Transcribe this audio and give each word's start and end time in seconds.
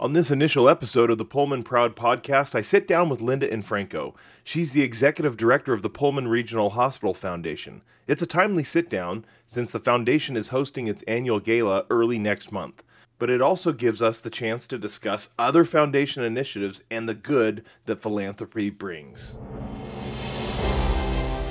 On 0.00 0.12
this 0.12 0.30
initial 0.30 0.68
episode 0.68 1.10
of 1.10 1.18
the 1.18 1.24
Pullman 1.24 1.64
Proud 1.64 1.96
podcast, 1.96 2.54
I 2.54 2.60
sit 2.60 2.86
down 2.86 3.08
with 3.08 3.20
Linda 3.20 3.48
Infranco. 3.48 4.14
She's 4.44 4.70
the 4.70 4.82
executive 4.82 5.36
director 5.36 5.72
of 5.72 5.82
the 5.82 5.90
Pullman 5.90 6.28
Regional 6.28 6.70
Hospital 6.70 7.12
Foundation. 7.12 7.82
It's 8.06 8.22
a 8.22 8.26
timely 8.26 8.62
sit 8.62 8.88
down 8.88 9.24
since 9.48 9.72
the 9.72 9.80
foundation 9.80 10.36
is 10.36 10.48
hosting 10.48 10.86
its 10.86 11.02
annual 11.08 11.40
gala 11.40 11.84
early 11.90 12.16
next 12.16 12.52
month. 12.52 12.84
But 13.18 13.28
it 13.28 13.42
also 13.42 13.72
gives 13.72 14.00
us 14.00 14.20
the 14.20 14.30
chance 14.30 14.68
to 14.68 14.78
discuss 14.78 15.30
other 15.36 15.64
foundation 15.64 16.22
initiatives 16.22 16.84
and 16.92 17.08
the 17.08 17.14
good 17.14 17.64
that 17.86 18.00
philanthropy 18.00 18.70
brings. 18.70 19.34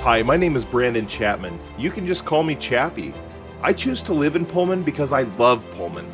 Hi, 0.00 0.22
my 0.22 0.38
name 0.38 0.56
is 0.56 0.64
Brandon 0.64 1.06
Chapman. 1.06 1.60
You 1.76 1.90
can 1.90 2.06
just 2.06 2.24
call 2.24 2.44
me 2.44 2.54
Chappie. 2.54 3.12
I 3.60 3.74
choose 3.74 4.00
to 4.04 4.14
live 4.14 4.36
in 4.36 4.46
Pullman 4.46 4.84
because 4.84 5.12
I 5.12 5.24
love 5.36 5.70
Pullman. 5.72 6.10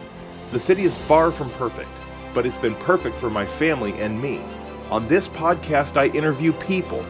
The 0.50 0.58
city 0.58 0.82
is 0.82 0.98
far 0.98 1.30
from 1.30 1.48
perfect 1.50 1.88
but 2.34 2.44
it's 2.44 2.58
been 2.58 2.74
perfect 2.74 3.16
for 3.16 3.30
my 3.30 3.46
family 3.46 3.92
and 4.00 4.20
me. 4.20 4.40
On 4.90 5.08
this 5.08 5.28
podcast, 5.28 5.96
I 5.96 6.08
interview 6.08 6.52
people 6.52 7.04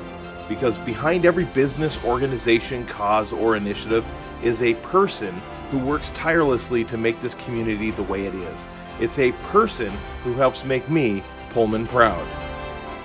because 0.49 0.79
behind 0.79 1.25
every 1.25 1.47
business, 1.47 2.03
organization, 2.05 2.87
cause, 2.87 3.33
or 3.33 3.57
initiative 3.57 4.05
is 4.43 4.63
a 4.63 4.75
person 4.75 5.35
who 5.71 5.79
works 5.79 6.11
tirelessly 6.11 6.85
to 6.85 6.99
make 6.99 7.21
this 7.21 7.35
community 7.35 7.91
the 7.91 8.03
way 8.03 8.27
it 8.27 8.35
is. 8.35 8.69
It's 9.01 9.19
a 9.19 9.33
person 9.33 9.91
who 10.23 10.35
helps 10.35 10.65
make 10.65 10.89
me 10.89 11.23
Pullman 11.51 11.87
proud. 11.87 12.27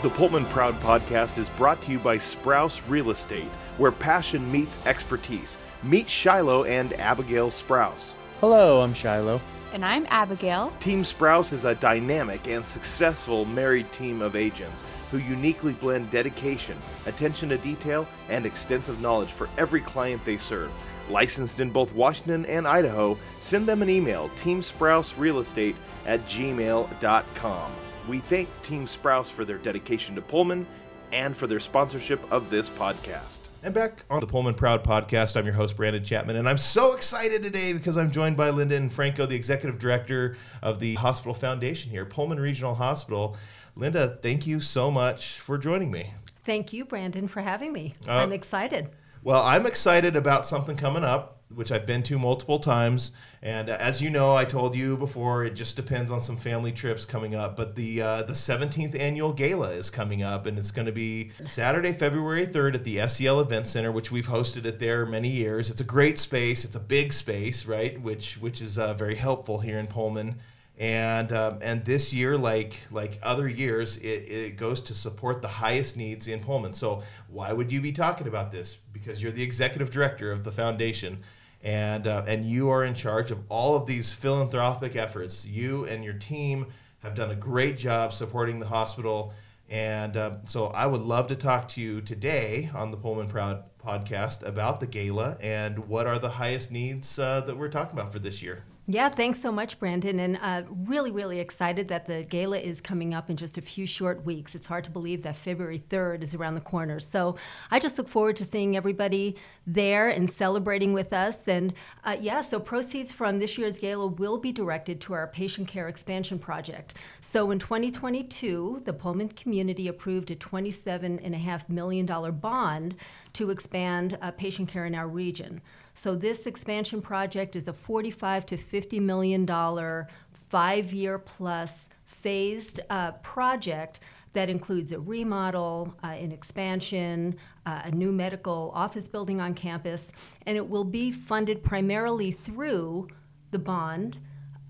The 0.02 0.10
Pullman 0.10 0.46
Proud 0.46 0.80
podcast 0.80 1.38
is 1.38 1.50
brought 1.50 1.82
to 1.82 1.92
you 1.92 2.00
by 2.00 2.18
Sprouse 2.18 2.82
Real 2.88 3.12
Estate, 3.12 3.50
where 3.78 3.92
passion 3.92 4.50
meets 4.50 4.80
expertise. 4.86 5.58
Meet 5.84 6.10
Shiloh 6.10 6.64
and 6.64 6.94
Abigail 6.94 7.50
Sprouse. 7.50 8.14
Hello, 8.40 8.82
I'm 8.82 8.94
Shiloh. 8.94 9.42
And 9.72 9.86
I'm 9.86 10.08
Abigail. 10.10 10.74
Team 10.80 11.04
Sprouse 11.04 11.54
is 11.54 11.64
a 11.64 11.76
dynamic 11.76 12.48
and 12.48 12.66
successful 12.66 13.46
married 13.46 13.92
team 13.92 14.22
of 14.22 14.36
agents 14.36 14.84
who 15.12 15.20
uniquely 15.20 15.74
blend 15.74 16.10
dedication, 16.10 16.76
attention 17.06 17.50
to 17.50 17.58
detail, 17.58 18.08
and 18.30 18.46
extensive 18.46 19.00
knowledge 19.00 19.30
for 19.30 19.48
every 19.58 19.82
client 19.82 20.24
they 20.26 20.38
serve. 20.38 20.72
Licensed 21.10 21.60
in 21.60 21.70
both 21.70 21.94
Washington 21.94 22.46
and 22.46 22.68
Idaho, 22.68 23.18
send 23.40 23.68
them 23.68 23.82
an 23.82 23.90
email, 23.90 24.30
teamsprouserealestate 24.30 25.76
at 26.06 26.26
gmail.com. 26.28 27.72
We 28.08 28.20
thank 28.20 28.50
Team 28.64 28.88
Sprouse 28.88 29.30
for 29.30 29.46
their 29.46 29.58
dedication 29.58 30.16
to 30.16 30.22
Pullman 30.22 30.66
and 31.12 31.38
for 31.38 31.46
their 31.46 31.60
sponsorship 31.60 32.20
of 32.32 32.50
this 32.50 32.70
podcast. 32.70 33.49
And 33.62 33.74
back 33.74 34.04
on 34.10 34.22
the 34.22 34.28
Pullman 34.28 34.54
Proud 34.54 34.86
podcast, 34.86 35.36
I'm 35.36 35.44
your 35.44 35.54
host, 35.54 35.76
Brandon 35.76 36.02
Chapman, 36.02 36.38
and 36.38 36.48
I'm 36.48 36.58
so 36.58 36.96
excited 36.96 37.44
today 37.44 37.74
because 37.74 37.98
I'm 37.98 38.10
joined 38.10 38.38
by 38.38 38.52
Linda 38.52 38.80
Infranco, 38.80 39.28
the 39.28 39.36
executive 39.36 39.78
director 39.78 40.38
of 40.62 40.80
the 40.80 40.94
Hospital 40.94 41.34
Foundation 41.34 41.92
here, 41.92 42.06
Pullman 42.06 42.40
Regional 42.40 42.74
Hospital. 42.74 43.36
Linda, 43.76 44.18
thank 44.22 44.48
you 44.48 44.62
so 44.62 44.90
much 44.90 45.42
for 45.42 45.58
joining 45.58 45.92
me. 45.92 46.10
Thank 46.46 46.72
you, 46.72 46.86
Brandon, 46.86 47.28
for 47.28 47.42
having 47.42 47.74
me. 47.74 47.96
Uh, 48.08 48.14
I'm 48.14 48.32
excited. 48.32 48.92
Well, 49.24 49.44
I'm 49.44 49.66
excited 49.66 50.16
about 50.16 50.46
something 50.46 50.78
coming 50.78 51.04
up 51.04 51.39
which 51.56 51.72
I've 51.72 51.86
been 51.86 52.04
to 52.04 52.20
multiple 52.20 52.60
times. 52.60 53.12
And 53.42 53.70
as 53.70 54.02
you 54.02 54.10
know, 54.10 54.34
I 54.36 54.46
told 54.46 54.76
you 54.76 54.98
before, 54.98 55.46
it 55.46 55.56
just 55.56 55.76
depends 55.76 56.12
on 56.12 56.22
some 56.22 56.38
family 56.38 56.72
trips 56.72 57.06
coming 57.06 57.36
up. 57.36 57.56
But 57.56 57.76
the 57.76 58.02
uh, 58.02 58.24
the 58.24 58.34
17th 58.34 59.00
annual 59.00 59.34
gala 59.34 59.72
is 59.72 59.90
coming 59.90 60.22
up, 60.22 60.46
and 60.46 60.58
it's 60.58 60.72
going 60.72 60.86
to 60.86 60.92
be 60.92 61.32
Saturday, 61.46 61.94
February 61.94 62.46
3rd 62.46 62.76
at 62.76 62.84
the 62.84 63.08
SEL 63.08 63.40
Event 63.40 63.68
Center, 63.68 63.92
which 63.92 64.12
we've 64.12 64.28
hosted 64.28 64.66
it 64.66 64.80
there 64.80 65.06
many 65.06 65.30
years. 65.30 65.70
It's 65.70 65.82
a 65.82 65.86
great 65.86 66.20
space. 66.20 66.66
It's 66.66 66.76
a 66.76 66.80
big 66.80 67.12
space, 67.12 67.66
right? 67.66 68.00
Which 68.02 68.36
which 68.36 68.62
is 68.62 68.78
uh, 68.78 68.94
very 68.94 69.16
helpful 69.16 69.60
here 69.60 69.80
in 69.80 69.88
Pullman. 69.88 70.36
And 70.78 71.34
um, 71.34 71.60
and 71.62 71.84
this 71.84 72.14
year, 72.14 72.38
like 72.38 72.80
like 72.92 73.20
other 73.24 73.48
years, 73.48 73.98
it, 73.98 74.30
it 74.30 74.56
goes 74.56 74.80
to 74.82 74.94
support 74.94 75.42
the 75.42 75.48
highest 75.48 75.98
needs 75.98 76.28
in 76.28 76.40
Pullman. 76.40 76.74
So 76.74 77.02
why 77.28 77.52
would 77.52 77.72
you 77.72 77.82
be 77.82 77.92
talking 77.92 78.28
about 78.28 78.52
this? 78.52 78.78
Because 78.94 79.22
you're 79.22 79.32
the 79.32 79.44
executive 79.44 79.90
director 79.90 80.32
of 80.32 80.44
the 80.44 80.52
foundation 80.52 81.18
and 81.64 82.08
uh, 82.08 82.24
and 82.28 82.46
you 82.46 82.70
are 82.70 82.84
in 82.84 82.94
charge 82.94 83.32
of 83.32 83.40
all 83.50 83.76
of 83.76 83.86
these 83.86 84.12
philanthropic 84.12 84.96
efforts. 84.96 85.46
You 85.46 85.86
and 85.86 86.04
your 86.04 86.14
team 86.14 86.68
have 87.00 87.16
done 87.16 87.32
a 87.32 87.36
great 87.36 87.78
job 87.78 88.14
supporting 88.14 88.60
the 88.60 88.68
hospital, 88.68 89.34
and 89.70 90.16
uh, 90.18 90.38
so 90.46 90.68
I 90.68 90.86
would 90.86 91.02
love 91.02 91.28
to 91.28 91.36
talk 91.36 91.68
to 91.70 91.82
you 91.82 92.02
today 92.02 92.70
on 92.74 92.92
the 92.92 92.98
Pullman 92.98 93.28
Proud 93.28 93.64
podcast 93.86 94.46
about 94.46 94.80
the 94.80 94.88
gala 94.88 95.38
and 95.42 95.80
what 95.88 96.06
are 96.06 96.20
the 96.20 96.30
highest 96.30 96.72
needs 96.72 97.18
uh, 97.18 97.42
that 97.42 97.56
we're 97.56 97.70
talking 97.70 97.98
about 97.98 98.12
for 98.12 98.20
this 98.20 98.42
year. 98.42 98.64
Yeah, 98.92 99.08
thanks 99.08 99.40
so 99.40 99.52
much, 99.52 99.78
Brandon. 99.78 100.20
And 100.20 100.40
uh, 100.42 100.64
really, 100.88 101.12
really 101.12 101.40
excited 101.40 101.88
that 101.90 102.08
the 102.08 102.24
gala 102.24 102.58
is 102.58 102.82
coming 102.82 103.14
up 103.14 103.30
in 103.30 103.38
just 103.38 103.60
a 103.60 103.62
few 103.62 103.86
short 103.86 104.26
weeks. 104.26 104.56
It's 104.56 104.66
hard 104.66 104.84
to 104.86 104.90
believe 104.90 105.22
that 105.22 105.36
February 105.36 105.84
3rd 105.92 106.24
is 106.24 106.34
around 106.34 106.56
the 106.56 106.62
corner. 106.62 107.00
So 107.00 107.36
I 107.70 107.78
just 107.78 108.00
look 108.00 108.10
forward 108.10 108.36
to 108.38 108.46
seeing 108.46 108.76
everybody 108.76 109.36
there 109.68 110.10
and 110.10 110.28
celebrating 110.28 110.92
with 110.92 111.14
us. 111.14 111.48
And 111.48 111.76
uh, 112.04 112.18
yeah, 112.20 112.42
so 112.42 112.60
proceeds 112.60 113.14
from 113.14 113.38
this 113.38 113.60
year's 113.60 113.78
gala 113.78 114.08
will 114.08 114.40
be 114.40 114.52
directed 114.52 115.00
to 115.02 115.14
our 115.14 115.28
patient 115.28 115.68
care 115.68 115.88
expansion 115.88 116.40
project. 116.40 116.96
So 117.22 117.52
in 117.52 117.60
2022, 117.60 118.82
the 118.86 118.94
Pullman 118.94 119.30
community 119.30 119.90
approved 119.90 120.32
a 120.32 120.36
$27.5 120.36 121.70
million 121.70 122.08
bond 122.40 122.96
to 123.34 123.52
expand 123.52 124.18
uh, 124.24 124.32
patient 124.32 124.68
care 124.68 124.88
in 124.88 124.96
our 124.96 125.08
region. 125.08 125.62
So 126.02 126.16
this 126.16 126.46
expansion 126.46 127.02
project 127.02 127.58
is 127.58 127.68
a 127.68 127.74
45 127.74 128.46
to 128.46 128.58
50 128.58 129.02
million 129.02 129.46
dollar, 129.46 130.08
five-year 130.48 131.20
plus 131.20 131.74
phased 132.06 132.80
uh, 132.90 133.12
project 133.12 134.00
that 134.32 134.50
includes 134.50 134.94
a 134.94 135.00
remodel, 135.00 135.94
uh, 136.02 136.08
an 136.08 136.32
expansion, 136.32 137.36
uh, 137.66 137.82
a 137.84 137.92
new 137.92 138.14
medical 138.14 138.72
office 138.74 139.10
building 139.10 139.42
on 139.42 139.54
campus, 139.54 140.10
and 140.46 140.56
it 140.56 140.70
will 140.70 140.86
be 140.86 141.12
funded 141.12 141.62
primarily 141.64 142.32
through 142.32 143.10
the 143.52 143.60
bond. 143.60 144.18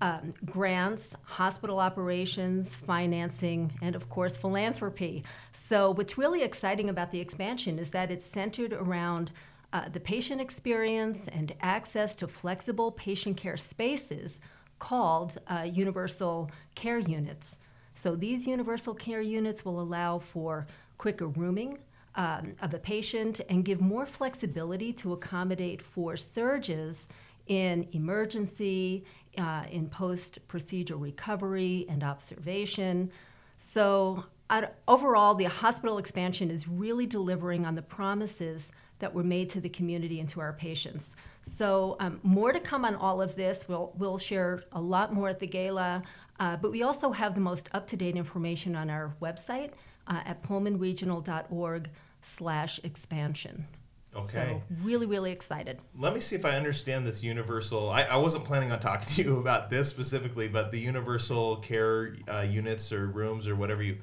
Um, 0.02 0.32
grants, 0.46 1.14
hospital 1.22 1.78
operations, 1.78 2.74
financing, 2.74 3.70
and 3.82 3.94
of 3.94 4.08
course, 4.08 4.36
philanthropy. 4.36 5.22
So, 5.52 5.90
what's 5.90 6.16
really 6.16 6.42
exciting 6.42 6.88
about 6.88 7.12
the 7.12 7.20
expansion 7.20 7.78
is 7.78 7.90
that 7.90 8.10
it's 8.10 8.24
centered 8.24 8.72
around 8.72 9.30
uh, 9.72 9.88
the 9.88 10.00
patient 10.00 10.40
experience 10.40 11.28
and 11.28 11.54
access 11.60 12.16
to 12.16 12.26
flexible 12.26 12.92
patient 12.92 13.36
care 13.36 13.56
spaces 13.56 14.40
called 14.78 15.38
uh, 15.46 15.66
universal 15.70 16.50
care 16.74 16.98
units. 16.98 17.56
So 17.94 18.16
these 18.16 18.46
universal 18.46 18.94
care 18.94 19.20
units 19.20 19.64
will 19.64 19.80
allow 19.80 20.18
for 20.18 20.66
quicker 20.98 21.28
rooming 21.28 21.78
um, 22.14 22.54
of 22.62 22.74
a 22.74 22.78
patient 22.78 23.40
and 23.48 23.64
give 23.64 23.80
more 23.80 24.06
flexibility 24.06 24.92
to 24.94 25.12
accommodate 25.12 25.82
for 25.82 26.16
surges 26.16 27.08
in 27.46 27.86
emergency, 27.92 29.04
uh, 29.38 29.64
in 29.70 29.88
post 29.88 30.38
procedure 30.48 30.96
recovery 30.96 31.86
and 31.88 32.02
observation. 32.02 33.10
So, 33.56 34.24
uh, 34.48 34.66
overall, 34.88 35.34
the 35.34 35.44
hospital 35.44 35.98
expansion 35.98 36.50
is 36.50 36.66
really 36.66 37.06
delivering 37.06 37.64
on 37.66 37.76
the 37.76 37.82
promises 37.82 38.70
that 39.00 39.12
were 39.12 39.24
made 39.24 39.50
to 39.50 39.60
the 39.60 39.68
community 39.68 40.20
and 40.20 40.28
to 40.30 40.40
our 40.40 40.52
patients. 40.52 41.10
So 41.42 41.96
um, 42.00 42.20
more 42.22 42.52
to 42.52 42.60
come 42.60 42.84
on 42.84 42.94
all 42.94 43.20
of 43.20 43.34
this. 43.34 43.68
We'll, 43.68 43.92
we'll 43.96 44.18
share 44.18 44.62
a 44.72 44.80
lot 44.80 45.12
more 45.12 45.28
at 45.28 45.40
the 45.40 45.46
gala, 45.46 46.02
uh, 46.38 46.56
but 46.56 46.70
we 46.70 46.82
also 46.82 47.10
have 47.10 47.34
the 47.34 47.40
most 47.40 47.68
up-to-date 47.72 48.16
information 48.16 48.76
on 48.76 48.88
our 48.88 49.14
website 49.20 49.72
uh, 50.06 50.20
at 50.24 50.42
pullmanregional.org 50.42 51.90
slash 52.22 52.80
expansion. 52.84 53.66
Okay. 54.14 54.60
So 54.68 54.74
really, 54.82 55.06
really 55.06 55.30
excited. 55.30 55.78
Let 55.96 56.14
me 56.14 56.20
see 56.20 56.34
if 56.34 56.44
I 56.44 56.56
understand 56.56 57.06
this 57.06 57.22
universal. 57.22 57.90
I, 57.90 58.02
I 58.02 58.16
wasn't 58.16 58.44
planning 58.44 58.72
on 58.72 58.80
talking 58.80 59.08
to 59.14 59.22
you 59.22 59.36
about 59.40 59.70
this 59.70 59.88
specifically, 59.88 60.48
but 60.48 60.72
the 60.72 60.80
universal 60.80 61.56
care 61.56 62.16
uh, 62.28 62.44
units 62.48 62.92
or 62.92 63.06
rooms 63.06 63.46
or 63.46 63.54
whatever 63.54 63.82
you, 63.82 63.98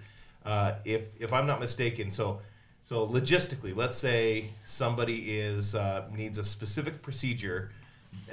uh, 0.45 0.75
if 0.85 1.11
if 1.19 1.33
I'm 1.33 1.45
not 1.45 1.59
mistaken, 1.59 2.09
so 2.09 2.39
so 2.87 3.05
logistically, 3.05 3.75
let's 3.75 3.97
say 3.97 4.49
somebody 4.63 5.37
is 5.37 5.75
uh, 5.75 6.05
needs 6.15 6.37
a 6.37 6.43
specific 6.45 7.01
procedure 7.01 7.69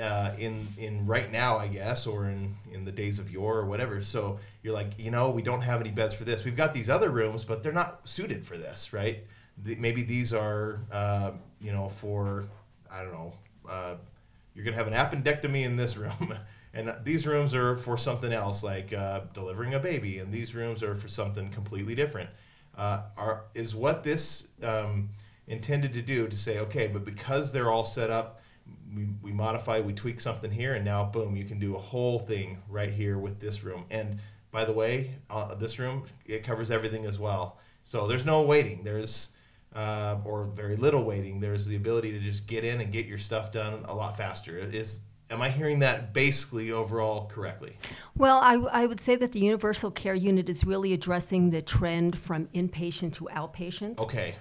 uh, 0.01 0.31
in 0.39 0.69
in 0.79 1.05
right 1.05 1.33
now, 1.33 1.57
I 1.57 1.67
guess, 1.67 2.07
or 2.07 2.27
in 2.29 2.55
in 2.73 2.85
the 2.85 2.93
days 2.93 3.19
of 3.19 3.33
yore 3.33 3.57
or 3.57 3.67
whatever. 3.67 4.01
So 4.01 4.39
you're 4.63 4.73
like, 4.73 4.93
you 4.97 5.11
know, 5.11 5.29
we 5.29 5.43
don't 5.43 5.61
have 5.61 5.81
any 5.81 5.91
beds 5.91 6.15
for 6.15 6.23
this. 6.23 6.45
We've 6.45 6.55
got 6.57 6.73
these 6.73 6.89
other 6.89 7.11
rooms, 7.11 7.45
but 7.45 7.65
they're 7.65 7.73
not 7.73 8.09
suited 8.09 8.47
for 8.47 8.57
this, 8.57 8.93
right? 8.93 9.25
The, 9.65 9.75
maybe 9.75 10.05
these 10.05 10.33
are, 10.33 10.79
uh, 10.93 11.33
you 11.61 11.73
know, 11.73 11.89
for 11.89 12.45
I 12.89 13.03
don't 13.03 13.13
know. 13.13 13.33
Uh, 13.69 13.97
you're 14.55 14.65
gonna 14.65 14.77
have 14.77 14.87
an 14.87 14.93
appendectomy 14.95 15.65
in 15.65 15.75
this 15.75 15.97
room. 16.05 16.39
and 16.75 16.95
these 17.03 17.27
rooms 17.27 17.57
are 17.57 17.75
for 17.75 17.97
something 17.97 18.33
else 18.33 18.63
like 18.63 18.93
uh, 18.93 19.23
delivering 19.33 19.75
a 19.75 19.81
baby 19.81 20.21
and 20.21 20.33
these 20.33 20.55
rooms 20.55 20.85
are 20.85 20.95
for 20.95 21.09
something 21.09 21.49
completely 21.51 21.97
different 21.97 22.31
uh, 22.77 23.03
are, 23.17 23.45
is 23.55 23.75
what 23.75 24.03
this 24.03 24.49
um, 24.63 25.09
intended 25.47 25.93
to 25.93 26.03
do 26.03 26.29
to 26.29 26.37
say, 26.37 26.59
okay, 26.59 26.87
but 26.87 27.05
because 27.05 27.53
they're 27.53 27.71
all 27.71 27.85
set 27.85 28.11
up, 28.11 28.41
we, 28.95 29.09
we 29.23 29.33
modify, 29.33 29.81
we 29.81 29.93
tweak 29.93 30.21
something 30.21 30.51
here, 30.51 30.75
and 30.75 30.85
now 30.85 31.05
boom, 31.05 31.37
you 31.37 31.45
can 31.45 31.59
do 31.59 31.75
a 31.77 31.79
whole 31.79 32.19
thing 32.19 32.59
right 32.69 32.91
here 32.91 33.19
with 33.19 33.41
this 33.41 33.63
room. 33.65 33.85
And 33.91 34.19
by 34.51 34.65
the 34.65 34.73
way, 34.73 35.11
uh, 35.31 35.55
this 35.55 35.79
room 35.79 36.05
it 36.27 36.43
covers 36.45 36.71
everything 36.71 37.05
as 37.05 37.19
well. 37.19 37.59
So 37.83 38.07
there's 38.07 38.25
no 38.25 38.43
waiting. 38.43 38.83
There's 38.83 39.33
uh, 39.75 40.19
or 40.25 40.45
very 40.45 40.77
little 40.77 41.05
waiting. 41.05 41.41
There's 41.41 41.67
the 41.67 41.77
ability 41.77 42.13
to 42.13 42.21
just 42.21 42.47
get 42.47 42.65
in 42.65 42.81
and 42.81 42.93
get 42.93 43.07
your 43.07 43.19
stuff 43.19 43.51
done 43.51 43.85
a 43.87 43.95
lot 43.95 44.17
faster. 44.17 44.59
Am 45.31 45.43
I 45.43 45.49
hearing 45.51 45.79
that 45.81 46.13
basically 46.13 46.73
overall 46.73 47.27
correctly? 47.27 47.77
Well, 48.17 48.39
I, 48.39 48.55
I 48.55 48.87
would 48.87 49.01
say 49.01 49.17
that 49.17 49.33
the 49.33 49.41
universal 49.41 49.91
care 49.91 50.15
unit 50.15 50.49
is 50.49 50.65
really 50.65 50.93
addressing 50.93 51.51
the 51.51 51.63
trend 51.63 52.19
from 52.19 52.47
inpatient 52.55 53.15
to 53.15 53.29
outpatient. 53.33 53.99
Okay. 53.99 54.35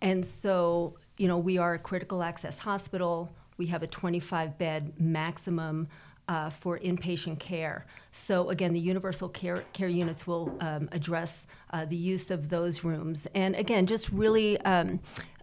And 0.00 0.24
so, 0.24 0.96
you 1.18 1.28
know, 1.28 1.38
we 1.38 1.58
are 1.58 1.74
a 1.74 1.78
critical 1.78 2.22
access 2.22 2.58
hospital. 2.58 3.30
We 3.58 3.66
have 3.66 3.82
a 3.82 3.86
25 3.86 4.58
bed 4.58 4.92
maximum 4.98 5.88
uh, 6.28 6.48
for 6.48 6.78
inpatient 6.78 7.38
care. 7.40 7.86
So 8.12 8.50
again, 8.50 8.72
the 8.72 8.80
universal 8.80 9.28
care, 9.28 9.64
care 9.72 9.88
units 9.88 10.26
will 10.26 10.56
um, 10.60 10.88
address 10.92 11.46
uh, 11.72 11.84
the 11.84 11.96
use 11.96 12.30
of 12.30 12.48
those 12.48 12.84
rooms. 12.84 13.26
And 13.34 13.56
again, 13.56 13.86
just 13.86 14.10
really 14.10 14.60
um, 14.60 15.00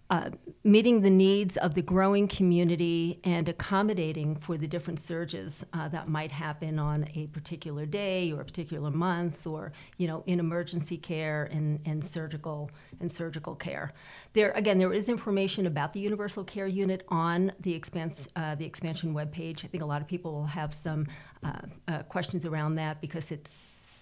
uh, 0.09 0.29
meeting 0.63 1.01
the 1.01 1.09
needs 1.09 1.57
of 1.57 1.73
the 1.73 1.81
growing 1.81 2.27
community 2.27 3.19
and 3.23 3.49
accommodating 3.49 4.35
for 4.35 4.57
the 4.57 4.67
different 4.67 4.99
surges 4.99 5.65
uh, 5.73 5.87
that 5.89 6.07
might 6.07 6.31
happen 6.31 6.79
on 6.79 7.05
a 7.15 7.27
particular 7.27 7.85
day 7.85 8.31
or 8.31 8.41
a 8.41 8.45
particular 8.45 8.89
month 8.89 9.45
or 9.45 9.71
you 9.97 10.07
know 10.07 10.23
in 10.25 10.39
emergency 10.39 10.97
care 10.97 11.49
and, 11.51 11.79
and 11.85 12.03
surgical 12.03 12.71
and 13.01 13.11
surgical 13.11 13.55
care. 13.55 13.91
There 14.33 14.51
again 14.51 14.77
there 14.79 14.93
is 14.93 15.09
information 15.09 15.67
about 15.67 15.93
the 15.93 15.99
universal 15.99 16.43
care 16.43 16.67
unit 16.67 17.03
on 17.09 17.51
the 17.59 17.73
expanse 17.73 18.27
uh, 18.35 18.55
the 18.55 18.65
expansion 18.65 19.13
webpage. 19.13 19.65
I 19.65 19.67
think 19.67 19.83
a 19.83 19.87
lot 19.87 20.01
of 20.01 20.07
people 20.07 20.31
will 20.31 20.45
have 20.45 20.73
some 20.73 21.07
uh, 21.43 21.51
uh, 21.87 22.03
questions 22.03 22.45
around 22.45 22.75
that 22.75 23.01
because 23.01 23.31
it 23.31 23.49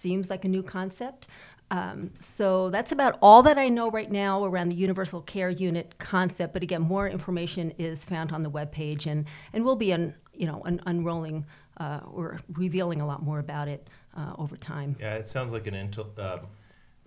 seems 0.06 0.30
like 0.30 0.44
a 0.44 0.48
new 0.48 0.62
concept 0.62 1.26
um, 1.70 2.10
so 2.18 2.70
that's 2.70 2.92
about 2.92 3.18
all 3.20 3.42
that 3.42 3.58
I 3.58 3.68
know 3.68 3.90
right 3.90 4.10
now 4.10 4.44
around 4.44 4.68
the 4.68 4.76
universal 4.76 5.20
care 5.22 5.50
unit 5.50 5.94
concept. 5.98 6.52
But 6.52 6.62
again, 6.62 6.82
more 6.82 7.08
information 7.08 7.72
is 7.78 8.04
found 8.04 8.32
on 8.32 8.42
the 8.42 8.50
webpage, 8.50 9.06
and 9.06 9.24
and 9.52 9.64
we'll 9.64 9.76
be 9.76 9.92
un, 9.92 10.14
you 10.34 10.46
know 10.46 10.62
un, 10.64 10.80
unrolling 10.86 11.44
uh, 11.78 12.00
or 12.12 12.38
revealing 12.52 13.00
a 13.00 13.06
lot 13.06 13.22
more 13.22 13.40
about 13.40 13.66
it 13.68 13.88
uh, 14.16 14.34
over 14.38 14.56
time. 14.56 14.94
Yeah, 15.00 15.14
it 15.14 15.28
sounds 15.28 15.52
like 15.52 15.66
an 15.66 15.74
intel, 15.74 16.06
uh, 16.18 16.38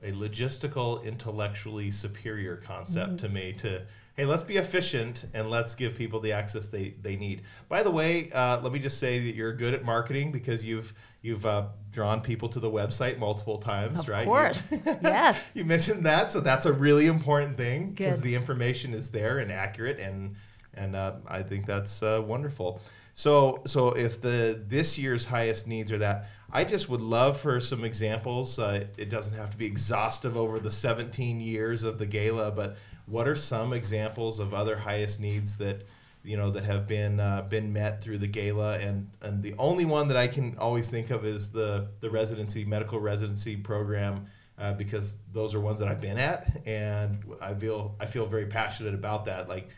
a 0.04 0.12
logistical, 0.12 1.04
intellectually 1.06 1.90
superior 1.90 2.57
concept 2.57 3.16
mm-hmm. 3.16 3.28
to 3.28 3.30
me. 3.30 3.54
To 3.60 3.86
hey, 4.15 4.25
let's 4.25 4.44
be 4.44 4.57
efficient 4.57 5.25
and 5.33 5.50
let's 5.50 5.75
give 5.75 5.95
people 5.97 6.19
the 6.19 6.31
access 6.31 6.67
they, 6.67 6.95
they 7.01 7.15
need. 7.15 7.44
By 7.69 7.83
the 7.83 7.91
way, 7.91 8.29
uh, 8.31 8.59
let 8.61 8.73
me 8.73 8.79
just 8.79 9.00
say 9.00 9.19
that 9.19 9.35
you're 9.35 9.53
good 9.53 9.73
at 9.73 9.85
marketing 9.85 10.31
because 10.31 10.65
you've 10.65 10.94
you've 11.21 11.45
uh, 11.45 11.67
drawn 11.91 12.21
people 12.21 12.50
to 12.50 12.59
the 12.59 12.69
website 12.69 13.17
multiple 13.17 13.57
times, 13.57 14.01
of 14.01 14.09
right? 14.09 14.21
Of 14.21 14.27
course, 14.27 14.71
you, 14.71 14.81
yes. 15.01 15.50
You 15.53 15.65
mentioned 15.65 16.06
that, 16.06 16.31
so 16.31 16.39
that's 16.39 16.65
a 16.65 16.73
really 16.73 17.07
important 17.07 17.57
thing 17.57 17.91
because 17.91 18.21
the 18.21 18.35
information 18.35 18.94
is 18.94 19.09
there 19.09 19.39
and 19.39 19.51
accurate, 19.51 20.00
and 20.00 20.35
and 20.73 20.95
uh, 20.95 21.15
I 21.27 21.41
think 21.44 21.65
that's 21.65 22.03
uh, 22.03 22.21
wonderful. 22.25 22.81
So 23.13 23.61
so 23.65 23.91
if 23.91 24.21
the 24.21 24.63
this 24.67 24.97
year's 24.97 25.25
highest 25.25 25.67
needs 25.67 25.91
are 25.91 25.97
that. 26.00 26.27
I 26.51 26.63
just 26.63 26.89
would 26.89 27.01
love 27.01 27.39
for 27.39 27.59
some 27.59 27.83
examples. 27.83 28.57
Uh, 28.57 28.85
it 28.97 29.09
doesn't 29.11 29.35
have 29.35 29.51
to 29.51 29.57
be 29.57 29.67
exhaustive 29.67 30.35
over 30.35 30.59
the 30.59 30.71
17 30.71 31.39
years 31.39 31.83
of 31.83 32.00
the 32.00 32.07
gala, 32.07 32.50
but 32.50 32.77
what 33.09 33.27
are 33.27 33.35
some 33.35 33.73
examples 33.73 34.39
of 34.39 34.53
other 34.53 34.77
highest 34.77 35.19
needs 35.19 35.57
that 35.57 35.83
you 36.23 36.38
know 36.38 36.50
that 36.50 36.63
have 36.63 36.88
been 36.88 37.19
uh, 37.19 37.45
been 37.50 37.71
met 37.71 38.01
through 38.01 38.17
the 38.17 38.27
gala 38.27 38.77
and 38.77 39.09
and 39.21 39.41
the 39.41 39.56
only 39.57 39.85
one 39.85 40.07
that 40.09 40.17
I 40.17 40.27
can 40.27 40.57
always 40.57 40.89
think 40.89 41.09
of 41.09 41.25
is 41.25 41.50
the 41.50 41.88
the 42.01 42.09
residency 42.09 42.65
medical 42.65 43.00
residency 43.00 43.56
program 43.56 44.27
uh, 44.57 44.73
because 44.73 45.17
those 45.31 45.56
are 45.56 45.59
ones 45.59 45.79
that 45.79 45.88
I've 45.88 46.01
been 46.01 46.17
at 46.17 46.67
and 46.67 47.19
I 47.41 47.53
feel 47.53 47.95
I 48.00 48.06
feel 48.06 48.25
very 48.25 48.45
passionate 48.45 48.94
about 48.94 49.25
that 49.25 49.47
like 49.47 49.69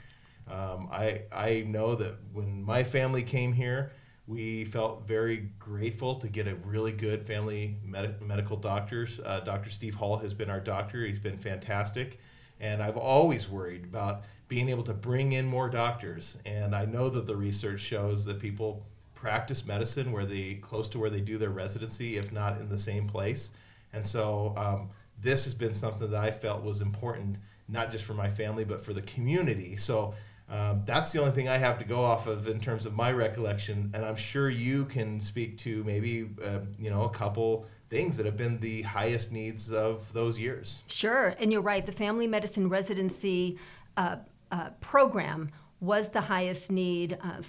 um, 0.49 0.89
I 0.91 1.21
I 1.31 1.63
know 1.67 1.95
that 1.95 2.15
when 2.33 2.63
my 2.63 2.83
family 2.83 3.23
came 3.23 3.53
here 3.53 3.91
we 4.27 4.65
felt 4.65 5.07
very 5.07 5.49
grateful 5.59 6.15
to 6.15 6.27
get 6.27 6.47
a 6.47 6.55
really 6.55 6.91
good 6.91 7.27
family 7.27 7.75
med- 7.83 8.21
medical 8.21 8.55
doctors. 8.55 9.19
Uh, 9.19 9.41
Dr. 9.41 9.69
Steve 9.69 9.95
Hall 9.95 10.15
has 10.17 10.33
been 10.33 10.49
our 10.49 10.59
doctor. 10.59 11.05
He's 11.05 11.19
been 11.19 11.37
fantastic. 11.37 12.17
And 12.61 12.81
I've 12.81 12.97
always 12.97 13.49
worried 13.49 13.83
about 13.83 14.23
being 14.47 14.69
able 14.69 14.83
to 14.83 14.93
bring 14.93 15.33
in 15.33 15.45
more 15.45 15.69
doctors. 15.69 16.37
And 16.45 16.75
I 16.75 16.85
know 16.85 17.09
that 17.09 17.25
the 17.25 17.35
research 17.35 17.79
shows 17.81 18.23
that 18.25 18.39
people 18.39 18.85
practice 19.13 19.65
medicine 19.65 20.11
where 20.11 20.25
they 20.25 20.55
close 20.55 20.89
to 20.89 20.99
where 20.99 21.09
they 21.09 21.21
do 21.21 21.37
their 21.37 21.49
residency, 21.49 22.17
if 22.17 22.31
not 22.31 22.57
in 22.57 22.69
the 22.69 22.77
same 22.77 23.07
place. 23.07 23.51
And 23.93 24.05
so 24.05 24.53
um, 24.55 24.89
this 25.21 25.43
has 25.45 25.53
been 25.53 25.73
something 25.73 26.09
that 26.09 26.19
I 26.19 26.31
felt 26.31 26.63
was 26.63 26.81
important, 26.81 27.37
not 27.67 27.91
just 27.91 28.05
for 28.05 28.13
my 28.13 28.29
family, 28.29 28.63
but 28.63 28.83
for 28.83 28.93
the 28.93 29.01
community. 29.03 29.75
So 29.75 30.13
um, 30.49 30.81
that's 30.85 31.11
the 31.11 31.19
only 31.19 31.31
thing 31.31 31.47
I 31.47 31.57
have 31.57 31.77
to 31.79 31.85
go 31.85 32.03
off 32.03 32.27
of 32.27 32.47
in 32.47 32.59
terms 32.59 32.85
of 32.85 32.93
my 32.93 33.11
recollection. 33.11 33.89
And 33.93 34.03
I'm 34.03 34.15
sure 34.15 34.49
you 34.49 34.85
can 34.85 35.21
speak 35.21 35.57
to 35.59 35.83
maybe 35.85 36.29
uh, 36.43 36.59
you 36.77 36.89
know 36.89 37.03
a 37.03 37.09
couple 37.09 37.65
things 37.91 38.15
that 38.15 38.25
have 38.25 38.37
been 38.37 38.57
the 38.59 38.81
highest 38.83 39.33
needs 39.33 39.71
of 39.71 40.11
those 40.13 40.39
years. 40.39 40.81
Sure, 40.87 41.35
and 41.39 41.51
you're 41.51 41.61
right. 41.61 41.85
The 41.85 41.91
family 41.91 42.25
medicine 42.25 42.69
residency 42.69 43.59
uh, 43.97 44.15
uh, 44.51 44.69
program 44.79 45.51
was 45.81 46.07
the 46.07 46.21
highest 46.21 46.71
need 46.71 47.17
uh, 47.21 47.41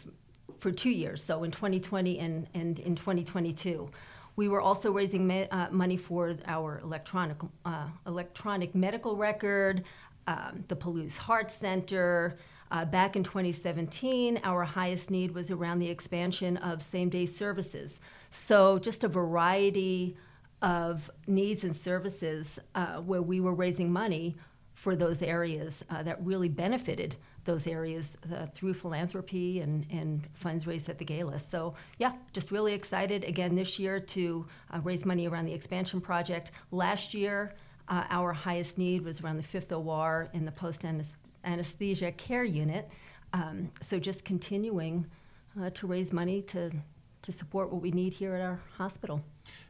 for 0.58 0.72
two 0.72 0.90
years, 0.90 1.22
so 1.22 1.44
in 1.44 1.52
2020 1.52 2.18
and, 2.18 2.48
and 2.54 2.80
in 2.80 2.96
2022. 2.96 3.88
We 4.34 4.48
were 4.48 4.60
also 4.60 4.90
raising 4.90 5.26
me- 5.26 5.48
uh, 5.50 5.70
money 5.70 5.96
for 5.96 6.34
our 6.46 6.80
electronic 6.80 7.36
uh, 7.64 7.86
electronic 8.06 8.74
medical 8.74 9.16
record, 9.16 9.84
um, 10.26 10.64
the 10.68 10.76
Palouse 10.76 11.16
Heart 11.16 11.50
Center. 11.50 12.36
Uh, 12.72 12.86
back 12.86 13.16
in 13.16 13.22
2017, 13.22 14.40
our 14.44 14.64
highest 14.64 15.10
need 15.10 15.34
was 15.34 15.50
around 15.50 15.78
the 15.78 15.90
expansion 15.90 16.56
of 16.56 16.82
same 16.82 17.10
day 17.10 17.26
services. 17.26 18.00
So, 18.30 18.78
just 18.78 19.04
a 19.04 19.08
variety 19.08 20.16
of 20.62 21.10
needs 21.26 21.64
and 21.64 21.74
services 21.74 22.58
uh, 22.74 22.96
where 22.96 23.22
we 23.22 23.40
were 23.40 23.54
raising 23.54 23.92
money 23.92 24.36
for 24.74 24.96
those 24.96 25.22
areas 25.22 25.84
uh, 25.90 26.02
that 26.02 26.24
really 26.24 26.48
benefited 26.48 27.16
those 27.44 27.66
areas 27.66 28.16
uh, 28.34 28.46
through 28.54 28.72
philanthropy 28.72 29.60
and, 29.60 29.84
and 29.90 30.28
funds 30.34 30.66
raised 30.66 30.88
at 30.88 30.98
the 30.98 31.04
gala. 31.04 31.38
So, 31.38 31.74
yeah, 31.98 32.12
just 32.32 32.50
really 32.50 32.72
excited 32.72 33.24
again 33.24 33.54
this 33.54 33.78
year 33.78 33.98
to 33.98 34.46
uh, 34.72 34.80
raise 34.80 35.04
money 35.04 35.26
around 35.26 35.46
the 35.46 35.52
expansion 35.52 36.00
project. 36.00 36.52
Last 36.70 37.14
year, 37.14 37.54
uh, 37.88 38.04
our 38.10 38.32
highest 38.32 38.78
need 38.78 39.04
was 39.04 39.20
around 39.20 39.36
the 39.36 39.42
fifth 39.42 39.72
OR 39.72 40.30
in 40.32 40.44
the 40.44 40.52
post 40.52 40.84
anesthesia 41.44 42.12
care 42.12 42.44
unit. 42.44 42.88
Um, 43.32 43.70
so, 43.80 43.98
just 43.98 44.24
continuing 44.24 45.06
uh, 45.60 45.70
to 45.70 45.86
raise 45.86 46.12
money 46.12 46.42
to, 46.42 46.70
to 47.22 47.32
support 47.32 47.72
what 47.72 47.80
we 47.80 47.90
need 47.90 48.12
here 48.12 48.34
at 48.34 48.40
our 48.42 48.60
hospital. 48.76 49.22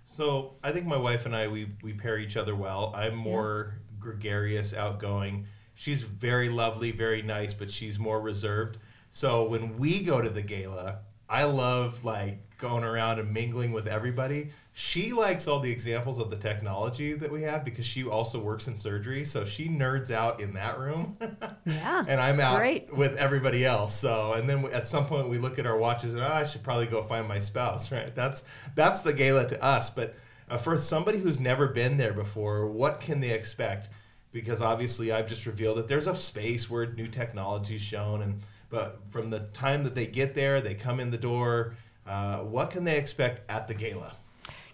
So 0.05 0.55
I 0.63 0.73
think 0.73 0.87
my 0.87 0.97
wife 0.97 1.27
and 1.27 1.35
I 1.35 1.49
we 1.49 1.69
we 1.83 1.93
pair 1.93 2.19
each 2.19 2.37
other 2.37 2.55
well. 2.55 2.93
I'm 2.97 3.15
more 3.15 3.75
yeah. 3.75 3.97
gregarious, 4.01 4.75
outgoing. 4.75 5.47
She's 5.75 6.03
very 6.03 6.49
lovely, 6.49 6.91
very 6.93 7.23
nice, 7.23 7.55
but 7.55 7.71
she's 7.71 7.99
more 7.99 8.21
reserved. 8.21 8.79
So 9.11 9.49
when 9.49 9.77
we 9.77 10.03
go 10.03 10.21
to 10.21 10.31
the 10.31 10.43
gala, 10.43 11.01
I 11.29 11.45
love 11.45 12.05
like 12.05 12.52
going 12.63 12.85
around 12.85 13.19
and 13.19 13.31
mingling 13.35 13.73
with 13.73 13.89
everybody. 13.89 14.49
She 14.73 15.13
likes 15.13 15.49
all 15.49 15.59
the 15.59 15.71
examples 15.71 16.21
of 16.21 16.31
the 16.31 16.37
technology 16.37 17.13
that 17.13 17.31
we 17.31 17.43
have 17.43 17.65
because 17.65 17.85
she 17.85 18.05
also 18.05 18.39
works 18.39 18.69
in 18.69 18.77
surgery. 18.77 19.25
So 19.25 19.45
she 19.45 19.69
nerds 19.69 20.13
out 20.13 20.41
in 20.41 20.55
that 20.55 20.79
room. 20.79 21.19
Yeah. 21.65 22.05
and 22.09 22.21
I'm 22.21 22.41
out 22.41 22.61
with 22.93 23.17
everybody 23.17 23.65
else. 23.65 23.95
So, 23.95 24.33
and 24.33 24.51
then 24.51 24.65
at 24.73 24.87
some 24.87 25.07
point 25.07 25.29
we 25.29 25.39
look 25.39 25.61
at 25.61 25.67
our 25.67 25.77
watches 25.77 26.13
and 26.13 26.23
oh, 26.23 26.27
I 26.27 26.45
should 26.45 26.63
probably 26.65 26.87
go 26.87 27.03
find 27.03 27.27
my 27.29 27.39
spouse, 27.39 27.93
right? 27.93 28.15
That's 28.15 28.45
that's 28.75 29.03
the 29.03 29.13
gala 29.13 29.47
to 29.49 29.63
us. 29.63 29.89
But 29.89 30.15
uh, 30.49 30.57
for 30.57 30.77
somebody 30.77 31.19
who's 31.19 31.39
never 31.39 31.69
been 31.69 31.97
there 31.97 32.13
before, 32.13 32.67
what 32.67 33.01
can 33.01 33.21
they 33.21 33.31
expect? 33.31 33.91
Because 34.33 34.61
obviously 34.61 35.13
I've 35.13 35.29
just 35.29 35.47
revealed 35.47 35.79
that 35.79 35.89
there's 35.89 36.09
a 36.09 36.17
space 36.17 36.69
where 36.69 36.87
new 36.87 37.07
technology 37.07 37.77
is 37.77 37.83
shown 37.83 38.23
and 38.23 38.41
but 38.73 39.01
from 39.11 39.29
the 39.29 39.41
time 39.53 39.85
that 39.85 39.95
they 39.95 40.07
get 40.07 40.35
there, 40.35 40.63
they 40.63 40.73
come 40.73 40.99
in 40.99 41.11
the 41.11 41.19
door. 41.19 41.77
Uh, 42.07 42.39
what 42.39 42.71
can 42.71 42.85
they 42.85 42.99
expect 42.99 43.49
at 43.51 43.67
the 43.67 43.75
gala? 43.75 44.13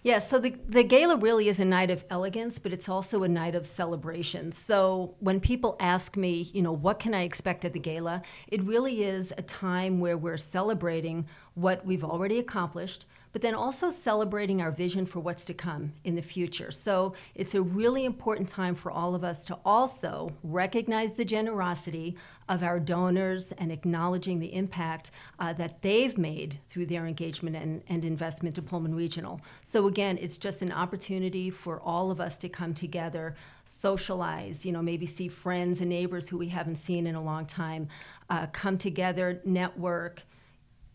Yeah, 0.01 0.19
so 0.19 0.39
the, 0.39 0.55
the 0.69 0.83
gala 0.83 1.17
really 1.17 1.49
is 1.49 1.59
a 1.59 1.65
night 1.65 1.91
of 1.91 2.05
elegance, 2.09 2.57
but 2.57 2.71
it's 2.71 2.87
also 2.87 3.23
a 3.23 3.27
night 3.27 3.53
of 3.53 3.67
celebration. 3.67 4.53
So 4.53 5.15
when 5.19 5.41
people 5.41 5.75
ask 5.81 6.15
me, 6.15 6.49
you 6.53 6.61
know, 6.61 6.71
what 6.71 6.99
can 6.99 7.13
I 7.13 7.23
expect 7.23 7.65
at 7.65 7.73
the 7.73 7.79
gala, 7.79 8.21
it 8.47 8.63
really 8.63 9.03
is 9.03 9.33
a 9.37 9.41
time 9.41 9.99
where 9.99 10.17
we're 10.17 10.37
celebrating 10.37 11.27
what 11.55 11.85
we've 11.85 12.05
already 12.05 12.39
accomplished, 12.39 13.07
but 13.31 13.41
then 13.41 13.53
also 13.53 13.91
celebrating 13.91 14.61
our 14.61 14.71
vision 14.71 15.05
for 15.05 15.19
what's 15.19 15.45
to 15.45 15.53
come 15.53 15.93
in 16.03 16.15
the 16.15 16.21
future. 16.21 16.71
So 16.71 17.13
it's 17.35 17.55
a 17.55 17.61
really 17.61 18.05
important 18.05 18.49
time 18.49 18.75
for 18.75 18.91
all 18.91 19.13
of 19.13 19.23
us 19.23 19.45
to 19.45 19.57
also 19.63 20.31
recognize 20.43 21.13
the 21.13 21.25
generosity 21.25 22.17
of 22.47 22.63
our 22.63 22.79
donors 22.79 23.51
and 23.53 23.71
acknowledging 23.71 24.39
the 24.39 24.53
impact 24.53 25.11
uh, 25.39 25.53
that 25.53 25.81
they've 25.83 26.17
made 26.17 26.57
through 26.67 26.87
their 26.87 27.05
engagement 27.05 27.55
and, 27.55 27.83
and 27.87 28.03
investment 28.03 28.55
to 28.55 28.61
Pullman 28.61 28.95
Regional. 28.95 29.39
So 29.63 29.85
again, 29.85 30.17
it's 30.19 30.37
just 30.37 30.63
an 30.63 30.71
opportunity 30.71 31.51
for 31.51 31.79
all 31.81 32.09
of 32.09 32.19
us 32.19 32.39
to 32.39 32.49
come 32.49 32.73
together, 32.73 33.35
socialize, 33.65 34.65
you 34.65 34.71
know, 34.71 34.81
maybe 34.81 35.05
see 35.05 35.27
friends 35.27 35.79
and 35.79 35.89
neighbors 35.89 36.27
who 36.27 36.39
we 36.39 36.47
haven't 36.47 36.77
seen 36.77 37.05
in 37.05 37.13
a 37.13 37.21
long 37.21 37.45
time, 37.45 37.87
uh, 38.31 38.47
come 38.47 38.79
together, 38.79 39.39
network, 39.45 40.23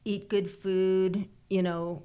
eat 0.04 0.28
good 0.28 0.50
food, 0.50 1.28
you 1.48 1.62
know, 1.62 2.02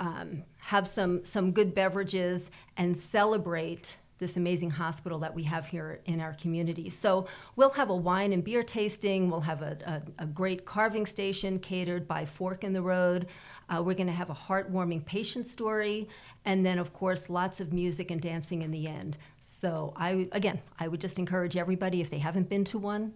um, 0.00 0.42
have 0.58 0.86
some, 0.86 1.24
some 1.24 1.52
good 1.52 1.74
beverages, 1.74 2.50
and 2.76 2.96
celebrate 2.96 3.96
this 4.18 4.36
amazing 4.36 4.70
hospital 4.70 5.18
that 5.20 5.34
we 5.34 5.44
have 5.44 5.66
here 5.66 6.00
in 6.06 6.20
our 6.20 6.34
community. 6.34 6.90
So 6.90 7.28
we'll 7.56 7.70
have 7.70 7.90
a 7.90 7.96
wine 7.96 8.32
and 8.32 8.42
beer 8.42 8.62
tasting. 8.62 9.30
We'll 9.30 9.40
have 9.40 9.62
a, 9.62 10.02
a, 10.18 10.24
a 10.24 10.26
great 10.26 10.64
carving 10.64 11.06
station 11.06 11.58
catered 11.60 12.08
by 12.08 12.24
Fork 12.24 12.64
in 12.64 12.72
the 12.72 12.82
Road. 12.82 13.28
Uh, 13.68 13.82
we're 13.82 13.94
going 13.94 14.08
to 14.08 14.12
have 14.12 14.30
a 14.30 14.34
heartwarming 14.34 15.04
patient 15.04 15.46
story, 15.46 16.08
and 16.44 16.64
then 16.64 16.78
of 16.78 16.92
course 16.92 17.30
lots 17.30 17.60
of 17.60 17.72
music 17.72 18.10
and 18.10 18.20
dancing 18.20 18.62
in 18.62 18.70
the 18.70 18.86
end. 18.86 19.16
So 19.40 19.92
I 19.96 20.28
again, 20.32 20.60
I 20.78 20.88
would 20.88 21.00
just 21.00 21.18
encourage 21.18 21.56
everybody 21.56 22.00
if 22.00 22.10
they 22.10 22.18
haven't 22.18 22.48
been 22.48 22.64
to 22.66 22.78
one, 22.78 23.14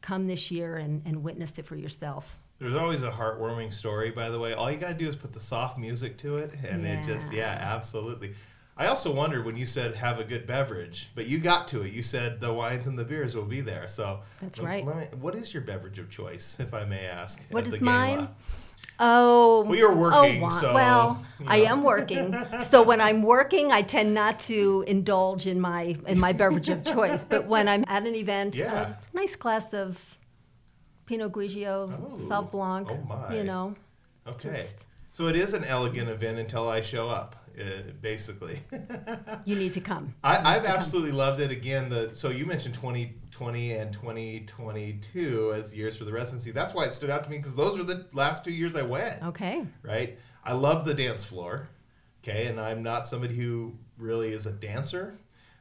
come 0.00 0.26
this 0.26 0.50
year 0.50 0.76
and, 0.76 1.02
and 1.06 1.22
witness 1.22 1.52
it 1.56 1.64
for 1.64 1.76
yourself. 1.76 2.36
There's 2.58 2.74
always 2.74 3.02
a 3.02 3.10
heartwarming 3.10 3.72
story, 3.72 4.10
by 4.10 4.30
the 4.30 4.38
way. 4.38 4.54
All 4.54 4.70
you 4.70 4.78
got 4.78 4.88
to 4.88 4.94
do 4.94 5.06
is 5.08 5.14
put 5.16 5.32
the 5.32 5.40
soft 5.40 5.76
music 5.78 6.16
to 6.18 6.38
it, 6.38 6.52
and 6.66 6.86
it 6.86 7.04
just, 7.04 7.30
yeah, 7.32 7.54
Yeah. 7.58 7.74
absolutely. 7.74 8.32
I 8.78 8.86
also 8.88 9.10
wondered 9.12 9.44
when 9.46 9.56
you 9.56 9.64
said 9.64 9.94
have 9.94 10.20
a 10.20 10.24
good 10.24 10.46
beverage, 10.46 11.10
but 11.14 11.26
you 11.26 11.38
got 11.38 11.66
to 11.68 11.82
it. 11.82 11.92
You 11.92 12.02
said 12.02 12.40
the 12.42 12.52
wines 12.52 12.86
and 12.86 12.98
the 12.98 13.04
beers 13.04 13.34
will 13.34 13.46
be 13.46 13.62
there. 13.62 13.88
So 13.88 14.20
That's 14.42 14.58
right. 14.58 14.84
let 14.86 14.96
me- 15.12 15.18
what 15.18 15.34
is 15.34 15.52
your 15.54 15.62
beverage 15.62 15.98
of 15.98 16.10
choice, 16.10 16.58
if 16.60 16.74
I 16.74 16.84
may 16.84 17.06
ask? 17.06 17.40
What 17.50 17.64
gala? 17.64 17.80
mine? 17.80 18.28
Oh, 18.98 19.64
Well, 19.66 19.76
you're 19.78 19.92
oh, 19.92 19.96
working, 19.96 20.44
oh, 20.44 20.48
so, 20.50 20.74
well, 20.74 21.22
you 21.40 21.46
I 21.48 21.56
am 21.58 21.84
working. 21.84 22.34
So 22.68 22.82
when 22.82 23.00
I'm 23.00 23.22
working, 23.22 23.72
I 23.72 23.82
tend 23.82 24.14
not 24.14 24.40
to 24.40 24.84
indulge 24.86 25.46
in 25.46 25.60
my 25.60 25.96
in 26.06 26.18
my 26.18 26.32
beverage 26.32 26.68
of 26.70 26.84
choice. 26.84 27.24
But 27.26 27.46
when 27.46 27.68
I'm 27.68 27.84
at 27.88 28.06
an 28.06 28.14
event, 28.14 28.54
Yeah. 28.54 28.88
a 28.94 29.16
nice 29.16 29.36
glass 29.36 29.72
of 29.74 30.00
Pinot 31.06 31.32
Grigio, 31.32 31.92
Oh, 31.92 32.18
Sauv 32.28 32.50
Blanc, 32.50 32.88
oh 32.90 32.96
my. 33.08 33.34
you 33.36 33.44
know. 33.44 33.74
Okay. 34.26 34.50
Just- 34.50 34.84
So 35.10 35.28
it 35.28 35.36
is 35.36 35.54
an 35.54 35.64
elegant 35.64 36.08
event 36.10 36.38
until 36.38 36.68
I 36.68 36.80
show 36.82 37.08
up, 37.08 37.36
uh, 37.58 37.64
basically. 38.02 38.58
You 39.44 39.54
need 39.56 39.74
to 39.74 39.80
come. 39.80 40.12
I, 40.24 40.56
I've 40.56 40.64
absolutely 40.66 41.12
loved 41.12 41.40
it. 41.40 41.52
Again, 41.52 41.88
the 41.88 42.10
so 42.12 42.30
you 42.30 42.44
mentioned 42.46 42.74
2020 42.74 43.72
and 43.74 43.92
2022 43.92 45.52
as 45.54 45.74
years 45.74 45.96
for 45.96 46.04
the 46.04 46.12
residency. 46.12 46.50
That's 46.50 46.74
why 46.74 46.84
it 46.84 46.94
stood 46.94 47.10
out 47.10 47.22
to 47.24 47.30
me 47.30 47.36
because 47.36 47.54
those 47.54 47.78
were 47.78 47.84
the 47.84 48.06
last 48.12 48.44
two 48.44 48.50
years 48.52 48.74
I 48.74 48.82
went. 48.82 49.22
Okay. 49.22 49.64
Right. 49.82 50.18
I 50.44 50.52
love 50.52 50.84
the 50.84 50.94
dance 50.94 51.24
floor. 51.24 51.68
Okay, 52.24 52.46
and 52.46 52.58
I'm 52.60 52.82
not 52.82 53.06
somebody 53.06 53.36
who 53.36 53.72
really 53.98 54.32
is 54.32 54.46
a 54.46 54.52
dancer. 54.52 55.16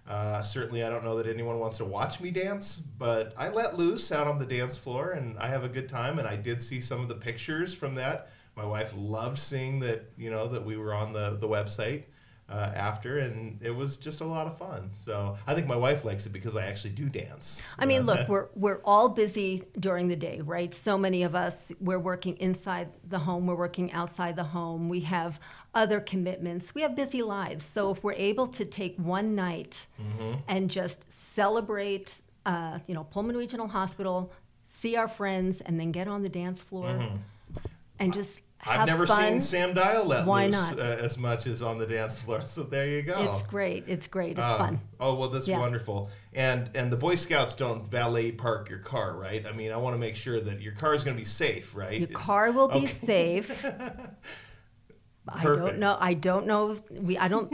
Uh, 0.07 0.41
certainly, 0.41 0.83
I 0.83 0.89
don't 0.89 1.03
know 1.03 1.17
that 1.17 1.27
anyone 1.27 1.59
wants 1.59 1.77
to 1.77 1.85
watch 1.85 2.21
me 2.21 2.29
dance, 2.29 2.81
but 2.99 3.33
I 3.37 3.49
let 3.49 3.77
loose 3.77 4.11
out 4.11 4.27
on 4.27 4.37
the 4.37 4.45
dance 4.45 4.77
floor 4.77 5.11
and 5.11 5.37
I 5.39 5.47
have 5.47 5.63
a 5.63 5.69
good 5.69 5.89
time. 5.89 6.19
And 6.19 6.27
I 6.27 6.35
did 6.35 6.61
see 6.61 6.79
some 6.79 7.01
of 7.01 7.07
the 7.07 7.15
pictures 7.15 7.73
from 7.73 7.95
that. 7.95 8.29
My 8.55 8.65
wife 8.65 8.93
loved 8.95 9.39
seeing 9.39 9.79
that, 9.79 10.11
you 10.17 10.29
know, 10.29 10.47
that 10.47 10.63
we 10.63 10.77
were 10.77 10.93
on 10.93 11.11
the, 11.11 11.37
the 11.39 11.47
website 11.47 12.03
uh, 12.47 12.71
after, 12.75 13.17
and 13.19 13.59
it 13.63 13.71
was 13.71 13.97
just 13.97 14.21
a 14.21 14.25
lot 14.25 14.45
of 14.45 14.55
fun. 14.57 14.91
So 14.93 15.35
I 15.47 15.55
think 15.55 15.65
my 15.67 15.75
wife 15.75 16.05
likes 16.05 16.25
it 16.27 16.31
because 16.31 16.55
I 16.55 16.65
actually 16.65 16.91
do 16.91 17.09
dance. 17.09 17.63
I 17.79 17.85
mean, 17.87 18.03
look, 18.05 18.27
we're 18.29 18.49
we're 18.55 18.81
all 18.85 19.09
busy 19.09 19.63
during 19.79 20.07
the 20.07 20.15
day, 20.15 20.41
right? 20.41 20.73
So 20.73 20.97
many 20.97 21.23
of 21.23 21.33
us 21.33 21.65
we're 21.79 21.99
working 21.99 22.37
inside 22.37 22.89
the 23.09 23.17
home, 23.19 23.47
we're 23.47 23.55
working 23.55 23.91
outside 23.93 24.35
the 24.35 24.43
home. 24.43 24.89
We 24.89 24.99
have 25.01 25.39
other 25.73 25.99
commitments. 25.99 26.73
We 26.75 26.81
have 26.83 26.95
busy 26.95 27.21
lives. 27.21 27.65
So 27.65 27.91
if 27.91 28.03
we're 28.03 28.13
able 28.13 28.47
to 28.47 28.63
take 28.65 28.95
one 28.97 29.35
night 29.35 29.87
Mm-hmm. 30.01 30.39
and 30.47 30.69
just 30.69 31.03
celebrate, 31.11 32.21
uh, 32.45 32.79
you 32.87 32.93
know, 32.95 33.03
Pullman 33.05 33.35
Regional 33.37 33.67
Hospital, 33.67 34.31
see 34.63 34.95
our 34.95 35.07
friends, 35.07 35.61
and 35.61 35.79
then 35.79 35.91
get 35.91 36.07
on 36.07 36.21
the 36.21 36.29
dance 36.29 36.61
floor 36.61 36.87
and 37.99 38.13
just 38.13 38.29
Mm-hmm. 38.35 38.44
I've 38.67 38.87
never 38.87 39.05
fun. 39.05 39.17
seen 39.17 39.39
Sam 39.41 39.73
Dial 39.73 40.05
let 40.05 40.25
Why 40.25 40.47
loose 40.47 40.71
not? 40.71 40.79
Uh, 40.79 40.83
as 40.99 41.17
much 41.17 41.45
as 41.47 41.61
on 41.61 41.77
the 41.77 41.85
dance 41.85 42.21
floor. 42.21 42.43
So 42.43 42.63
there 42.63 42.87
you 42.87 43.01
go. 43.03 43.33
It's 43.33 43.43
great. 43.43 43.83
It's 43.87 44.07
great. 44.07 44.31
It's 44.39 44.39
Um, 44.51 44.57
fun. 44.57 44.81
Oh 44.99 45.13
well, 45.15 45.29
that's 45.29 45.47
Yeah. 45.47 45.59
wonderful. 45.59 46.09
And 46.33 46.69
and 46.75 46.91
the 46.91 46.97
Boy 46.97 47.15
Scouts 47.15 47.55
don't 47.55 47.87
valet 47.87 48.31
park 48.31 48.69
your 48.69 48.79
car, 48.79 49.15
right? 49.15 49.45
I 49.45 49.51
mean, 49.51 49.71
I 49.71 49.77
want 49.77 49.93
to 49.93 49.99
make 49.99 50.15
sure 50.15 50.39
that 50.41 50.61
your 50.61 50.73
car 50.73 50.93
is 50.93 51.03
going 51.03 51.15
to 51.15 51.21
be 51.21 51.27
safe, 51.27 51.75
right? 51.75 51.99
Your 51.99 52.09
It's- 52.09 52.25
car 52.25 52.51
will 52.51 52.67
be 52.67 52.85
okay. 52.85 53.43
safe. 55.33 55.41
I 55.41 55.43
don't 55.43 55.79
know. 55.79 55.97
I 55.99 56.13
don't 56.13 56.45
know. 56.45 56.77
We 56.91 57.17
I 57.17 57.27
don't. 57.27 57.51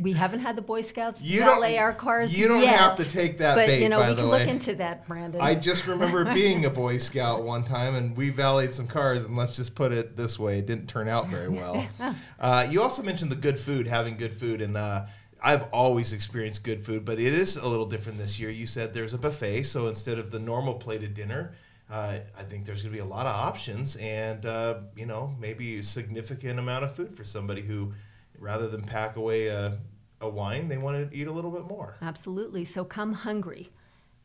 We 0.00 0.12
haven't 0.24 0.40
had 0.40 0.56
the 0.56 0.62
Boy 0.62 0.82
Scouts 0.82 1.20
You 1.20 1.40
don't- 1.40 1.54
valet 1.54 1.78
our 1.78 1.92
cars. 1.92 2.36
you 2.36 2.48
don't 2.48 2.62
yet, 2.62 2.78
have 2.78 2.96
to 2.96 3.04
take 3.04 3.38
that 3.38 3.54
But 3.54 3.66
bait, 3.68 3.82
you 3.82 3.88
know, 3.88 4.00
we 4.00 4.14
can 4.14 4.28
way. 4.28 4.40
look 4.40 4.48
into 4.48 4.74
that, 4.76 5.06
Brandon. 5.06 5.40
I 5.40 5.54
just 5.54 5.86
remember 5.86 6.24
being 6.32 6.64
a 6.64 6.70
Boy 6.82 6.98
Scout 6.98 7.44
one 7.44 7.64
time, 7.64 7.94
and 7.94 8.16
we 8.16 8.30
valeted 8.30 8.74
some 8.74 8.86
cars. 8.86 9.24
And 9.24 9.36
let's 9.36 9.54
just 9.56 9.74
put 9.74 9.92
it 9.92 10.16
this 10.16 10.38
way: 10.38 10.58
it 10.58 10.66
didn't 10.66 10.86
turn 10.88 11.08
out 11.08 11.28
very 11.28 11.48
well. 11.48 11.86
uh, 12.40 12.66
you 12.70 12.82
also 12.82 13.02
mentioned 13.02 13.30
the 13.30 13.36
good 13.36 13.58
food, 13.58 13.86
having 13.86 14.16
good 14.16 14.34
food, 14.34 14.60
and 14.62 14.76
uh, 14.76 15.06
I've 15.42 15.64
always 15.72 16.12
experienced 16.12 16.62
good 16.64 16.84
food, 16.84 17.04
but 17.04 17.18
it 17.18 17.32
is 17.34 17.56
a 17.56 17.66
little 17.66 17.86
different 17.86 18.18
this 18.18 18.38
year. 18.38 18.50
You 18.50 18.66
said 18.66 18.94
there's 18.94 19.14
a 19.14 19.18
buffet, 19.18 19.64
so 19.64 19.88
instead 19.88 20.18
of 20.18 20.30
the 20.30 20.38
normal 20.38 20.74
plated 20.74 21.14
dinner. 21.14 21.54
Uh, 21.92 22.20
I 22.38 22.42
think 22.42 22.64
there's 22.64 22.80
going 22.80 22.90
to 22.90 22.96
be 22.96 23.02
a 23.02 23.04
lot 23.04 23.26
of 23.26 23.34
options, 23.34 23.96
and 23.96 24.46
uh, 24.46 24.78
you 24.96 25.04
know 25.04 25.36
maybe 25.38 25.78
a 25.78 25.82
significant 25.82 26.58
amount 26.58 26.84
of 26.84 26.96
food 26.96 27.14
for 27.14 27.22
somebody 27.22 27.60
who, 27.60 27.92
rather 28.38 28.66
than 28.66 28.82
pack 28.82 29.16
away 29.16 29.48
a, 29.48 29.78
a 30.22 30.28
wine, 30.28 30.68
they 30.68 30.78
want 30.78 31.10
to 31.10 31.14
eat 31.14 31.26
a 31.26 31.30
little 31.30 31.50
bit 31.50 31.66
more. 31.66 31.98
Absolutely. 32.00 32.64
So 32.64 32.82
come 32.82 33.12
hungry, 33.12 33.70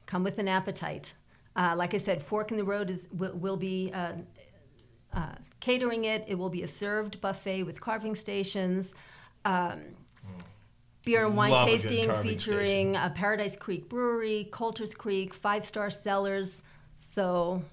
come 0.06 0.24
with 0.24 0.40
an 0.40 0.48
appetite. 0.48 1.14
Uh, 1.58 1.74
like 1.76 1.94
I 1.94 1.98
said, 1.98 2.24
Fork 2.24 2.52
in 2.52 2.58
the 2.58 2.64
Road 2.64 2.90
is 2.90 3.10
will, 3.12 3.34
will 3.34 3.58
be 3.58 3.92
uh, 3.94 4.14
uh, 5.14 5.36
catering 5.60 6.06
it. 6.06 6.24
It 6.26 6.36
will 6.36 6.50
be 6.50 6.64
a 6.64 6.68
served 6.70 7.20
buffet 7.20 7.64
with 7.64 7.82
carving 7.82 8.16
stations. 8.16 8.94
Um, 9.44 9.82
Beer 11.04 11.26
and 11.26 11.36
wine 11.36 11.52
Love 11.52 11.68
tasting 11.68 12.10
featuring 12.22 12.96
uh, 12.96 13.10
Paradise 13.10 13.58
Creek 13.58 13.90
Brewery, 13.90 14.48
Colter's 14.52 14.94
Creek, 14.94 15.34
Five 15.34 15.66
Star 15.66 15.90
Cellars. 15.90 16.62
So, 17.18 17.64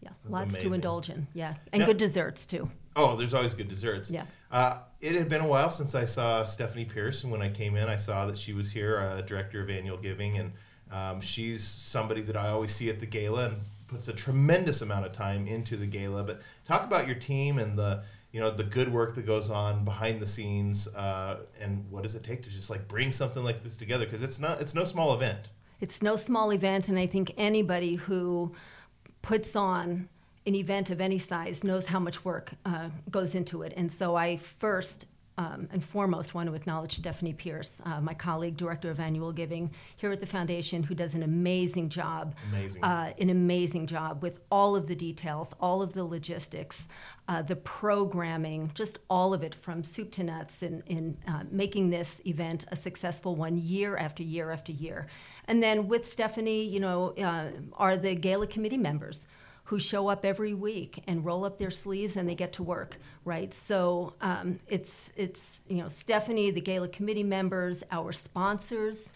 yeah, 0.00 0.08
lots 0.26 0.48
amazing. 0.48 0.70
to 0.70 0.74
indulge 0.74 1.10
in. 1.10 1.26
Yeah, 1.34 1.52
and 1.74 1.80
Now- 1.80 1.86
good 1.86 1.98
desserts 1.98 2.46
too. 2.46 2.70
Oh, 2.96 3.16
there's 3.16 3.34
always 3.34 3.52
good 3.52 3.68
desserts. 3.68 4.10
Yeah. 4.10 4.24
Uh, 4.50 4.78
it 5.02 5.14
had 5.14 5.28
been 5.28 5.42
a 5.42 5.46
while 5.46 5.68
since 5.70 5.94
I 5.94 6.06
saw 6.06 6.46
Stephanie 6.46 6.86
Pierce, 6.86 7.22
and 7.22 7.30
when 7.30 7.42
I 7.42 7.50
came 7.50 7.76
in, 7.76 7.86
I 7.86 7.96
saw 7.96 8.24
that 8.24 8.38
she 8.38 8.54
was 8.54 8.70
here, 8.72 8.98
uh, 8.98 9.20
director 9.20 9.60
of 9.60 9.68
annual 9.68 9.98
giving, 9.98 10.38
and 10.38 10.52
um, 10.90 11.20
she's 11.20 11.62
somebody 11.62 12.22
that 12.22 12.34
I 12.34 12.48
always 12.48 12.74
see 12.74 12.88
at 12.88 12.98
the 12.98 13.04
gala 13.04 13.50
and 13.50 13.58
puts 13.88 14.08
a 14.08 14.12
tremendous 14.14 14.80
amount 14.80 15.04
of 15.04 15.12
time 15.12 15.46
into 15.46 15.76
the 15.76 15.86
gala. 15.86 16.24
But 16.24 16.40
talk 16.64 16.84
about 16.84 17.06
your 17.06 17.16
team 17.16 17.58
and 17.58 17.78
the 17.78 18.02
you 18.32 18.40
know 18.40 18.50
the 18.50 18.64
good 18.64 18.90
work 18.90 19.14
that 19.16 19.26
goes 19.26 19.50
on 19.50 19.84
behind 19.84 20.18
the 20.18 20.26
scenes, 20.26 20.88
uh, 20.88 21.40
and 21.60 21.84
what 21.90 22.04
does 22.04 22.14
it 22.14 22.24
take 22.24 22.40
to 22.44 22.48
just 22.48 22.70
like 22.70 22.88
bring 22.88 23.12
something 23.12 23.44
like 23.44 23.62
this 23.62 23.76
together? 23.76 24.06
Because 24.06 24.22
it's 24.22 24.40
not 24.40 24.62
it's 24.62 24.74
no 24.74 24.84
small 24.84 25.12
event. 25.12 25.50
It's 25.78 26.02
no 26.02 26.16
small 26.16 26.52
event, 26.52 26.88
and 26.88 26.98
I 26.98 27.06
think 27.06 27.34
anybody 27.36 27.94
who 27.94 28.52
puts 29.28 29.54
on 29.54 30.08
an 30.46 30.54
event 30.54 30.88
of 30.88 31.02
any 31.02 31.18
size 31.18 31.62
knows 31.62 31.84
how 31.84 31.98
much 31.98 32.24
work 32.24 32.52
uh, 32.64 32.88
goes 33.10 33.34
into 33.34 33.60
it. 33.60 33.74
And 33.76 33.92
so 33.92 34.16
I 34.16 34.38
first 34.38 35.04
um, 35.38 35.68
and 35.72 35.84
foremost 35.84 36.34
want 36.34 36.48
to 36.48 36.54
acknowledge 36.54 36.96
Stephanie 36.96 37.32
Pierce, 37.32 37.74
uh, 37.84 38.00
my 38.00 38.12
colleague, 38.12 38.56
director 38.56 38.90
of 38.90 38.98
annual 38.98 39.32
giving 39.32 39.70
here 39.96 40.10
at 40.10 40.20
the 40.20 40.26
foundation, 40.26 40.82
who 40.82 40.94
does 40.94 41.14
an 41.14 41.22
amazing 41.22 41.88
job. 41.88 42.34
Amazing. 42.50 42.82
Uh, 42.82 43.12
an 43.18 43.30
amazing 43.30 43.86
job 43.86 44.20
with 44.20 44.40
all 44.50 44.74
of 44.74 44.88
the 44.88 44.96
details, 44.96 45.54
all 45.60 45.80
of 45.80 45.92
the 45.92 46.04
logistics, 46.04 46.88
uh, 47.28 47.40
the 47.40 47.54
programming, 47.56 48.70
just 48.74 48.98
all 49.08 49.32
of 49.32 49.44
it 49.44 49.54
from 49.54 49.84
soup 49.84 50.10
to 50.10 50.24
nuts 50.24 50.62
in, 50.62 50.82
in 50.86 51.16
uh, 51.28 51.44
making 51.50 51.88
this 51.88 52.20
event 52.26 52.64
a 52.68 52.76
successful 52.76 53.36
one 53.36 53.56
year 53.56 53.96
after 53.96 54.24
year 54.24 54.50
after 54.50 54.72
year. 54.72 55.06
And 55.44 55.62
then 55.62 55.86
with 55.86 56.12
Stephanie, 56.12 56.64
you 56.64 56.80
know, 56.80 57.14
uh, 57.16 57.50
are 57.74 57.96
the 57.96 58.16
gala 58.16 58.48
committee 58.48 58.76
members 58.76 59.26
who 59.68 59.78
show 59.78 60.08
up 60.08 60.24
every 60.24 60.54
week 60.54 61.02
and 61.06 61.26
roll 61.26 61.44
up 61.44 61.58
their 61.58 61.70
sleeves 61.70 62.16
and 62.16 62.26
they 62.26 62.34
get 62.34 62.54
to 62.54 62.62
work, 62.62 62.96
right? 63.26 63.52
So 63.52 64.14
um, 64.22 64.58
it's 64.66 65.12
it's 65.14 65.60
you 65.68 65.76
know 65.76 65.90
Stephanie, 65.90 66.50
the 66.50 66.62
gala 66.62 66.88
committee 66.88 67.22
members, 67.22 67.82
our 67.90 68.12
sponsors. 68.12 69.10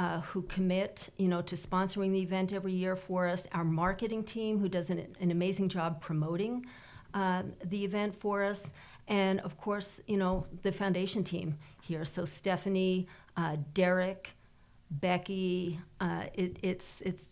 Uh, 0.00 0.20
who 0.20 0.42
commit, 0.42 1.08
you 1.16 1.26
know, 1.26 1.42
to 1.42 1.56
sponsoring 1.56 2.12
the 2.12 2.20
event 2.20 2.52
every 2.52 2.72
year 2.72 2.94
for 2.94 3.26
us? 3.26 3.42
Our 3.50 3.64
marketing 3.64 4.22
team, 4.22 4.60
who 4.60 4.68
does 4.68 4.90
an, 4.90 5.04
an 5.18 5.32
amazing 5.32 5.68
job 5.68 6.00
promoting 6.00 6.66
uh, 7.14 7.42
the 7.64 7.84
event 7.84 8.14
for 8.14 8.44
us, 8.44 8.70
and 9.08 9.40
of 9.40 9.58
course, 9.58 10.00
you 10.06 10.16
know, 10.16 10.46
the 10.62 10.70
foundation 10.70 11.24
team 11.24 11.58
here. 11.82 12.04
So 12.04 12.24
Stephanie, 12.24 13.08
uh, 13.36 13.56
Derek, 13.74 14.30
Becky, 14.92 15.80
uh, 16.00 16.26
it, 16.32 16.58
it's, 16.62 17.00
it's, 17.00 17.30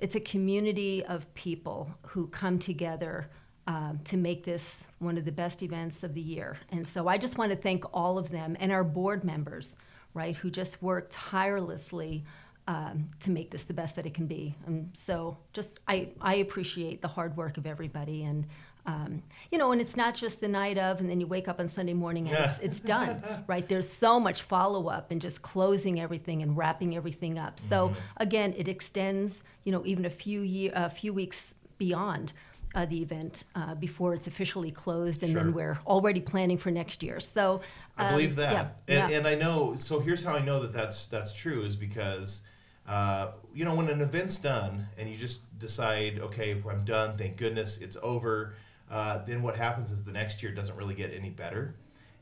it's 0.00 0.14
a 0.14 0.20
community 0.20 1.04
of 1.04 1.32
people 1.34 1.90
who 2.06 2.28
come 2.28 2.58
together 2.58 3.30
um, 3.66 4.00
to 4.04 4.16
make 4.16 4.44
this 4.44 4.82
one 4.98 5.18
of 5.18 5.24
the 5.24 5.32
best 5.32 5.62
events 5.62 6.02
of 6.02 6.14
the 6.14 6.20
year. 6.20 6.56
And 6.70 6.86
so 6.86 7.06
I 7.06 7.18
just 7.18 7.36
want 7.36 7.50
to 7.50 7.56
thank 7.56 7.84
all 7.92 8.18
of 8.18 8.30
them 8.30 8.56
and 8.60 8.72
our 8.72 8.84
board 8.84 9.24
members, 9.24 9.76
right, 10.14 10.34
who 10.34 10.50
just 10.50 10.82
work 10.82 11.08
tirelessly 11.10 12.24
um, 12.66 13.10
to 13.20 13.30
make 13.30 13.50
this 13.50 13.64
the 13.64 13.74
best 13.74 13.96
that 13.96 14.06
it 14.06 14.14
can 14.14 14.26
be. 14.26 14.54
And 14.66 14.90
so 14.92 15.38
just 15.52 15.80
I, 15.88 16.10
I 16.20 16.36
appreciate 16.36 17.02
the 17.02 17.08
hard 17.08 17.36
work 17.36 17.56
of 17.56 17.66
everybody 17.66 18.24
and 18.24 18.46
um, 18.88 19.22
you 19.52 19.58
know, 19.58 19.70
and 19.72 19.82
it's 19.82 19.96
not 19.96 20.14
just 20.14 20.40
the 20.40 20.48
night 20.48 20.78
of, 20.78 21.00
and 21.00 21.10
then 21.10 21.20
you 21.20 21.26
wake 21.26 21.46
up 21.46 21.60
on 21.60 21.68
Sunday 21.68 21.92
morning 21.92 22.26
and 22.26 22.36
it's, 22.36 22.58
it's 22.60 22.80
done, 22.80 23.22
right? 23.46 23.68
There's 23.68 23.88
so 23.88 24.18
much 24.18 24.42
follow 24.42 24.88
up 24.88 25.10
and 25.10 25.20
just 25.20 25.42
closing 25.42 26.00
everything 26.00 26.42
and 26.42 26.56
wrapping 26.56 26.96
everything 26.96 27.38
up. 27.38 27.60
So 27.60 27.78
Mm-hmm. 27.88 27.94
again, 28.16 28.54
it 28.56 28.66
extends, 28.66 29.42
you 29.64 29.72
know, 29.72 29.82
even 29.84 30.06
a 30.06 30.10
few 30.10 30.40
year, 30.40 30.72
a 30.74 30.88
few 30.88 31.12
weeks 31.12 31.54
beyond 31.76 32.32
uh, 32.74 32.86
the 32.86 33.00
event 33.02 33.44
uh, 33.54 33.74
before 33.74 34.14
it's 34.14 34.26
officially 34.26 34.70
closed, 34.70 35.22
and 35.22 35.32
Sure. 35.32 35.42
then 35.42 35.52
we're 35.52 35.78
already 35.86 36.20
planning 36.20 36.56
for 36.58 36.70
next 36.70 37.02
year. 37.02 37.20
So 37.20 37.60
I 37.96 38.06
um, 38.06 38.12
believe 38.14 38.36
that, 38.36 38.52
yeah, 38.52 39.02
and, 39.02 39.10
yeah. 39.10 39.18
and 39.18 39.26
I 39.26 39.34
know. 39.34 39.74
So 39.76 40.00
here's 40.00 40.22
how 40.22 40.34
I 40.34 40.42
know 40.44 40.60
that 40.60 40.72
that's 40.72 41.06
that's 41.06 41.32
true 41.32 41.60
is 41.62 41.76
because, 41.76 42.42
uh, 42.86 43.32
you 43.54 43.64
know, 43.66 43.74
when 43.74 43.88
an 43.88 44.00
event's 44.00 44.38
done 44.38 44.86
and 44.98 45.08
you 45.10 45.16
just 45.16 45.40
decide, 45.58 46.18
okay, 46.20 46.62
I'm 46.70 46.84
done. 46.84 47.16
Thank 47.18 47.36
goodness 47.36 47.78
it's 47.78 47.96
over. 48.02 48.54
Uh, 48.90 49.18
then 49.24 49.42
what 49.42 49.56
happens 49.56 49.92
is 49.92 50.04
the 50.04 50.12
next 50.12 50.42
year 50.42 50.52
doesn't 50.52 50.76
really 50.76 50.94
get 50.94 51.12
any 51.12 51.30
better. 51.30 51.74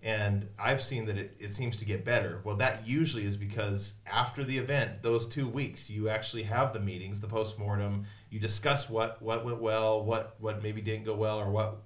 And 0.02 0.46
I've 0.58 0.80
seen 0.80 1.04
that 1.06 1.18
it, 1.18 1.36
it 1.40 1.52
seems 1.52 1.78
to 1.78 1.84
get 1.84 2.04
better. 2.04 2.40
Well, 2.44 2.56
that 2.56 2.86
usually 2.86 3.24
is 3.24 3.36
because 3.36 3.94
after 4.06 4.44
the 4.44 4.56
event, 4.56 5.02
those 5.02 5.26
two 5.26 5.48
weeks, 5.48 5.90
you 5.90 6.08
actually 6.08 6.44
have 6.44 6.72
the 6.72 6.80
meetings, 6.80 7.18
the 7.18 7.26
postmortem. 7.26 8.04
You 8.30 8.38
discuss 8.38 8.88
what 8.88 9.20
what 9.22 9.44
went 9.44 9.60
well, 9.60 10.04
what 10.04 10.36
what 10.38 10.62
maybe 10.62 10.80
didn't 10.80 11.04
go 11.04 11.14
well, 11.14 11.40
or 11.40 11.50
what 11.50 11.78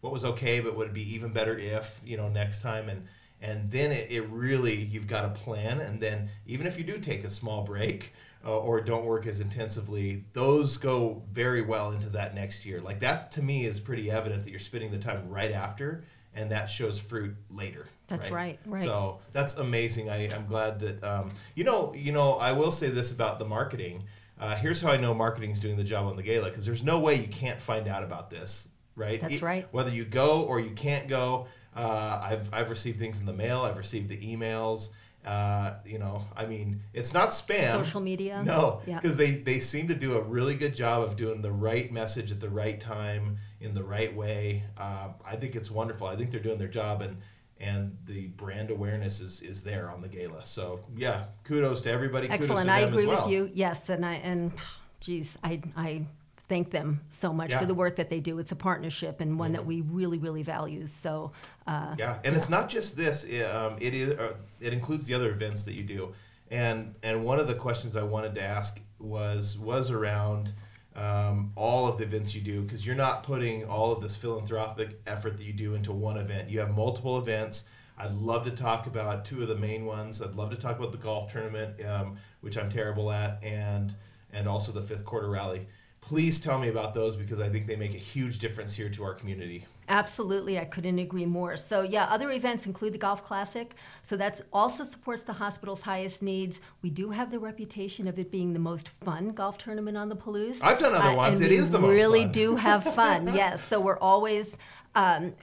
what 0.00 0.12
was 0.12 0.24
okay, 0.24 0.60
but 0.60 0.76
would 0.76 0.88
it 0.88 0.94
be 0.94 1.14
even 1.14 1.32
better 1.32 1.56
if 1.56 2.00
you 2.04 2.16
know 2.16 2.28
next 2.28 2.62
time 2.62 2.88
and 2.88 3.06
and 3.40 3.70
then 3.70 3.92
it, 3.92 4.10
it 4.10 4.22
really 4.28 4.74
you've 4.74 5.06
got 5.06 5.24
a 5.24 5.30
plan 5.30 5.80
and 5.80 6.00
then 6.00 6.28
even 6.46 6.66
if 6.66 6.76
you 6.76 6.84
do 6.84 6.98
take 6.98 7.24
a 7.24 7.30
small 7.30 7.62
break 7.62 8.12
uh, 8.44 8.56
or 8.58 8.80
don't 8.80 9.04
work 9.04 9.26
as 9.26 9.40
intensively 9.40 10.24
those 10.32 10.76
go 10.76 11.22
very 11.32 11.62
well 11.62 11.90
into 11.92 12.08
that 12.10 12.34
next 12.34 12.64
year. 12.64 12.80
Like 12.80 13.00
that 13.00 13.30
to 13.32 13.42
me 13.42 13.64
is 13.64 13.80
pretty 13.80 14.10
evident 14.10 14.44
that 14.44 14.50
you're 14.50 14.58
spending 14.58 14.90
the 14.90 14.98
time 14.98 15.28
right 15.28 15.50
after 15.52 16.04
and 16.34 16.50
that 16.52 16.66
shows 16.66 17.00
fruit 17.00 17.34
later 17.50 17.86
That's 18.06 18.30
right, 18.30 18.60
right. 18.66 18.84
so 18.84 19.18
that's 19.32 19.54
amazing. 19.54 20.08
I, 20.10 20.32
i'm 20.32 20.46
glad 20.46 20.78
that 20.80 21.02
um, 21.02 21.30
you 21.56 21.64
know 21.64 21.92
you 21.96 22.12
know 22.12 22.34
i 22.34 22.52
will 22.52 22.70
say 22.70 22.90
this 22.90 23.12
about 23.12 23.38
the 23.38 23.44
marketing. 23.46 24.04
Uh, 24.38 24.54
here's 24.54 24.80
how 24.80 24.90
i 24.92 24.96
know 24.96 25.12
marketing 25.14 25.50
is 25.50 25.58
doing 25.58 25.74
the 25.74 25.82
job 25.82 26.06
on 26.06 26.14
the 26.16 26.22
gala 26.22 26.48
because 26.50 26.64
there's 26.64 26.84
no 26.84 27.00
way 27.00 27.14
you 27.16 27.26
can't 27.28 27.60
find 27.60 27.88
out 27.88 28.04
about 28.04 28.30
this 28.30 28.68
right? 28.94 29.20
That's 29.20 29.34
E- 29.34 29.38
right. 29.38 29.66
whether 29.72 29.90
you 29.90 30.04
go 30.04 30.42
or 30.44 30.60
you 30.60 30.70
can't 30.70 31.08
go 31.08 31.46
uh, 31.74 32.20
I've, 32.22 32.52
I've 32.52 32.70
received 32.70 32.98
things 32.98 33.18
in 33.20 33.26
the 33.26 33.32
mail 33.32 33.62
i've 33.62 33.78
received 33.78 34.08
the 34.08 34.18
emails 34.18 34.90
uh, 35.28 35.74
you 35.84 35.98
know 35.98 36.24
i 36.36 36.44
mean 36.46 36.80
it's 36.94 37.12
not 37.12 37.28
spam 37.30 37.72
Social 37.84 38.00
media? 38.00 38.42
no 38.44 38.80
Yeah. 38.86 38.98
because 39.00 39.16
they, 39.16 39.32
they 39.36 39.60
seem 39.60 39.86
to 39.88 39.94
do 39.94 40.16
a 40.16 40.22
really 40.22 40.54
good 40.54 40.74
job 40.74 41.02
of 41.02 41.16
doing 41.16 41.42
the 41.42 41.52
right 41.52 41.92
message 41.92 42.32
at 42.32 42.40
the 42.40 42.48
right 42.48 42.80
time 42.80 43.36
in 43.60 43.74
the 43.74 43.84
right 43.84 44.14
way 44.22 44.64
uh, 44.78 45.08
i 45.26 45.36
think 45.36 45.54
it's 45.54 45.70
wonderful 45.70 46.06
i 46.06 46.16
think 46.16 46.30
they're 46.30 46.40
doing 46.48 46.58
their 46.58 46.74
job 46.82 47.02
and 47.02 47.16
and 47.60 47.96
the 48.06 48.28
brand 48.42 48.70
awareness 48.70 49.20
is, 49.20 49.42
is 49.42 49.62
there 49.62 49.90
on 49.90 50.00
the 50.00 50.08
gala 50.08 50.44
so 50.44 50.80
yeah 50.96 51.24
kudos 51.44 51.82
to 51.82 51.90
everybody 51.90 52.26
kudos 52.28 52.40
Excellent. 52.42 52.66
to 52.68 52.72
I 52.72 52.80
agree 52.80 53.06
well. 53.06 53.24
with 53.24 53.32
you. 53.32 53.50
Yes, 53.52 53.88
and 53.88 54.06
I 54.06 54.14
and 54.30 54.52
geez, 55.00 55.36
I 55.42 55.60
I 55.76 56.06
thank 56.48 56.70
them 56.70 57.00
so 57.08 57.32
much 57.32 57.50
Yeah. 57.50 57.56
Mm-hmm. 57.56 57.62
for 57.62 57.66
the 57.66 57.74
work 57.74 57.96
that 57.96 58.10
they 58.10 58.20
do. 58.20 58.38
It's 58.38 58.52
a 58.52 58.56
partnership 58.56 59.20
and 59.20 59.38
one 59.38 59.52
that 59.52 59.64
we 59.64 59.82
really 59.82 60.18
really 60.18 60.42
value. 60.42 60.86
So 60.86 61.32
uh, 61.66 61.94
Yeah, 61.98 62.18
and 62.24 62.34
it's 62.36 62.48
not 62.48 62.68
just 62.68 62.96
this. 62.96 63.24
It, 63.24 63.42
um, 63.44 63.76
it 63.80 63.94
is. 63.94 64.12
Uh, 64.12 64.34
it 64.60 64.72
includes 64.72 65.06
the 65.06 65.14
other 65.14 65.30
events 65.30 65.64
that 65.64 65.74
you 65.74 65.84
do, 65.84 66.14
and 66.50 66.94
and 67.02 67.24
one 67.24 67.38
of 67.38 67.46
the 67.46 67.54
questions 67.54 67.96
I 67.96 68.02
wanted 68.02 68.34
to 68.36 68.42
ask 68.42 68.80
was 68.98 69.58
was 69.58 69.90
around 69.90 70.52
um, 70.96 71.52
all 71.54 71.86
of 71.86 71.98
the 71.98 72.04
events 72.04 72.34
you 72.34 72.40
do 72.40 72.62
because 72.62 72.84
you're 72.84 72.96
not 72.96 73.22
putting 73.22 73.64
all 73.66 73.92
of 73.92 74.00
this 74.00 74.16
philanthropic 74.16 75.00
effort 75.06 75.36
that 75.38 75.44
you 75.44 75.52
do 75.52 75.74
into 75.74 75.92
one 75.92 76.16
event. 76.16 76.50
You 76.50 76.58
have 76.60 76.74
multiple 76.74 77.18
events. 77.18 77.64
I'd 77.96 78.14
love 78.14 78.44
to 78.44 78.50
talk 78.50 78.86
about 78.86 79.24
two 79.24 79.42
of 79.42 79.48
the 79.48 79.56
main 79.56 79.84
ones. 79.84 80.22
I'd 80.22 80.34
love 80.34 80.50
to 80.50 80.56
talk 80.56 80.78
about 80.78 80.92
the 80.92 80.98
golf 80.98 81.32
tournament, 81.32 81.84
um, 81.84 82.16
which 82.40 82.56
I'm 82.56 82.70
terrible 82.70 83.10
at, 83.10 83.42
and 83.42 83.94
and 84.32 84.46
also 84.46 84.72
the 84.72 84.82
fifth 84.82 85.04
quarter 85.04 85.28
rally. 85.28 85.66
Please 86.08 86.40
tell 86.40 86.58
me 86.58 86.68
about 86.68 86.94
those 86.94 87.16
because 87.16 87.38
I 87.38 87.50
think 87.50 87.66
they 87.66 87.76
make 87.76 87.92
a 87.92 87.98
huge 87.98 88.38
difference 88.38 88.74
here 88.74 88.88
to 88.88 89.04
our 89.04 89.12
community. 89.12 89.66
Absolutely, 89.90 90.58
I 90.58 90.64
couldn't 90.64 90.98
agree 90.98 91.26
more. 91.26 91.54
So, 91.58 91.82
yeah, 91.82 92.04
other 92.06 92.30
events 92.30 92.64
include 92.64 92.94
the 92.94 92.98
Golf 92.98 93.22
Classic. 93.22 93.74
So, 94.00 94.16
that 94.16 94.40
also 94.50 94.84
supports 94.84 95.22
the 95.22 95.34
hospital's 95.34 95.82
highest 95.82 96.22
needs. 96.22 96.60
We 96.80 96.88
do 96.88 97.10
have 97.10 97.30
the 97.30 97.38
reputation 97.38 98.08
of 98.08 98.18
it 98.18 98.30
being 98.30 98.54
the 98.54 98.58
most 98.58 98.88
fun 99.04 99.32
golf 99.32 99.58
tournament 99.58 99.98
on 99.98 100.08
the 100.08 100.16
Palouse. 100.16 100.60
I've 100.62 100.78
done 100.78 100.94
other 100.94 101.14
ones. 101.14 101.42
And 101.42 101.52
It 101.52 101.54
is 101.54 101.70
the 101.70 101.78
most 101.78 101.90
We 101.90 101.96
really 101.96 102.22
fun. 102.22 102.32
do 102.32 102.56
have 102.56 102.84
fun, 102.94 103.26
yes. 103.34 103.62
So, 103.62 103.78
we're 103.78 103.98
always. 103.98 104.56
Um, 104.94 105.34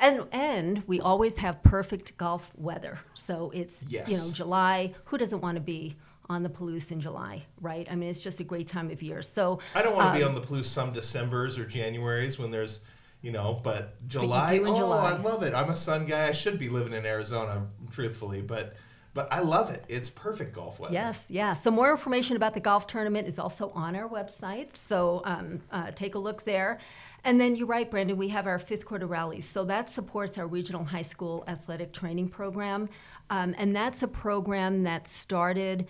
and 0.00 0.24
and 0.32 0.82
we 0.86 1.02
always 1.02 1.36
have 1.36 1.62
perfect 1.62 2.16
golf 2.16 2.50
weather. 2.56 2.98
So 3.12 3.50
it's 3.54 3.82
you 3.86 3.98
know 3.98 4.04
Yes. 4.08 4.32
July. 4.32 4.94
Who 5.04 5.18
doesn't 5.18 5.42
want 5.42 5.56
to 5.56 5.60
be 5.60 5.96
on 6.28 6.42
the 6.42 6.48
Palouse 6.48 6.90
in 6.90 7.00
July, 7.00 7.44
right? 7.60 7.86
I 7.90 7.94
mean, 7.94 8.08
it's 8.08 8.20
just 8.20 8.40
a 8.40 8.44
great 8.44 8.68
time 8.68 8.90
of 8.90 9.02
year. 9.02 9.22
So 9.22 9.60
I 9.74 9.82
don't 9.82 9.94
want 9.94 10.12
to 10.12 10.18
be 10.18 10.24
um, 10.24 10.34
on 10.34 10.40
the 10.40 10.46
Palouse 10.46 10.64
some 10.64 10.92
December's 10.92 11.58
or 11.58 11.66
January's 11.66 12.38
when 12.38 12.50
there's, 12.50 12.80
you 13.22 13.32
know, 13.32 13.60
but 13.62 14.06
July. 14.08 14.54
in 14.54 14.66
oh, 14.66 14.76
July. 14.76 15.10
I 15.10 15.16
love 15.16 15.42
it. 15.42 15.54
I'm 15.54 15.70
a 15.70 15.74
sun 15.74 16.04
guy. 16.04 16.28
I 16.28 16.32
should 16.32 16.58
be 16.58 16.68
living 16.68 16.92
in 16.92 17.04
Arizona, 17.04 17.66
truthfully, 17.90 18.42
but 18.42 18.74
but 19.14 19.32
I 19.32 19.40
love 19.40 19.70
it. 19.70 19.84
It's 19.88 20.10
perfect 20.10 20.54
golf 20.54 20.80
weather. 20.80 20.92
Yes, 20.92 21.20
yeah. 21.28 21.54
So 21.54 21.70
more 21.70 21.92
information 21.92 22.36
about 22.36 22.52
the 22.52 22.60
golf 22.60 22.88
tournament 22.88 23.28
is 23.28 23.38
also 23.38 23.70
on 23.70 23.94
our 23.94 24.08
website. 24.08 24.76
So 24.76 25.22
um, 25.24 25.62
uh, 25.70 25.92
take 25.92 26.16
a 26.16 26.18
look 26.18 26.42
there. 26.42 26.80
And 27.22 27.40
then 27.40 27.56
you're 27.56 27.68
right, 27.68 27.90
Brandon, 27.90 28.18
we 28.18 28.28
have 28.28 28.46
our 28.46 28.58
fifth 28.58 28.84
quarter 28.84 29.06
rallies. 29.06 29.48
So 29.48 29.64
that 29.64 29.88
supports 29.88 30.36
our 30.36 30.46
regional 30.46 30.84
high 30.84 31.02
school 31.02 31.44
athletic 31.46 31.92
training 31.92 32.28
program. 32.28 32.88
Um, 33.30 33.54
and 33.56 33.74
that's 33.74 34.02
a 34.02 34.08
program 34.08 34.82
that 34.82 35.08
started 35.08 35.86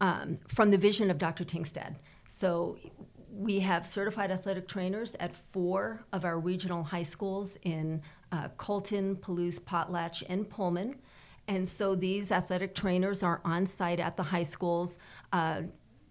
um, 0.00 0.38
from 0.48 0.70
the 0.70 0.78
vision 0.78 1.10
of 1.10 1.18
Dr. 1.18 1.44
Tingstad. 1.44 1.96
So 2.28 2.78
we 3.30 3.60
have 3.60 3.86
certified 3.86 4.30
athletic 4.30 4.68
trainers 4.68 5.14
at 5.18 5.34
four 5.52 6.04
of 6.12 6.24
our 6.24 6.38
regional 6.38 6.82
high 6.82 7.02
schools 7.02 7.56
in 7.62 8.00
uh, 8.32 8.48
Colton, 8.56 9.16
Palouse, 9.16 9.60
Potlatch, 9.60 10.22
and 10.28 10.48
Pullman. 10.48 10.96
And 11.48 11.68
so 11.68 11.94
these 11.94 12.32
athletic 12.32 12.74
trainers 12.74 13.22
are 13.22 13.40
on 13.44 13.66
site 13.66 14.00
at 14.00 14.16
the 14.16 14.22
high 14.22 14.44
schools 14.44 14.96
uh, 15.32 15.62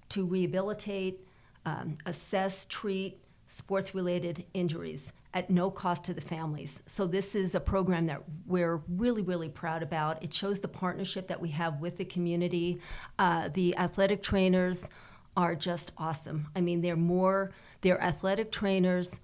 to 0.09 0.25
rehabilitate, 0.25 1.25
um, 1.65 1.97
assess, 2.05 2.65
treat 2.65 3.19
sports 3.49 3.95
related 3.95 4.45
injuries 4.53 5.11
at 5.33 5.49
no 5.49 5.71
cost 5.71 6.05
to 6.05 6.13
the 6.13 6.21
families. 6.21 6.81
So 6.85 7.07
this 7.07 7.33
is 7.33 7.55
a 7.55 7.59
program 7.59 8.05
that 8.05 8.21
we're 8.45 8.81
really, 8.87 9.23
really 9.23 9.49
proud 9.49 9.81
about. 9.81 10.21
It 10.23 10.33
shows 10.33 10.59
the 10.59 10.67
partnership 10.67 11.27
that 11.27 11.41
we 11.41 11.49
have 11.49 11.79
with 11.79 11.97
the 11.97 12.05
community. 12.05 12.79
Uh, 13.17 13.49
the 13.49 13.75
athletic 13.77 14.21
trainers 14.21 14.87
are 15.35 15.55
just 15.55 15.91
awesome. 15.97 16.47
I 16.55 16.61
mean, 16.61 16.81
they're 16.81 16.95
more, 16.95 17.51
they're 17.81 18.01
athletic 18.01 18.51
trainers 18.51 19.19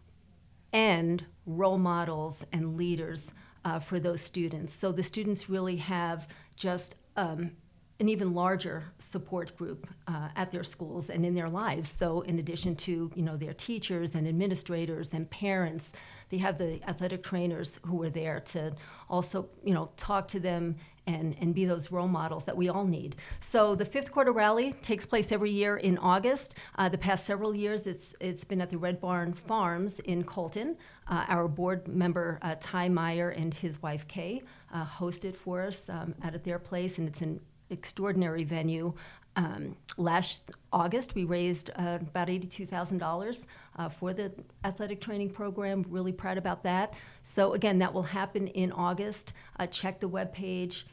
and 0.73 1.23
role 1.45 1.77
models 1.77 2.43
and 2.51 2.75
leaders 2.75 3.31
uh, 3.65 3.79
for 3.79 3.99
those 3.99 4.21
students. 4.21 4.73
So 4.73 4.91
the 4.91 5.03
students 5.03 5.49
really 5.49 5.75
have 5.77 6.27
just 6.55 6.95
um, 7.17 7.51
an 7.99 8.07
even 8.07 8.33
larger 8.33 8.83
support 8.99 9.55
group 9.57 9.87
uh, 10.07 10.29
at 10.35 10.51
their 10.51 10.63
schools 10.63 11.09
and 11.09 11.25
in 11.25 11.33
their 11.33 11.49
lives. 11.49 11.89
So 11.89 12.21
in 12.21 12.39
addition 12.39 12.75
to 12.77 13.11
you 13.13 13.23
know 13.23 13.35
their 13.35 13.53
teachers 13.53 14.15
and 14.15 14.27
administrators 14.27 15.13
and 15.13 15.29
parents, 15.29 15.91
they 16.29 16.37
have 16.37 16.57
the 16.57 16.81
athletic 16.87 17.23
trainers 17.23 17.79
who 17.85 18.01
are 18.03 18.09
there 18.09 18.39
to 18.39 18.73
also 19.09 19.49
you 19.63 19.73
know 19.73 19.89
talk 19.97 20.27
to 20.29 20.39
them 20.39 20.75
and, 21.07 21.35
and 21.41 21.55
be 21.55 21.65
those 21.65 21.91
role 21.91 22.07
models 22.07 22.43
that 22.45 22.55
we 22.55 22.69
all 22.69 22.85
need. 22.85 23.15
So 23.41 23.75
the 23.75 23.85
fifth 23.85 24.11
quarter 24.11 24.31
rally 24.31 24.73
takes 24.73 25.05
place 25.05 25.31
every 25.31 25.51
year 25.51 25.77
in 25.77 25.97
August. 25.97 26.55
Uh, 26.77 26.87
the 26.87 26.97
past 26.97 27.25
several 27.25 27.55
years, 27.55 27.87
it's 27.87 28.15
it's 28.19 28.43
been 28.43 28.61
at 28.61 28.69
the 28.69 28.77
Red 28.77 29.01
Barn 29.01 29.33
Farms 29.33 29.99
in 29.99 30.23
Colton. 30.23 30.77
Uh, 31.07 31.25
our 31.27 31.47
board 31.47 31.87
member 31.87 32.39
uh, 32.43 32.55
Ty 32.59 32.89
Meyer 32.89 33.31
and 33.31 33.53
his 33.53 33.81
wife 33.81 34.07
Kay 34.07 34.41
uh, 34.73 34.85
hosted 34.85 35.35
for 35.35 35.63
us 35.63 35.81
um, 35.89 36.13
at 36.21 36.43
their 36.43 36.59
place, 36.59 36.97
and 36.99 37.07
it's 37.07 37.21
an 37.21 37.39
extraordinary 37.69 38.43
venue. 38.43 38.93
Um, 39.35 39.75
last 39.97 40.51
August, 40.73 41.15
we 41.15 41.23
raised 41.23 41.69
uh, 41.77 41.99
about 42.01 42.27
$82,000 42.27 43.43
uh, 43.77 43.89
for 43.89 44.13
the 44.13 44.31
athletic 44.63 44.99
training 44.99 45.29
program. 45.29 45.85
Really 45.89 46.11
proud 46.11 46.37
about 46.37 46.63
that. 46.63 46.93
So, 47.23 47.53
again, 47.53 47.79
that 47.79 47.93
will 47.93 48.03
happen 48.03 48.47
in 48.47 48.71
August. 48.71 49.33
Uh, 49.57 49.67
check 49.67 49.99
the 49.99 50.09
webpage 50.09 50.83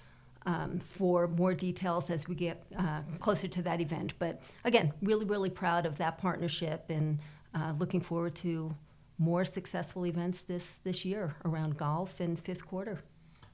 um, 0.47 0.81
for 0.97 1.27
more 1.27 1.55
details 1.55 2.09
as 2.09 2.29
we 2.29 2.35
get 2.35 2.63
uh, 2.79 3.01
closer 3.19 3.49
to 3.49 3.63
that 3.63 3.81
event. 3.81 4.15
But 4.19 4.41
again, 4.65 4.93
really, 5.03 5.25
really 5.25 5.51
proud 5.51 5.87
of 5.87 5.99
that 5.99 6.19
partnership 6.19 6.85
and 6.89 7.19
uh, 7.55 7.75
looking 7.79 8.01
forward 8.01 8.37
to 8.37 8.75
more 9.19 9.45
successful 9.45 10.07
events 10.07 10.43
this, 10.43 10.75
this 10.85 11.05
year 11.05 11.35
around 11.45 11.77
golf 11.77 12.21
and 12.21 12.39
fifth 12.39 12.65
quarter. 12.67 13.01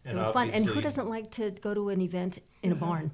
So 0.04 0.10
And 0.10 0.18
it's 0.18 0.30
fun. 0.32 0.50
And 0.50 0.64
who 0.66 0.80
doesn't 0.80 1.08
like 1.08 1.30
to 1.32 1.50
go 1.50 1.74
to 1.74 1.90
an 1.90 2.00
event 2.00 2.38
in 2.62 2.72
a 2.72 2.74
barn? 2.74 3.12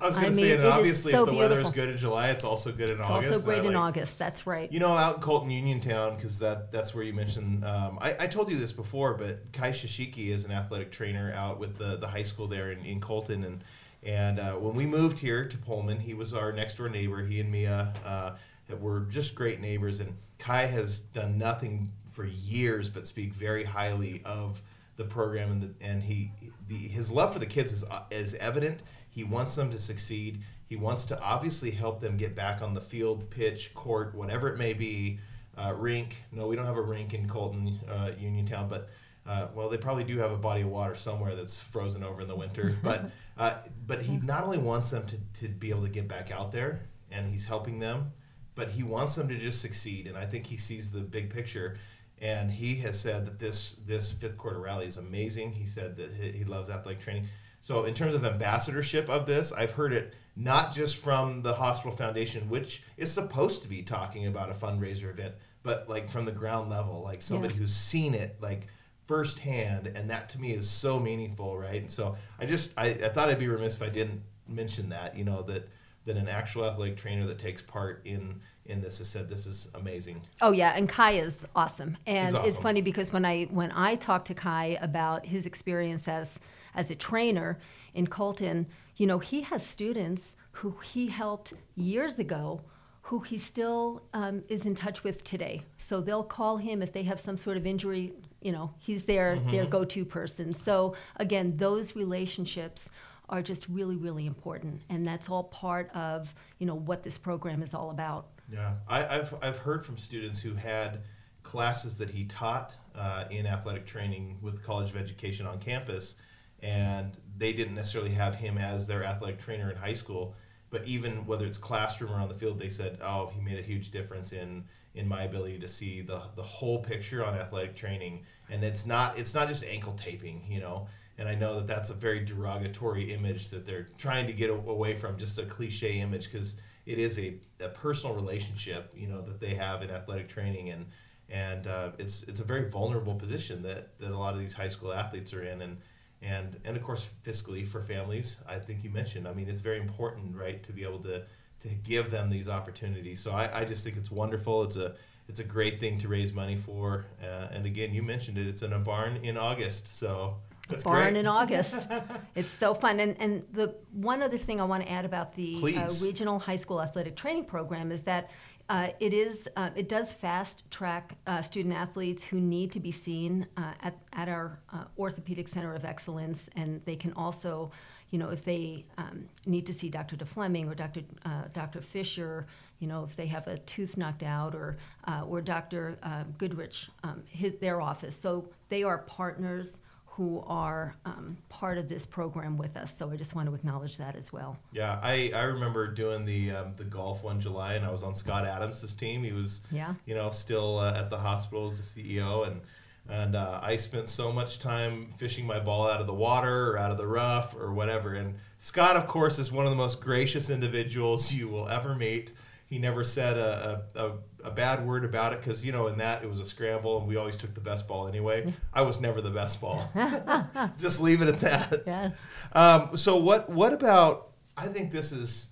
I 0.00 0.06
was 0.06 0.16
going 0.16 0.30
to 0.30 0.36
mean, 0.36 0.46
say, 0.46 0.54
and 0.54 0.64
obviously, 0.64 1.12
so 1.12 1.24
if 1.24 1.28
the 1.28 1.34
weather 1.34 1.60
is 1.60 1.68
good 1.68 1.90
in 1.90 1.98
July, 1.98 2.30
it's 2.30 2.42
also 2.44 2.72
good 2.72 2.88
in 2.90 2.98
It's 3.00 3.10
August. 3.10 3.32
also 3.32 3.40
and 3.40 3.42
I 3.42 3.54
great 3.54 3.66
in 3.66 3.74
like- 3.74 3.82
August. 3.82 4.18
That's 4.18 4.46
right. 4.46 4.72
You 4.72 4.80
know, 4.80 4.92
out 4.92 5.16
in 5.16 5.20
Colton 5.20 5.50
Uniontown, 5.50 6.16
because 6.16 6.38
that 6.38 6.72
that's 6.72 6.94
where 6.94 7.04
you 7.04 7.12
mentioned. 7.12 7.64
Um, 7.66 7.98
I, 8.00 8.16
I 8.20 8.26
told 8.26 8.50
you 8.50 8.56
this 8.56 8.72
before, 8.72 9.12
but 9.12 9.52
Kai 9.52 9.72
Shishiki 9.72 10.28
is 10.28 10.46
an 10.46 10.52
athletic 10.52 10.90
trainer 10.90 11.32
out 11.36 11.58
with 11.58 11.76
the, 11.76 11.96
the 11.96 12.06
high 12.06 12.22
school 12.22 12.46
there 12.46 12.72
in, 12.72 12.82
in 12.86 12.98
Colton, 12.98 13.44
and 13.44 13.62
and 14.02 14.38
uh, 14.38 14.52
when 14.54 14.74
we 14.74 14.86
moved 14.86 15.18
here 15.18 15.46
to 15.46 15.58
Pullman, 15.58 16.00
he 16.00 16.14
was 16.14 16.32
our 16.32 16.50
next 16.50 16.76
door 16.76 16.88
neighbor. 16.88 17.22
He 17.22 17.38
and 17.40 17.52
Mia 17.52 17.92
uh, 18.02 18.32
were 18.80 19.00
just 19.10 19.34
great 19.34 19.60
neighbors, 19.60 20.00
and 20.00 20.16
Kai 20.38 20.64
has 20.64 21.00
done 21.00 21.36
nothing 21.36 21.92
for 22.10 22.24
years 22.24 22.88
but 22.88 23.06
speak 23.06 23.34
very 23.34 23.64
highly 23.64 24.22
of 24.24 24.62
the 25.00 25.06
program, 25.06 25.50
and 25.50 25.62
the, 25.62 25.70
and 25.80 26.02
he 26.02 26.30
the, 26.68 26.76
his 26.76 27.10
love 27.10 27.32
for 27.32 27.38
the 27.38 27.46
kids 27.46 27.72
is 27.72 27.84
uh, 27.84 28.02
is 28.10 28.34
evident. 28.34 28.82
He 29.08 29.24
wants 29.24 29.56
them 29.56 29.70
to 29.70 29.78
succeed. 29.78 30.40
He 30.66 30.76
wants 30.76 31.04
to 31.06 31.20
obviously 31.20 31.70
help 31.70 32.00
them 32.00 32.16
get 32.16 32.36
back 32.36 32.62
on 32.62 32.74
the 32.74 32.80
field, 32.80 33.28
pitch, 33.30 33.74
court, 33.74 34.14
whatever 34.14 34.48
it 34.48 34.56
may 34.56 34.72
be. 34.72 35.18
Uh, 35.58 35.74
rink. 35.76 36.16
No, 36.30 36.46
we 36.46 36.54
don't 36.54 36.64
have 36.64 36.76
a 36.76 36.82
rink 36.82 37.12
in 37.12 37.28
Colton, 37.28 37.80
uh, 37.90 38.12
Uniontown, 38.18 38.68
but 38.68 38.88
uh, 39.26 39.48
well, 39.54 39.68
they 39.68 39.76
probably 39.76 40.04
do 40.04 40.16
have 40.18 40.30
a 40.30 40.36
body 40.36 40.62
of 40.62 40.68
water 40.68 40.94
somewhere 40.94 41.34
that's 41.34 41.60
frozen 41.60 42.04
over 42.04 42.22
in 42.22 42.28
the 42.28 42.36
winter. 42.36 42.76
But 42.82 43.10
uh, 43.36 43.58
but 43.86 44.02
he 44.02 44.18
not 44.18 44.44
only 44.44 44.58
wants 44.58 44.90
them 44.90 45.06
to, 45.06 45.16
to 45.40 45.48
be 45.48 45.70
able 45.70 45.82
to 45.82 45.88
get 45.88 46.06
back 46.06 46.30
out 46.30 46.52
there, 46.52 46.82
and 47.10 47.26
he's 47.26 47.44
helping 47.44 47.78
them, 47.78 48.12
but 48.54 48.68
he 48.68 48.82
wants 48.82 49.14
them 49.14 49.28
to 49.28 49.36
just 49.36 49.60
succeed. 49.60 50.06
And 50.06 50.16
I 50.16 50.26
think 50.26 50.46
he 50.46 50.56
sees 50.56 50.92
the 50.92 51.00
big 51.00 51.30
picture. 51.30 51.78
And 52.20 52.50
he 52.50 52.74
has 52.76 52.98
said 53.00 53.24
that 53.26 53.38
this 53.38 53.76
this 53.86 54.12
fifth 54.12 54.36
quarter 54.36 54.60
rally 54.60 54.86
is 54.86 54.98
amazing. 54.98 55.52
He 55.52 55.66
said 55.66 55.96
that 55.96 56.10
he, 56.12 56.30
he 56.38 56.44
loves 56.44 56.68
athletic 56.68 57.00
training. 57.00 57.26
So 57.62 57.84
in 57.84 57.94
terms 57.94 58.14
of 58.14 58.24
ambassadorship 58.24 59.08
of 59.08 59.26
this, 59.26 59.52
I've 59.52 59.72
heard 59.72 59.92
it 59.92 60.14
not 60.36 60.72
just 60.74 60.96
from 60.96 61.42
the 61.42 61.52
Hospital 61.52 61.94
Foundation, 61.96 62.48
which 62.48 62.82
is 62.96 63.10
supposed 63.10 63.62
to 63.62 63.68
be 63.68 63.82
talking 63.82 64.26
about 64.26 64.50
a 64.50 64.54
fundraiser 64.54 65.10
event, 65.10 65.34
but 65.62 65.88
like 65.88 66.08
from 66.08 66.24
the 66.24 66.32
ground 66.32 66.70
level, 66.70 67.02
like 67.02 67.20
somebody 67.20 67.52
Yes. 67.52 67.60
who's 67.60 67.74
seen 67.74 68.14
it 68.14 68.36
like 68.40 68.66
firsthand, 69.06 69.88
and 69.88 70.08
that 70.08 70.28
to 70.30 70.40
me 70.40 70.52
is 70.52 70.68
so 70.68 70.98
meaningful, 71.00 71.58
right? 71.58 71.80
And 71.80 71.90
so 71.90 72.16
I 72.38 72.46
just 72.46 72.70
I, 72.76 72.88
I 72.88 73.08
thought 73.08 73.28
I'd 73.28 73.38
be 73.38 73.48
remiss 73.48 73.74
if 73.76 73.82
I 73.82 73.88
didn't 73.88 74.22
mention 74.48 74.88
that, 74.90 75.16
you 75.16 75.24
know, 75.24 75.42
that 75.42 75.68
that 76.06 76.16
an 76.16 76.28
actual 76.28 76.64
athletic 76.64 76.96
trainer 76.96 77.26
that 77.26 77.38
takes 77.38 77.60
part 77.60 78.00
in 78.06 78.40
in 78.66 78.80
this 78.80 78.98
has 78.98 79.08
said 79.08 79.28
this 79.28 79.46
is 79.46 79.68
amazing. 79.74 80.20
Oh 80.40 80.52
yeah, 80.52 80.72
and 80.76 80.88
Kai 80.88 81.12
is 81.12 81.38
awesome. 81.56 81.96
And 82.06 82.36
He's 82.36 82.54
it's 82.54 82.58
funny 82.58 82.82
because 82.82 83.12
when 83.12 83.24
I 83.24 83.44
when 83.44 83.72
I 83.72 83.94
talked 83.96 84.26
to 84.28 84.34
Kai 84.34 84.78
about 84.80 85.26
his 85.26 85.46
experience 85.46 86.06
as 86.08 86.38
as 86.74 86.90
a 86.90 86.94
trainer 86.94 87.58
in 87.94 88.06
Colton, 88.06 88.66
you 88.96 89.06
know, 89.06 89.18
he 89.18 89.40
has 89.42 89.66
students 89.66 90.36
who 90.52 90.76
he 90.82 91.06
helped 91.08 91.52
years 91.74 92.18
ago 92.18 92.60
who 93.02 93.18
he 93.20 93.38
still 93.38 94.02
um, 94.14 94.44
is 94.48 94.64
in 94.66 94.74
touch 94.76 95.02
with 95.02 95.24
today. 95.24 95.62
So 95.78 96.00
they'll 96.00 96.22
call 96.22 96.58
him 96.58 96.80
if 96.80 96.92
they 96.92 97.02
have 97.04 97.18
some 97.18 97.36
sort 97.36 97.56
of 97.56 97.66
injury. 97.66 98.12
You 98.40 98.52
know, 98.52 98.72
he's 98.78 99.04
their 99.04 99.36
their 99.50 99.62
Mm-hmm. 99.62 99.70
go-to 99.70 100.04
person. 100.04 100.54
So 100.54 100.94
again, 101.16 101.56
those 101.56 101.96
relationships 101.96 102.88
are 103.28 103.42
just 103.42 103.68
really 103.68 103.96
really 103.96 104.26
important, 104.26 104.80
and 104.88 105.06
that's 105.06 105.28
all 105.28 105.44
part 105.44 105.90
of 105.94 106.32
you 106.58 106.66
know 106.66 106.74
what 106.76 107.02
this 107.02 107.18
program 107.18 107.62
is 107.62 107.74
all 107.74 107.90
about. 107.90 108.26
Yeah, 108.52 108.74
I, 108.88 109.18
I've 109.18 109.34
I've 109.42 109.58
heard 109.58 109.84
from 109.84 109.96
students 109.96 110.40
who 110.40 110.54
had 110.54 111.02
classes 111.42 111.96
that 111.98 112.10
he 112.10 112.24
taught 112.24 112.72
uh, 112.94 113.24
in 113.30 113.46
athletic 113.46 113.86
training 113.86 114.38
with 114.42 114.56
the 114.56 114.60
College 114.60 114.90
of 114.90 114.96
Education 114.96 115.46
on 115.46 115.58
campus, 115.58 116.16
and 116.60 117.16
they 117.38 117.52
didn't 117.52 117.74
necessarily 117.74 118.10
have 118.10 118.34
him 118.34 118.58
as 118.58 118.86
their 118.86 119.04
athletic 119.04 119.38
trainer 119.38 119.70
in 119.70 119.76
high 119.76 119.94
school. 119.94 120.34
But 120.70 120.86
even 120.86 121.26
whether 121.26 121.46
it's 121.46 121.58
classroom 121.58 122.12
or 122.12 122.16
on 122.16 122.28
the 122.28 122.34
field, 122.34 122.58
they 122.58 122.68
said, 122.70 122.98
"Oh, 123.02 123.30
he 123.34 123.40
made 123.40 123.58
a 123.58 123.62
huge 123.62 123.90
difference 123.90 124.32
in 124.32 124.64
in 124.94 125.06
my 125.06 125.22
ability 125.22 125.58
to 125.60 125.68
see 125.68 126.00
the 126.00 126.22
the 126.34 126.42
whole 126.42 126.82
picture 126.82 127.24
on 127.24 127.34
athletic 127.34 127.76
training." 127.76 128.24
And 128.50 128.64
it's 128.64 128.84
not 128.86 129.16
it's 129.18 129.34
not 129.34 129.48
just 129.48 129.64
ankle 129.64 129.94
taping, 129.94 130.44
you 130.48 130.60
know. 130.60 130.88
And 131.18 131.28
I 131.28 131.34
know 131.34 131.56
that 131.56 131.66
that's 131.66 131.90
a 131.90 131.94
very 131.94 132.24
derogatory 132.24 133.12
image 133.12 133.50
that 133.50 133.66
they're 133.66 133.88
trying 133.98 134.26
to 134.26 134.32
get 134.32 134.48
away 134.48 134.94
from, 134.94 135.18
just 135.18 135.38
a 135.38 135.44
cliche 135.44 136.00
image, 136.00 136.32
because 136.32 136.54
it 136.90 136.98
is 136.98 137.18
a, 137.18 137.34
a 137.60 137.68
personal 137.68 138.16
relationship, 138.16 138.92
you 138.96 139.06
know, 139.06 139.20
that 139.22 139.38
they 139.38 139.54
have 139.54 139.82
in 139.82 139.90
athletic 139.90 140.28
training, 140.28 140.70
and 140.70 140.86
and 141.28 141.66
uh, 141.66 141.90
it's 141.98 142.24
it's 142.24 142.40
a 142.40 142.44
very 142.44 142.68
vulnerable 142.68 143.14
position 143.14 143.62
that, 143.62 143.98
that 144.00 144.10
a 144.10 144.18
lot 144.18 144.34
of 144.34 144.40
these 144.40 144.52
high 144.52 144.68
school 144.68 144.92
athletes 144.92 145.32
are 145.32 145.44
in, 145.44 145.62
and 145.62 145.76
and 146.22 146.58
and 146.64 146.76
of 146.76 146.82
course 146.82 147.08
fiscally 147.24 147.66
for 147.66 147.80
families, 147.80 148.40
I 148.48 148.58
think 148.58 148.82
you 148.82 148.90
mentioned. 148.90 149.28
I 149.28 149.32
mean, 149.32 149.48
it's 149.48 149.60
very 149.60 149.78
important, 149.78 150.36
right, 150.36 150.62
to 150.64 150.72
be 150.72 150.82
able 150.82 150.98
to 151.00 151.22
to 151.62 151.68
give 151.84 152.10
them 152.10 152.28
these 152.28 152.48
opportunities. 152.48 153.20
So 153.20 153.30
I, 153.30 153.60
I 153.60 153.64
just 153.64 153.84
think 153.84 153.96
it's 153.96 154.10
wonderful. 154.10 154.64
It's 154.64 154.76
a 154.76 154.96
it's 155.28 155.40
a 155.40 155.44
great 155.44 155.78
thing 155.78 155.96
to 155.98 156.08
raise 156.08 156.32
money 156.32 156.56
for, 156.56 157.06
uh, 157.22 157.46
and 157.52 157.64
again, 157.64 157.94
you 157.94 158.02
mentioned 158.02 158.36
it. 158.36 158.48
It's 158.48 158.62
in 158.62 158.72
a 158.72 158.80
barn 158.80 159.20
in 159.22 159.36
August, 159.36 159.86
so 159.86 160.34
that's 160.70 160.84
barn 160.84 161.12
great. 161.12 161.20
in 161.20 161.26
August. 161.26 161.86
it's 162.34 162.50
so 162.50 162.74
fun. 162.74 163.00
And, 163.00 163.16
and 163.20 163.44
the 163.52 163.74
one 163.92 164.22
other 164.22 164.38
thing 164.38 164.60
I 164.60 164.64
want 164.64 164.84
to 164.84 164.90
add 164.90 165.04
about 165.04 165.34
the 165.34 165.76
uh, 165.76 165.92
regional 166.02 166.38
high 166.38 166.56
school 166.56 166.80
athletic 166.80 167.16
training 167.16 167.44
program 167.44 167.92
is 167.92 168.02
that 168.02 168.30
uh, 168.70 168.90
it 169.00 169.12
is 169.12 169.48
uh, 169.56 169.70
it 169.74 169.88
does 169.88 170.12
fast 170.12 170.70
track 170.70 171.18
uh, 171.26 171.42
student 171.42 171.74
athletes 171.74 172.22
who 172.22 172.40
need 172.40 172.70
to 172.70 172.78
be 172.78 172.92
seen 172.92 173.44
uh, 173.56 173.72
at, 173.82 173.98
at 174.12 174.28
our 174.28 174.60
uh, 174.72 174.84
orthopedic 174.96 175.48
center 175.48 175.74
of 175.74 175.84
excellence, 175.84 176.48
and 176.56 176.80
they 176.84 176.96
can 176.96 177.12
also. 177.14 177.70
You 178.12 178.18
know, 178.18 178.30
if 178.30 178.44
they 178.44 178.84
um, 178.98 179.28
need 179.46 179.66
to 179.66 179.72
see 179.72 179.88
Dr. 179.88 180.16
DeFleming 180.16 180.68
or 180.68 180.74
Dr. 180.74 181.02
Uh, 181.24 181.44
Dr. 181.52 181.80
Fisher, 181.80 182.44
you 182.80 182.88
know, 182.88 183.04
if 183.08 183.14
they 183.14 183.26
have 183.26 183.46
a 183.46 183.58
tooth 183.58 183.96
knocked 183.96 184.24
out, 184.24 184.52
or 184.52 184.78
uh, 185.06 185.22
or 185.28 185.40
Dr. 185.40 185.96
Uh, 186.02 186.24
Goodrich, 186.36 186.88
um, 187.04 187.22
his, 187.28 187.54
their 187.60 187.80
office. 187.80 188.16
So 188.20 188.48
they 188.68 188.82
are 188.82 188.98
partners 188.98 189.78
who 190.20 190.44
are 190.46 190.94
um, 191.06 191.34
part 191.48 191.78
of 191.78 191.88
this 191.88 192.04
program 192.04 192.58
with 192.58 192.76
us. 192.76 192.92
So 192.98 193.10
I 193.10 193.16
just 193.16 193.34
want 193.34 193.48
to 193.48 193.54
acknowledge 193.54 193.96
that 193.96 194.16
as 194.16 194.30
well. 194.30 194.54
Yeah, 194.70 195.00
I, 195.02 195.32
I 195.34 195.44
remember 195.44 195.86
doing 195.88 196.26
the 196.26 196.50
um, 196.50 196.74
the 196.76 196.84
golf 196.84 197.22
one 197.24 197.40
July, 197.40 197.72
and 197.72 197.86
I 197.86 197.90
was 197.90 198.02
on 198.02 198.14
Scott 198.14 198.44
Adams' 198.46 198.92
team. 198.92 199.22
He 199.22 199.32
was, 199.32 199.62
Yeah. 199.72 199.94
you 200.04 200.14
know, 200.14 200.28
still 200.28 200.78
uh, 200.78 200.92
at 200.94 201.08
the 201.08 201.16
hospital 201.16 201.66
as 201.68 201.94
the 201.94 202.02
CEO, 202.02 202.46
and 202.46 202.60
and 203.08 203.34
uh, 203.34 203.60
I 203.62 203.76
spent 203.76 204.10
so 204.10 204.30
much 204.30 204.58
time 204.58 205.10
fishing 205.16 205.46
my 205.46 205.58
ball 205.58 205.88
out 205.90 206.02
of 206.02 206.06
the 206.06 206.12
water 206.12 206.72
or 206.72 206.78
out 206.78 206.90
of 206.90 206.98
the 206.98 207.06
rough 207.06 207.54
or 207.56 207.72
whatever. 207.72 208.12
And 208.12 208.34
Scott, 208.58 208.96
of 208.96 209.06
course, 209.06 209.38
is 209.38 209.50
one 209.50 209.64
of 209.64 209.70
the 209.70 209.76
most 209.76 210.02
gracious 210.02 210.50
individuals 210.50 211.32
you 211.32 211.48
will 211.48 211.66
ever 211.68 211.94
meet. 211.94 212.32
He 212.66 212.78
never 212.78 213.04
said 213.04 213.38
a, 213.38 213.84
a, 213.96 214.06
a, 214.06 214.12
a 214.44 214.50
bad 214.50 214.86
word 214.86 215.04
about 215.04 215.32
it 215.32 215.40
because, 215.40 215.64
you 215.64 215.72
know, 215.72 215.86
in 215.86 215.98
that 215.98 216.22
it 216.22 216.28
was 216.28 216.40
a 216.40 216.44
scramble 216.44 216.98
and 216.98 217.06
we 217.06 217.16
always 217.16 217.36
took 217.36 217.54
the 217.54 217.60
best 217.60 217.86
ball 217.86 218.06
anyway. 218.06 218.52
I 218.72 218.82
was 218.82 219.00
never 219.00 219.20
the 219.20 219.30
best 219.30 219.60
ball. 219.60 219.90
Just 220.78 221.00
leave 221.00 221.22
it 221.22 221.28
at 221.28 221.40
that. 221.40 221.82
Yeah. 221.86 222.10
Um, 222.52 222.96
so 222.96 223.16
what 223.16 223.48
what 223.50 223.72
about? 223.72 224.28
I 224.56 224.66
think 224.66 224.90
this 224.90 225.12
is 225.12 225.48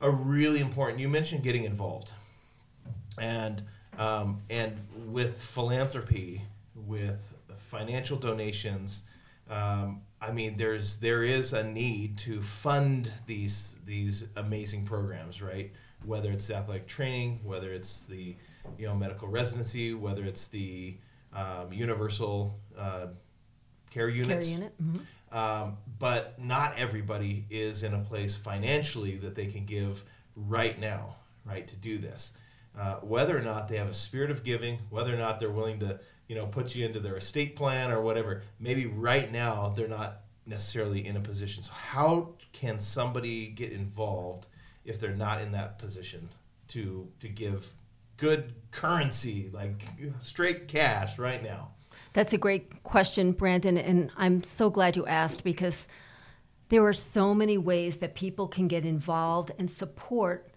a 0.00 0.10
really 0.10 0.60
important. 0.60 1.00
You 1.00 1.08
mentioned 1.08 1.42
getting 1.42 1.64
involved, 1.64 2.12
and 3.18 3.62
um, 3.98 4.42
and 4.50 4.78
with 5.08 5.40
philanthropy, 5.40 6.42
with 6.74 7.32
financial 7.56 8.16
donations. 8.16 9.02
Um, 9.48 10.02
I 10.20 10.30
mean, 10.30 10.56
there's 10.56 10.98
there 10.98 11.22
is 11.24 11.52
a 11.52 11.64
need 11.64 12.16
to 12.18 12.40
fund 12.40 13.10
these 13.26 13.78
these 13.84 14.24
amazing 14.36 14.84
programs, 14.84 15.42
right? 15.42 15.72
Whether 16.04 16.30
it's 16.32 16.50
athletic 16.50 16.86
training, 16.86 17.40
whether 17.44 17.72
it's 17.72 18.04
the 18.04 18.36
you 18.78 18.86
know 18.86 18.94
medical 18.94 19.28
residency, 19.28 19.94
whether 19.94 20.24
it's 20.24 20.46
the 20.46 20.96
um, 21.34 21.72
universal 21.72 22.58
uh, 22.78 23.06
care 23.90 24.06
Care 24.06 24.08
units. 24.08 24.50
unit. 24.50 24.72
mhm. 24.82 25.00
Um, 25.36 25.78
but 25.98 26.38
not 26.38 26.78
everybody 26.78 27.46
is 27.48 27.84
in 27.84 27.94
a 27.94 28.00
place 28.00 28.34
financially 28.34 29.16
that 29.16 29.34
they 29.34 29.46
can 29.46 29.64
give 29.64 30.04
right 30.36 30.78
now, 30.78 31.16
right, 31.46 31.66
to 31.66 31.76
do 31.76 31.96
this. 31.96 32.32
Uh, 32.78 32.96
whether 32.96 33.36
or 33.36 33.40
not 33.40 33.66
they 33.68 33.76
have 33.76 33.88
a 33.88 33.94
spirit 33.94 34.30
of 34.30 34.42
giving, 34.44 34.78
whether 34.90 35.12
or 35.12 35.16
not 35.16 35.40
they're 35.40 35.50
willing 35.50 35.78
to, 35.78 35.98
you 36.28 36.34
know, 36.36 36.46
put 36.46 36.74
you 36.74 36.84
into 36.84 37.00
their 37.00 37.16
estate 37.16 37.56
plan 37.56 37.90
or 37.90 38.02
whatever, 38.02 38.42
maybe 38.60 38.86
right 38.86 39.32
now 39.32 39.68
they're 39.68 39.88
not 39.88 40.20
necessarily 40.46 41.06
in 41.06 41.16
a 41.16 41.20
position. 41.20 41.62
So 41.62 41.72
how 41.72 42.30
can 42.52 42.78
somebody 42.80 43.46
get 43.48 43.72
involved 43.72 44.48
if 44.84 44.98
they're 44.98 45.16
not 45.16 45.40
in 45.40 45.52
that 45.52 45.78
position 45.78 46.28
to 46.68 47.08
to 47.20 47.28
give 47.28 47.70
good 48.16 48.54
currency, 48.70 49.50
like 49.52 49.88
straight 50.20 50.68
cash 50.68 51.18
right 51.18 51.42
now? 51.42 51.70
That's 52.12 52.32
a 52.32 52.38
great 52.38 52.82
question, 52.82 53.32
Brandon, 53.32 53.78
and 53.78 54.10
I'm 54.16 54.42
so 54.42 54.68
glad 54.70 54.96
you 54.96 55.06
asked 55.06 55.44
because 55.44 55.88
there 56.68 56.84
are 56.86 56.92
so 56.92 57.34
many 57.34 57.58
ways 57.58 57.98
that 57.98 58.14
people 58.14 58.48
can 58.48 58.68
get 58.68 58.84
involved 58.84 59.52
and 59.58 59.70
support 59.70 60.48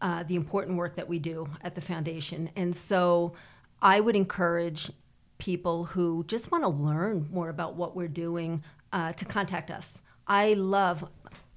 uh, 0.00 0.22
the 0.24 0.36
important 0.36 0.76
work 0.76 0.96
that 0.96 1.08
we 1.08 1.18
do 1.18 1.48
at 1.62 1.74
the 1.74 1.80
foundation. 1.80 2.50
And 2.56 2.74
so 2.74 3.34
I 3.80 4.00
would 4.00 4.16
encourage 4.16 4.90
people 5.38 5.84
who 5.84 6.24
just 6.28 6.50
want 6.50 6.64
to 6.64 6.68
learn 6.68 7.28
more 7.30 7.48
about 7.48 7.74
what 7.74 7.96
we're 7.96 8.08
doing 8.08 8.62
uh, 8.92 9.12
to 9.12 9.24
contact 9.24 9.70
us. 9.70 9.92
I 10.26 10.54
love 10.54 11.08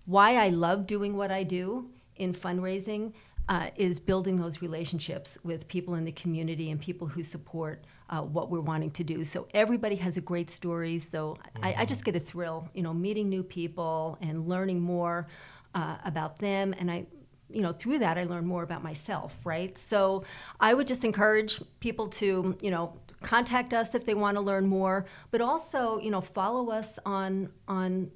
why 0.05 0.35
I 0.35 0.49
love 0.49 0.85
doing 0.85 1.15
what 1.17 1.31
I 1.31 1.43
do 1.43 1.89
in 2.17 2.33
fundraising 2.33 3.13
uh, 3.47 3.69
is 3.75 3.99
building 3.99 4.37
those 4.37 4.61
relationships 4.61 5.37
with 5.43 5.67
people 5.67 5.95
in 5.95 6.03
the 6.03 6.11
community 6.13 6.71
and 6.71 6.79
people 6.79 7.07
who 7.07 7.23
support 7.23 7.83
uh, 8.09 8.21
what 8.21 8.49
we're 8.49 8.61
wanting 8.61 8.91
to 8.91 9.03
do. 9.03 9.23
So 9.23 9.47
everybody 9.53 9.95
has 9.97 10.17
a 10.17 10.21
great 10.21 10.49
story. 10.49 10.97
So 10.99 11.37
mm-hmm. 11.55 11.65
I, 11.65 11.75
I, 11.79 11.85
just 11.85 12.03
get 12.03 12.15
a 12.15 12.19
thrill, 12.19 12.67
you 12.73 12.81
know, 12.81 12.93
meeting 12.93 13.29
new 13.29 13.43
people 13.43 14.17
and 14.21 14.47
learning 14.47 14.79
more 14.79 15.27
uh, 15.75 15.97
about 16.05 16.39
them. 16.39 16.73
And 16.79 16.89
I, 16.89 17.05
you 17.49 17.61
know, 17.61 17.71
through 17.71 17.99
that 17.99 18.17
I 18.17 18.23
learn 18.23 18.45
more 18.45 18.63
about 18.63 18.83
myself, 18.83 19.35
right? 19.43 19.77
So 19.77 20.23
I 20.59 20.73
would 20.73 20.87
just 20.87 21.03
encourage 21.03 21.61
people 21.79 22.07
to, 22.09 22.57
you 22.61 22.71
know, 22.71 22.97
contact 23.21 23.73
us 23.73 23.95
if 23.95 24.05
they 24.05 24.13
want 24.13 24.37
to 24.37 24.41
learn 24.41 24.65
more, 24.65 25.05
but 25.31 25.41
also, 25.41 25.99
you 25.99 26.11
know, 26.11 26.21
follow 26.21 26.69
us 26.69 26.97
on 27.05 27.49
on 27.67 28.11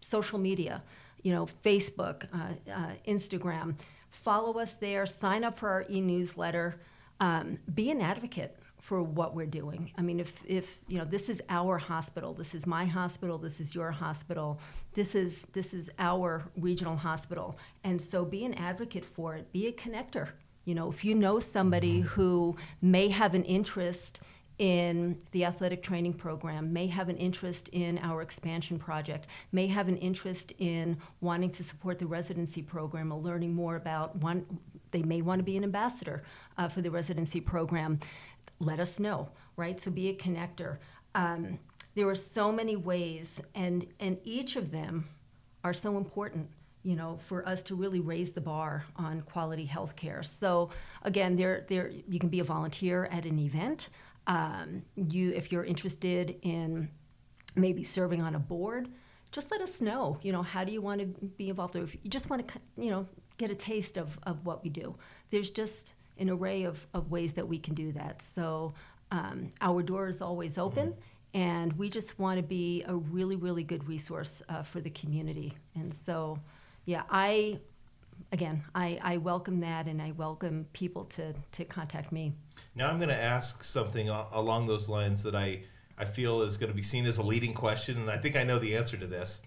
social 0.00 0.38
media, 0.38 0.82
you 1.24 1.32
know, 1.32 1.48
Facebook, 1.64 2.28
uh, 2.32 2.70
uh, 2.72 2.92
Instagram. 3.08 3.74
Follow 4.10 4.60
us 4.60 4.74
there. 4.74 5.04
Sign 5.06 5.42
up 5.42 5.58
for 5.58 5.68
our 5.68 5.84
e-newsletter. 5.90 6.76
Um, 7.18 7.58
be 7.74 7.90
an 7.90 8.00
advocate 8.00 8.56
for 8.84 9.02
what 9.02 9.34
we're 9.34 9.46
doing. 9.46 9.90
I 9.96 10.02
mean, 10.02 10.20
if, 10.20 10.44
if 10.46 10.78
you 10.88 10.98
know, 10.98 11.06
this 11.06 11.30
is 11.30 11.40
our 11.48 11.78
hospital, 11.78 12.34
this 12.34 12.54
is 12.54 12.66
my 12.66 12.84
hospital, 12.84 13.38
this 13.38 13.58
is 13.58 13.74
your 13.74 13.90
hospital, 13.90 14.60
this 14.92 15.14
is 15.14 15.46
this 15.54 15.72
is 15.72 15.88
our 15.98 16.44
regional 16.58 16.94
hospital, 16.94 17.58
and 17.82 17.98
so 17.98 18.26
be 18.26 18.44
an 18.44 18.52
advocate 18.54 19.06
for 19.06 19.36
it. 19.36 19.50
Be 19.52 19.68
a 19.68 19.72
connector. 19.72 20.28
You 20.66 20.74
know, 20.74 20.90
if 20.90 21.02
you 21.02 21.14
know 21.14 21.40
somebody 21.40 22.00
mm-hmm. 22.00 22.08
who 22.08 22.56
may 22.82 23.08
have 23.08 23.32
an 23.34 23.44
interest 23.44 24.20
in 24.58 25.20
the 25.32 25.44
athletic 25.44 25.82
training 25.82 26.12
program, 26.12 26.72
may 26.72 26.86
have 26.86 27.08
an 27.08 27.16
interest 27.16 27.68
in 27.68 27.98
our 27.98 28.22
expansion 28.22 28.78
project, 28.78 29.26
may 29.52 29.66
have 29.66 29.88
an 29.88 29.96
interest 29.98 30.52
in 30.58 30.96
wanting 31.20 31.50
to 31.50 31.64
support 31.64 31.98
the 31.98 32.06
residency 32.06 32.62
program 32.62 33.12
or 33.12 33.20
learning 33.20 33.52
more 33.52 33.76
about 33.76 34.14
one, 34.16 34.46
they 34.92 35.02
may 35.02 35.22
want 35.22 35.40
to 35.40 35.44
be 35.44 35.56
an 35.56 35.64
ambassador 35.64 36.22
uh, 36.56 36.68
for 36.68 36.82
the 36.82 36.90
residency 36.90 37.40
program 37.40 37.98
let 38.60 38.80
us 38.80 39.00
know, 39.00 39.28
right? 39.56 39.80
So 39.80 39.90
be 39.90 40.08
a 40.08 40.14
connector. 40.14 40.78
Um, 41.14 41.58
there 41.94 42.08
are 42.08 42.14
so 42.14 42.50
many 42.50 42.76
ways, 42.76 43.40
and 43.54 43.86
and 44.00 44.18
each 44.24 44.56
of 44.56 44.70
them 44.70 45.06
are 45.62 45.72
so 45.72 45.96
important 45.96 46.48
you 46.84 46.96
know, 46.96 47.18
for 47.26 47.48
us 47.48 47.62
to 47.62 47.74
really 47.74 48.00
raise 48.00 48.32
the 48.32 48.42
bar 48.42 48.84
on 48.96 49.22
quality 49.22 49.64
health 49.64 49.96
care. 49.96 50.22
So 50.22 50.68
again, 51.02 51.34
there, 51.34 51.64
there, 51.66 51.90
you 52.06 52.18
can 52.18 52.28
be 52.28 52.40
a 52.40 52.44
volunteer 52.44 53.06
at 53.06 53.24
an 53.24 53.38
event. 53.38 53.88
Um, 54.26 54.82
you, 54.96 55.32
if 55.32 55.52
you're 55.52 55.64
interested 55.64 56.36
in 56.42 56.88
maybe 57.54 57.84
serving 57.84 58.22
on 58.22 58.34
a 58.34 58.38
board, 58.38 58.88
just 59.32 59.50
let 59.50 59.60
us 59.60 59.80
know. 59.80 60.18
You 60.22 60.32
know, 60.32 60.42
how 60.42 60.64
do 60.64 60.72
you 60.72 60.80
want 60.80 61.00
to 61.00 61.06
be 61.06 61.48
involved? 61.48 61.76
Or 61.76 61.82
if 61.82 61.94
you 61.94 62.10
just 62.10 62.30
want 62.30 62.46
to, 62.46 62.54
you 62.76 62.90
know, 62.90 63.06
get 63.36 63.50
a 63.50 63.54
taste 63.54 63.96
of, 63.96 64.18
of 64.24 64.44
what 64.46 64.62
we 64.62 64.70
do. 64.70 64.94
There's 65.30 65.50
just 65.50 65.94
an 66.18 66.30
array 66.30 66.64
of, 66.64 66.86
of 66.94 67.10
ways 67.10 67.34
that 67.34 67.46
we 67.46 67.58
can 67.58 67.74
do 67.74 67.92
that. 67.92 68.22
So 68.34 68.74
um, 69.10 69.52
our 69.60 69.82
door 69.82 70.08
is 70.08 70.22
always 70.22 70.58
open, 70.58 70.90
mm-hmm. 70.90 71.40
and 71.40 71.72
we 71.74 71.90
just 71.90 72.18
want 72.18 72.38
to 72.38 72.42
be 72.42 72.84
a 72.86 72.94
really, 72.94 73.36
really 73.36 73.64
good 73.64 73.86
resource 73.88 74.42
uh, 74.48 74.62
for 74.62 74.80
the 74.80 74.90
community. 74.90 75.52
And 75.74 75.92
so, 76.06 76.38
yeah, 76.84 77.02
I, 77.10 77.58
again, 78.34 78.64
I, 78.74 78.98
I 79.00 79.16
welcome 79.18 79.60
that, 79.60 79.86
and 79.86 80.02
I 80.02 80.10
welcome 80.10 80.66
people 80.72 81.04
to, 81.04 81.32
to 81.52 81.64
contact 81.64 82.10
me. 82.10 82.32
Now 82.74 82.90
I'm 82.90 82.98
going 82.98 83.08
to 83.08 83.22
ask 83.22 83.62
something 83.62 84.08
along 84.08 84.66
those 84.66 84.88
lines 84.88 85.22
that 85.22 85.36
I, 85.36 85.62
I 85.96 86.04
feel 86.04 86.42
is 86.42 86.56
going 86.56 86.70
to 86.70 86.74
be 86.76 86.82
seen 86.82 87.06
as 87.06 87.18
a 87.18 87.22
leading 87.22 87.54
question, 87.54 87.96
and 87.96 88.10
I 88.10 88.18
think 88.18 88.34
I 88.34 88.42
know 88.42 88.58
the 88.58 88.76
answer 88.76 88.96
to 88.96 89.06
this. 89.06 89.40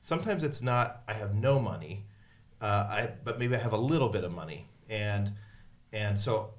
Sometimes 0.00 0.42
it's 0.42 0.62
not, 0.62 1.02
I 1.06 1.12
have 1.12 1.34
no 1.34 1.60
money, 1.60 2.06
uh, 2.62 2.86
I, 2.88 3.10
but 3.24 3.38
maybe 3.38 3.54
I 3.54 3.58
have 3.58 3.74
a 3.74 3.78
little 3.78 4.08
bit 4.08 4.24
of 4.24 4.32
money. 4.32 4.66
And 4.88 5.32
and 5.92 6.18
so, 6.18 6.50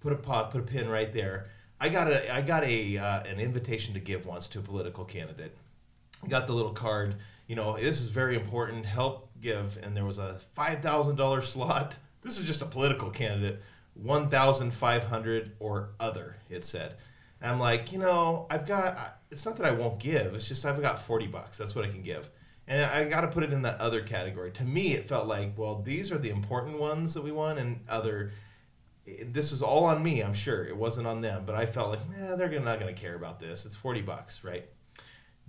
put 0.00 0.12
a 0.12 0.16
put 0.16 0.60
a 0.60 0.64
pin 0.64 0.88
right 0.88 1.12
there. 1.12 1.48
I 1.80 1.88
got 1.88 2.08
a 2.08 2.34
I 2.34 2.40
got 2.40 2.64
a 2.64 2.96
uh, 2.98 3.22
an 3.24 3.38
invitation 3.40 3.94
to 3.94 4.00
give 4.00 4.26
once 4.26 4.48
to 4.48 4.58
a 4.58 4.62
political 4.62 5.04
candidate. 5.04 5.56
I 6.24 6.28
got 6.28 6.46
the 6.46 6.52
little 6.52 6.72
card. 6.72 7.16
You 7.46 7.56
know, 7.56 7.76
this 7.76 8.00
is 8.00 8.08
very 8.08 8.36
important. 8.36 8.86
Help 8.86 9.30
give, 9.40 9.78
and 9.82 9.96
there 9.96 10.04
was 10.04 10.18
a 10.18 10.34
five 10.54 10.82
thousand 10.82 11.16
dollar 11.16 11.42
slot. 11.42 11.96
This 12.22 12.38
is 12.38 12.46
just 12.46 12.62
a 12.62 12.66
political 12.66 13.10
candidate. 13.10 13.60
One 13.94 14.28
thousand 14.28 14.72
five 14.72 15.04
hundred 15.04 15.52
or 15.60 15.90
other. 16.00 16.36
It 16.48 16.64
said. 16.64 16.96
And 17.40 17.50
I'm 17.52 17.60
like, 17.60 17.92
you 17.92 17.98
know, 17.98 18.46
I've 18.50 18.66
got. 18.66 19.20
It's 19.30 19.44
not 19.44 19.56
that 19.56 19.66
I 19.66 19.72
won't 19.72 19.98
give. 19.98 20.34
It's 20.34 20.48
just 20.48 20.64
I've 20.64 20.80
got 20.80 20.98
forty 20.98 21.26
bucks. 21.26 21.58
That's 21.58 21.74
what 21.74 21.84
I 21.84 21.88
can 21.88 22.02
give 22.02 22.30
and 22.66 22.90
I 22.90 23.04
got 23.04 23.20
to 23.20 23.28
put 23.28 23.42
it 23.42 23.52
in 23.52 23.62
that 23.62 23.78
other 23.78 24.00
category. 24.00 24.50
To 24.52 24.64
me, 24.64 24.94
it 24.94 25.04
felt 25.04 25.26
like, 25.26 25.52
well, 25.58 25.82
these 25.82 26.10
are 26.10 26.16
the 26.16 26.30
important 26.30 26.78
ones 26.78 27.12
that 27.12 27.22
we 27.22 27.30
want, 27.30 27.58
and 27.58 27.80
other 27.90 28.32
this 29.26 29.52
is 29.52 29.62
all 29.62 29.84
on 29.84 30.02
me, 30.02 30.22
I'm 30.22 30.34
sure. 30.34 30.64
It 30.64 30.76
wasn't 30.76 31.06
on 31.06 31.20
them, 31.20 31.44
but 31.44 31.54
I 31.54 31.66
felt 31.66 31.90
like, 31.90 32.00
eh, 32.18 32.36
they're 32.36 32.48
not 32.60 32.80
going 32.80 32.94
to 32.94 33.00
care 33.00 33.16
about 33.16 33.38
this. 33.38 33.66
It's 33.66 33.76
40 33.76 34.02
bucks, 34.02 34.42
right? 34.42 34.66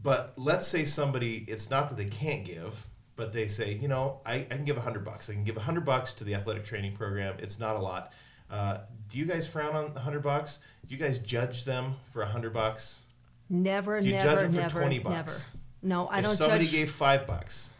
But 0.01 0.33
let's 0.35 0.67
say 0.67 0.83
somebody, 0.85 1.45
it's 1.47 1.69
not 1.69 1.89
that 1.89 1.97
they 1.97 2.05
can't 2.05 2.43
give, 2.43 2.85
but 3.15 3.31
they 3.31 3.47
say, 3.47 3.73
you 3.73 3.87
know, 3.87 4.19
I, 4.25 4.35
I 4.35 4.43
can 4.43 4.65
give 4.65 4.75
a 4.75 4.79
100 4.79 5.05
bucks. 5.05 5.29
I 5.29 5.33
can 5.33 5.43
give 5.43 5.55
a 5.55 5.59
100 5.59 5.85
bucks 5.85 6.13
to 6.13 6.23
the 6.23 6.35
athletic 6.35 6.63
training 6.63 6.95
program. 6.95 7.35
It's 7.39 7.59
not 7.59 7.75
a 7.75 7.79
lot. 7.79 8.11
Uh, 8.49 8.79
do 9.09 9.17
you 9.17 9.25
guys 9.25 9.47
frown 9.47 9.75
on 9.75 9.85
a 9.85 9.93
100 9.93 10.21
bucks? 10.21 10.59
Do 10.87 10.93
you 10.93 10.99
guys 10.99 11.19
judge 11.19 11.65
them 11.65 11.95
for 12.11 12.21
a 12.21 12.25
100 12.25 12.53
bucks? 12.53 13.01
Never, 13.49 13.99
do 14.01 14.07
you 14.07 14.13
never, 14.13 14.25
judge 14.25 14.41
them 14.41 14.51
for 14.51 14.59
never, 14.59 14.79
20 14.79 14.99
bucks? 14.99 15.51
Never. 15.53 15.63
No, 15.81 16.07
I 16.07 16.19
if 16.19 16.25
don't 16.25 16.35
somebody 16.35 16.65
judge. 16.65 16.73
gave 16.73 16.91
5 16.91 17.27
bucks. 17.27 17.73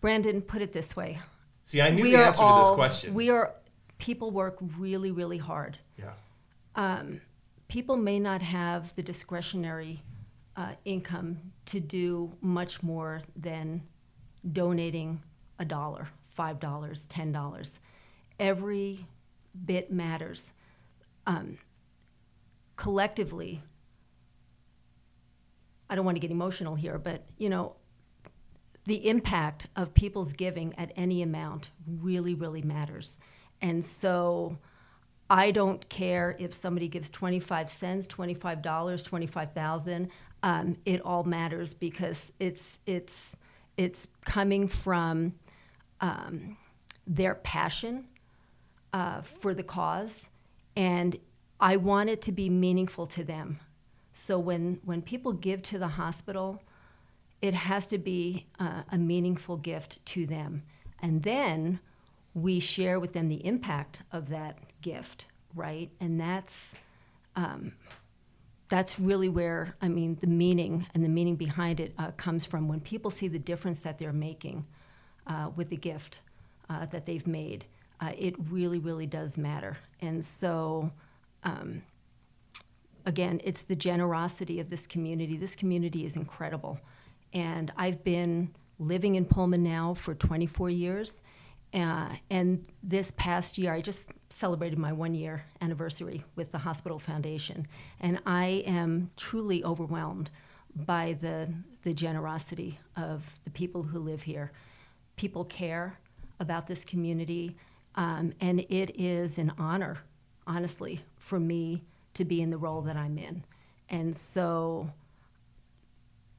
Brandon, 0.00 0.40
put 0.40 0.62
it 0.62 0.72
this 0.72 0.96
way. 0.96 1.18
See, 1.62 1.80
I 1.80 1.90
knew 1.90 2.04
we 2.04 2.12
the 2.12 2.18
answer 2.18 2.42
all, 2.42 2.64
to 2.64 2.70
this 2.70 2.74
question. 2.74 3.14
We 3.14 3.30
are 3.30 3.54
people 3.98 4.30
work 4.30 4.56
really, 4.78 5.10
really 5.10 5.38
hard. 5.38 5.78
Yeah. 5.98 6.12
Um, 6.74 7.20
people 7.68 7.96
may 7.96 8.18
not 8.18 8.40
have 8.40 8.94
the 8.96 9.02
discretionary 9.02 10.02
uh, 10.56 10.72
income 10.84 11.38
to 11.66 11.80
do 11.80 12.32
much 12.40 12.82
more 12.82 13.22
than 13.36 13.82
donating 14.52 15.22
a 15.58 15.64
dollar, 15.64 16.08
five 16.30 16.60
dollars, 16.60 17.06
ten 17.06 17.32
dollars. 17.32 17.78
Every 18.38 19.06
bit 19.64 19.92
matters. 19.92 20.52
Um, 21.26 21.58
collectively, 22.76 23.60
I 25.88 25.94
don't 25.94 26.04
want 26.04 26.16
to 26.16 26.20
get 26.20 26.30
emotional 26.30 26.74
here, 26.74 26.98
but 26.98 27.26
you 27.36 27.48
know, 27.48 27.76
the 28.86 29.08
impact 29.08 29.66
of 29.76 29.92
people's 29.94 30.32
giving 30.32 30.74
at 30.78 30.92
any 30.96 31.22
amount 31.22 31.70
really, 31.86 32.34
really 32.34 32.62
matters. 32.62 33.18
And 33.60 33.84
so 33.84 34.56
I 35.28 35.50
don't 35.50 35.86
care 35.88 36.34
if 36.38 36.54
somebody 36.54 36.88
gives 36.88 37.10
25 37.10 37.70
cents, 37.70 38.08
$25, 38.08 39.04
25,000. 39.04 40.08
Um, 40.42 40.76
it 40.86 41.02
all 41.02 41.24
matters 41.24 41.74
because 41.74 42.32
it's, 42.40 42.80
it's, 42.86 43.36
it's 43.80 44.08
coming 44.26 44.68
from 44.68 45.32
um, 46.02 46.58
their 47.06 47.36
passion 47.36 48.04
uh, 48.92 49.22
for 49.22 49.54
the 49.54 49.62
cause. 49.62 50.28
And 50.76 51.16
I 51.58 51.78
want 51.78 52.10
it 52.10 52.20
to 52.22 52.32
be 52.32 52.50
meaningful 52.50 53.06
to 53.06 53.24
them. 53.24 53.58
So 54.12 54.38
when, 54.38 54.80
when 54.84 55.00
people 55.00 55.32
give 55.32 55.62
to 55.62 55.78
the 55.78 55.88
hospital, 55.88 56.62
it 57.40 57.54
has 57.54 57.86
to 57.86 57.96
be 57.96 58.46
uh, 58.58 58.82
a 58.92 58.98
meaningful 58.98 59.56
gift 59.56 60.04
to 60.06 60.26
them. 60.26 60.62
And 61.00 61.22
then 61.22 61.80
we 62.34 62.60
share 62.60 63.00
with 63.00 63.14
them 63.14 63.30
the 63.30 63.46
impact 63.46 64.02
of 64.12 64.28
that 64.28 64.58
gift, 64.82 65.24
right? 65.54 65.90
And 66.00 66.20
that's 66.20 66.74
um, 67.34 67.72
that's 68.70 68.98
really 68.98 69.28
where 69.28 69.76
I 69.82 69.88
mean 69.88 70.16
the 70.20 70.26
meaning 70.26 70.86
and 70.94 71.04
the 71.04 71.08
meaning 71.08 71.36
behind 71.36 71.80
it 71.80 71.92
uh, 71.98 72.12
comes 72.12 72.46
from 72.46 72.68
when 72.68 72.80
people 72.80 73.10
see 73.10 73.28
the 73.28 73.38
difference 73.38 73.80
that 73.80 73.98
they're 73.98 74.12
making 74.12 74.64
uh, 75.26 75.50
with 75.56 75.68
the 75.68 75.76
gift 75.76 76.20
uh, 76.70 76.86
that 76.86 77.04
they've 77.06 77.26
made. 77.26 77.66
Uh, 78.00 78.12
it 78.18 78.34
really, 78.50 78.78
really 78.78 79.06
does 79.06 79.36
matter. 79.36 79.76
And 80.00 80.24
so, 80.24 80.90
um, 81.44 81.82
again, 83.04 83.42
it's 83.44 83.64
the 83.64 83.76
generosity 83.76 84.60
of 84.60 84.70
this 84.70 84.86
community. 84.86 85.36
This 85.36 85.54
community 85.54 86.06
is 86.06 86.16
incredible, 86.16 86.80
and 87.34 87.72
I've 87.76 88.02
been 88.04 88.54
living 88.78 89.16
in 89.16 89.26
Pullman 89.26 89.62
now 89.62 89.92
for 89.92 90.14
24 90.14 90.70
years 90.70 91.20
Uh, 91.72 92.08
and 92.30 92.66
this 92.82 93.12
past 93.12 93.58
year, 93.58 93.72
I 93.72 93.80
just 93.80 94.04
celebrated 94.40 94.78
my 94.78 94.90
one 94.90 95.14
year 95.14 95.44
anniversary 95.60 96.24
with 96.34 96.50
the 96.50 96.56
Hospital 96.56 96.98
Foundation. 96.98 97.68
And 98.00 98.18
I 98.24 98.64
am 98.66 99.10
truly 99.14 99.62
overwhelmed 99.64 100.30
by 100.74 101.18
the, 101.20 101.52
the 101.82 101.92
generosity 101.92 102.78
of 102.96 103.22
the 103.44 103.50
people 103.50 103.82
who 103.82 103.98
live 103.98 104.22
here. 104.22 104.50
People 105.16 105.44
care 105.44 105.98
about 106.40 106.66
this 106.66 106.86
community, 106.86 107.54
um, 107.96 108.32
and 108.40 108.60
it 108.60 108.98
is 108.98 109.36
an 109.36 109.52
honor, 109.58 109.98
honestly, 110.46 111.00
for 111.18 111.38
me 111.38 111.82
to 112.14 112.24
be 112.24 112.40
in 112.40 112.48
the 112.48 112.56
role 112.56 112.80
that 112.80 112.96
I'm 112.96 113.18
in. 113.18 113.44
And 113.90 114.16
so 114.16 114.90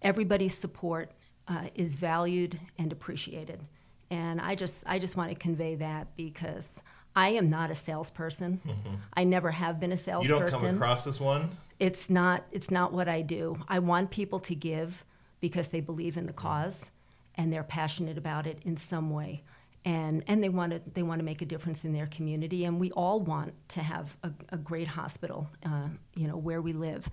everybody's 0.01 0.57
support 0.57 1.11
uh, 1.47 1.65
is 1.75 1.95
valued 1.95 2.59
and 2.79 2.91
appreciated. 2.91 3.59
And 4.09 4.41
I 4.41 4.55
just, 4.55 4.83
I 4.87 4.97
just 4.97 5.15
want 5.15 5.29
to 5.29 5.35
convey 5.35 5.75
that 5.75 6.07
because 6.17 6.79
I 7.15 7.29
am 7.29 7.49
not 7.49 7.71
a 7.71 7.75
salesperson. 7.75 8.61
Mm-hmm. 8.65 8.95
I 9.13 9.23
never 9.23 9.51
have 9.51 9.79
been 9.79 9.91
a 9.91 9.97
salesperson. 9.97 10.43
You 10.43 10.49
don't 10.49 10.61
come 10.61 10.75
across 10.75 11.07
as 11.07 11.19
one? 11.19 11.49
It's 11.79 12.09
not, 12.09 12.45
it's 12.51 12.71
not 12.71 12.93
what 12.93 13.07
I 13.07 13.21
do. 13.21 13.57
I 13.67 13.79
want 13.79 14.11
people 14.11 14.39
to 14.39 14.55
give 14.55 15.03
because 15.39 15.69
they 15.69 15.81
believe 15.81 16.17
in 16.17 16.25
the 16.25 16.31
mm-hmm. 16.31 16.47
cause 16.47 16.81
and 17.35 17.51
they're 17.51 17.63
passionate 17.63 18.17
about 18.17 18.47
it 18.47 18.59
in 18.63 18.77
some 18.77 19.09
way. 19.09 19.43
And, 19.83 20.23
and 20.27 20.43
they 20.43 20.49
want 20.49 20.73
to 20.73 20.81
they 20.93 21.01
want 21.01 21.19
to 21.19 21.25
make 21.25 21.41
a 21.41 21.45
difference 21.45 21.83
in 21.83 21.91
their 21.91 22.05
community, 22.05 22.65
and 22.65 22.79
we 22.79 22.91
all 22.91 23.19
want 23.19 23.55
to 23.69 23.81
have 23.81 24.15
a, 24.23 24.29
a 24.49 24.57
great 24.57 24.87
hospital, 24.87 25.49
uh, 25.65 25.87
you 26.13 26.27
know, 26.27 26.37
where 26.37 26.61
we 26.61 26.71
live. 26.71 27.09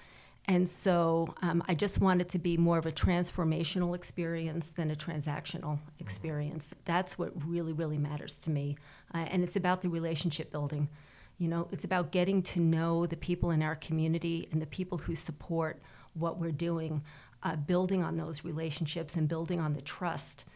And 0.48 0.66
so 0.66 1.34
um, 1.42 1.62
I 1.68 1.74
just 1.74 2.00
want 2.00 2.22
it 2.22 2.30
to 2.30 2.38
be 2.38 2.56
more 2.56 2.78
of 2.78 2.86
a 2.86 2.90
transformational 2.90 3.94
experience 3.94 4.70
than 4.70 4.90
a 4.90 4.94
transactional 4.94 5.78
experience. 5.98 6.74
That's 6.86 7.18
what 7.18 7.32
really, 7.46 7.74
really 7.74 7.98
matters 7.98 8.38
to 8.38 8.50
me. 8.50 8.78
Uh, 9.14 9.26
and 9.30 9.44
it's 9.44 9.56
about 9.56 9.82
the 9.82 9.90
relationship 9.90 10.50
building. 10.50 10.88
You 11.36 11.48
know, 11.48 11.68
it's 11.70 11.84
about 11.84 12.12
getting 12.12 12.42
to 12.44 12.60
know 12.60 13.04
the 13.04 13.16
people 13.16 13.50
in 13.50 13.62
our 13.62 13.76
community 13.76 14.48
and 14.50 14.60
the 14.60 14.66
people 14.66 14.96
who 14.96 15.14
support 15.14 15.82
what 16.14 16.38
we're 16.38 16.50
doing, 16.50 17.02
uh, 17.42 17.56
building 17.56 18.02
on 18.02 18.16
those 18.16 18.42
relationships 18.42 19.16
and 19.16 19.28
building 19.28 19.60
on 19.60 19.74
the 19.74 19.82
trust. 19.82 20.46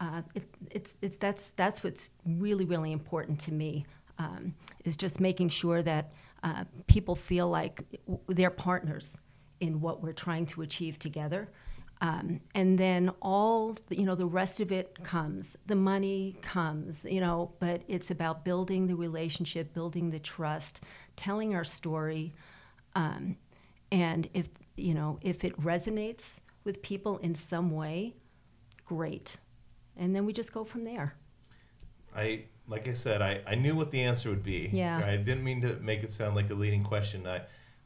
Uh, 0.00 0.22
it, 0.34 0.44
it's, 0.70 0.96
it's, 1.02 1.16
that's, 1.18 1.50
that's 1.50 1.84
what's 1.84 2.10
really, 2.26 2.64
really 2.64 2.90
important 2.90 3.38
to 3.40 3.52
me, 3.52 3.84
um, 4.18 4.54
is 4.84 4.96
just 4.96 5.20
making 5.20 5.50
sure 5.50 5.82
that 5.82 6.10
uh, 6.42 6.64
people 6.86 7.14
feel 7.14 7.48
like 7.50 7.84
they're 8.28 8.50
partners 8.50 9.16
in 9.62 9.80
what 9.80 10.02
we're 10.02 10.12
trying 10.12 10.44
to 10.44 10.60
achieve 10.60 10.98
together. 10.98 11.48
Um, 12.00 12.40
and 12.56 12.76
then 12.76 13.12
all 13.22 13.76
the, 13.86 13.96
you 13.96 14.04
know 14.04 14.16
the 14.16 14.26
rest 14.26 14.58
of 14.58 14.72
it 14.72 15.02
comes. 15.04 15.56
The 15.66 15.76
money 15.76 16.36
comes 16.42 17.04
you 17.08 17.20
know 17.20 17.52
but 17.60 17.82
it's 17.86 18.10
about 18.10 18.44
building 18.44 18.88
the 18.88 18.96
relationship 18.96 19.72
building 19.72 20.10
the 20.10 20.18
trust 20.18 20.82
telling 21.14 21.54
our 21.54 21.64
story. 21.64 22.32
Um, 22.96 23.36
and 23.92 24.28
if 24.34 24.48
you 24.74 24.94
know 24.94 25.20
if 25.22 25.44
it 25.44 25.58
resonates 25.60 26.40
with 26.64 26.82
people 26.82 27.18
in 27.18 27.36
some 27.36 27.70
way 27.70 28.14
great. 28.84 29.36
And 29.96 30.14
then 30.14 30.26
we 30.26 30.32
just 30.32 30.52
go 30.52 30.64
from 30.64 30.84
there. 30.84 31.14
I 32.14 32.44
like 32.68 32.86
i 32.86 32.92
said 32.92 33.20
i, 33.22 33.40
I 33.44 33.56
knew 33.56 33.74
what 33.74 33.90
the 33.92 34.00
answer 34.00 34.28
would 34.28 34.42
be. 34.42 34.70
Yeah. 34.72 34.98
I 35.04 35.16
didn't 35.16 35.44
mean 35.44 35.60
to 35.62 35.76
make 35.80 36.02
it 36.02 36.10
sound 36.10 36.34
like 36.34 36.50
a 36.50 36.54
leading 36.54 36.82
question. 36.82 37.26
I 37.28 37.42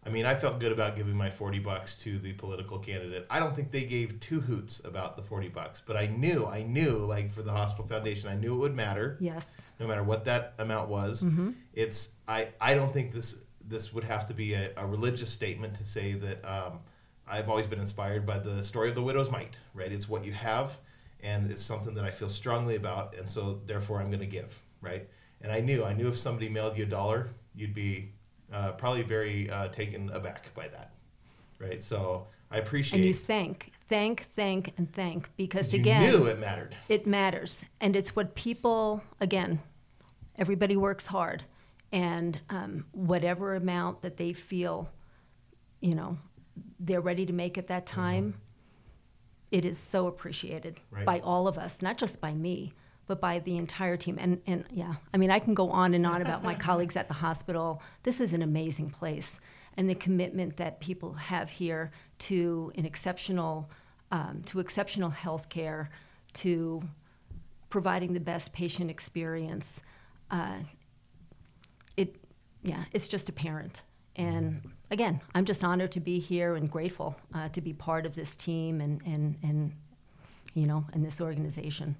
I 0.06 0.08
mean, 0.08 0.24
I 0.24 0.36
felt 0.36 0.60
good 0.60 0.70
about 0.70 0.94
giving 0.94 1.16
my 1.16 1.30
40 1.30 1.58
bucks 1.58 1.96
to 1.98 2.18
the 2.20 2.32
political 2.34 2.78
candidate. 2.78 3.26
I 3.28 3.40
don't 3.40 3.56
think 3.56 3.72
they 3.72 3.84
gave 3.84 4.20
two 4.20 4.38
hoots 4.38 4.80
about 4.84 5.16
the 5.16 5.22
40 5.22 5.48
bucks, 5.48 5.82
but 5.84 5.96
I 5.96 6.06
knew, 6.06 6.46
I 6.46 6.62
knew, 6.62 6.92
like 6.92 7.28
for 7.28 7.42
the 7.42 7.50
hospital 7.50 7.88
foundation, 7.88 8.30
I 8.30 8.36
knew 8.36 8.54
it 8.54 8.58
would 8.58 8.76
matter. 8.76 9.16
Yes. 9.18 9.48
No 9.80 9.88
matter 9.88 10.04
what 10.04 10.24
that 10.26 10.54
amount 10.58 10.88
was. 10.88 11.24
Mm-hmm. 11.24 11.50
It's, 11.74 12.10
I, 12.28 12.48
I 12.60 12.74
don't 12.74 12.92
think 12.92 13.10
this, 13.10 13.44
this 13.66 13.92
would 13.92 14.04
have 14.04 14.26
to 14.26 14.34
be 14.34 14.54
a, 14.54 14.70
a 14.76 14.86
religious 14.86 15.28
statement 15.28 15.74
to 15.74 15.84
say 15.84 16.12
that 16.12 16.44
um, 16.44 16.78
I've 17.26 17.48
always 17.48 17.66
been 17.66 17.80
inspired 17.80 18.24
by 18.24 18.38
the 18.38 18.62
story 18.62 18.88
of 18.88 18.94
the 18.94 19.02
widow's 19.02 19.30
mite, 19.30 19.58
right? 19.74 19.90
It's 19.90 20.08
what 20.08 20.24
you 20.24 20.32
have, 20.32 20.78
and 21.20 21.50
it's 21.50 21.62
something 21.62 21.94
that 21.94 22.04
I 22.04 22.12
feel 22.12 22.28
strongly 22.28 22.76
about, 22.76 23.16
and 23.16 23.28
so 23.28 23.60
therefore 23.66 24.00
I'm 24.00 24.08
going 24.08 24.20
to 24.20 24.26
give, 24.26 24.56
right? 24.80 25.08
And 25.40 25.50
I 25.50 25.58
knew, 25.58 25.84
I 25.84 25.94
knew 25.94 26.06
if 26.08 26.16
somebody 26.16 26.48
mailed 26.48 26.78
you 26.78 26.84
a 26.84 26.88
dollar, 26.88 27.30
you'd 27.56 27.74
be 27.74 28.12
uh, 28.52 28.72
probably 28.72 29.02
very 29.02 29.50
uh, 29.50 29.68
taken 29.68 30.10
aback 30.10 30.52
by 30.54 30.68
that, 30.68 30.92
right? 31.58 31.82
So 31.82 32.26
I 32.50 32.58
appreciate. 32.58 33.00
And 33.00 33.08
you 33.08 33.14
thank, 33.14 33.72
thank, 33.88 34.26
thank, 34.34 34.72
and 34.78 34.92
thank 34.92 35.28
because 35.36 35.72
you 35.72 35.80
again, 35.80 36.02
knew 36.02 36.26
it 36.26 36.38
mattered. 36.38 36.76
It 36.88 37.06
matters, 37.06 37.60
and 37.80 37.96
it's 37.96 38.14
what 38.14 38.34
people 38.34 39.02
again. 39.20 39.60
Everybody 40.38 40.76
works 40.76 41.06
hard, 41.06 41.42
and 41.92 42.38
um, 42.50 42.84
whatever 42.92 43.54
amount 43.54 44.02
that 44.02 44.16
they 44.16 44.32
feel, 44.32 44.88
you 45.80 45.94
know, 45.94 46.18
they're 46.80 47.00
ready 47.00 47.26
to 47.26 47.32
make 47.32 47.58
at 47.58 47.68
that 47.68 47.86
mm-hmm. 47.86 48.00
time. 48.00 48.24
Mm-hmm. 48.24 48.40
It 49.52 49.64
is 49.64 49.78
so 49.78 50.08
appreciated 50.08 50.80
right. 50.90 51.06
by 51.06 51.20
all 51.20 51.46
of 51.48 51.56
us, 51.56 51.80
not 51.80 51.96
just 51.96 52.20
by 52.20 52.34
me 52.34 52.74
but 53.06 53.20
by 53.20 53.38
the 53.40 53.56
entire 53.56 53.96
team. 53.96 54.18
And, 54.20 54.40
and 54.46 54.64
yeah, 54.70 54.94
I 55.14 55.16
mean, 55.16 55.30
I 55.30 55.38
can 55.38 55.54
go 55.54 55.70
on 55.70 55.94
and 55.94 56.06
on 56.06 56.22
about 56.22 56.42
my 56.42 56.54
colleagues 56.68 56.96
at 56.96 57.08
the 57.08 57.14
hospital. 57.14 57.82
This 58.02 58.20
is 58.20 58.32
an 58.32 58.42
amazing 58.42 58.90
place. 58.90 59.40
And 59.76 59.88
the 59.88 59.94
commitment 59.94 60.56
that 60.56 60.80
people 60.80 61.12
have 61.14 61.50
here 61.50 61.90
to 62.20 62.72
an 62.76 62.86
exceptional, 62.86 63.70
um, 64.10 64.42
to 64.46 64.58
exceptional 64.58 65.10
health 65.10 65.48
care, 65.48 65.90
to 66.34 66.82
providing 67.68 68.14
the 68.14 68.20
best 68.20 68.52
patient 68.52 68.90
experience. 68.90 69.80
Uh, 70.30 70.58
it, 71.96 72.16
yeah, 72.62 72.84
it's 72.92 73.08
just 73.08 73.28
apparent. 73.28 73.82
And 74.16 74.62
again, 74.90 75.20
I'm 75.34 75.44
just 75.44 75.62
honored 75.62 75.92
to 75.92 76.00
be 76.00 76.18
here 76.18 76.56
and 76.56 76.70
grateful 76.70 77.16
uh, 77.34 77.50
to 77.50 77.60
be 77.60 77.72
part 77.72 78.06
of 78.06 78.14
this 78.14 78.34
team 78.34 78.80
and, 78.80 79.02
and, 79.04 79.36
and, 79.42 79.72
you 80.54 80.66
know, 80.66 80.84
and 80.94 81.04
this 81.04 81.20
organization. 81.20 81.96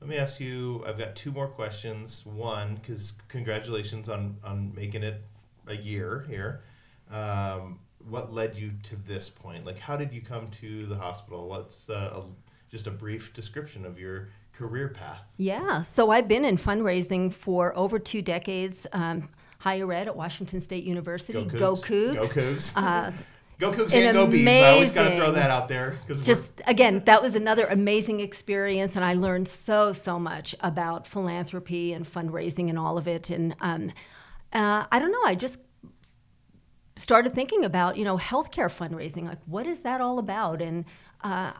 Let 0.00 0.08
me 0.08 0.16
ask 0.16 0.38
you. 0.38 0.84
I've 0.86 0.98
got 0.98 1.16
two 1.16 1.32
more 1.32 1.48
questions. 1.48 2.24
One, 2.24 2.76
because 2.76 3.14
congratulations 3.28 4.08
on 4.08 4.36
on 4.44 4.72
making 4.74 5.02
it 5.02 5.22
a 5.66 5.76
year 5.76 6.24
here. 6.28 6.62
Um, 7.10 7.80
what 8.08 8.32
led 8.32 8.56
you 8.56 8.72
to 8.84 8.96
this 8.96 9.28
point? 9.28 9.64
Like, 9.66 9.78
how 9.78 9.96
did 9.96 10.12
you 10.12 10.20
come 10.20 10.48
to 10.50 10.86
the 10.86 10.96
hospital? 10.96 11.48
What's 11.48 11.90
uh, 11.90 12.22
a, 12.22 12.24
just 12.70 12.86
a 12.86 12.90
brief 12.90 13.32
description 13.32 13.84
of 13.84 13.98
your 13.98 14.28
career 14.52 14.88
path? 14.88 15.24
Yeah, 15.36 15.82
so 15.82 16.10
I've 16.10 16.28
been 16.28 16.44
in 16.44 16.56
fundraising 16.56 17.32
for 17.32 17.76
over 17.76 17.98
two 17.98 18.22
decades. 18.22 18.86
Um, 18.92 19.28
higher 19.58 19.92
ed 19.92 20.06
at 20.06 20.16
Washington 20.16 20.62
State 20.62 20.84
University. 20.84 21.44
Go 21.44 21.74
Cougs. 21.74 22.14
Go 22.14 22.22
Cougs. 22.22 22.34
Go 22.34 22.40
Cougs. 22.40 22.72
Uh, 22.76 23.12
Go 23.58 23.72
Cougs 23.72 23.92
and 23.92 24.14
go 24.14 24.26
Bees. 24.26 24.46
I 24.46 24.70
always 24.70 24.92
got 24.92 25.08
to 25.08 25.16
throw 25.16 25.32
that 25.32 25.50
out 25.50 25.68
there. 25.68 25.98
Just 26.22 26.52
again, 26.66 27.02
that 27.06 27.20
was 27.20 27.34
another 27.34 27.66
amazing 27.66 28.20
experience, 28.20 28.94
and 28.94 29.04
I 29.04 29.14
learned 29.14 29.48
so 29.48 29.92
so 29.92 30.18
much 30.18 30.54
about 30.60 31.08
philanthropy 31.08 31.92
and 31.92 32.06
fundraising 32.06 32.68
and 32.68 32.78
all 32.78 32.96
of 32.98 33.08
it. 33.08 33.30
And 33.30 33.56
um, 33.60 33.90
uh, 34.52 34.86
I 34.92 34.98
don't 35.00 35.10
know, 35.10 35.24
I 35.24 35.34
just 35.34 35.58
started 36.94 37.34
thinking 37.34 37.64
about 37.64 37.96
you 37.96 38.04
know 38.04 38.16
healthcare 38.16 38.70
fundraising. 38.70 39.24
Like, 39.24 39.42
what 39.46 39.66
is 39.66 39.80
that 39.80 40.00
all 40.00 40.20
about? 40.20 40.62
And 40.62 40.84
uh, 41.24 41.50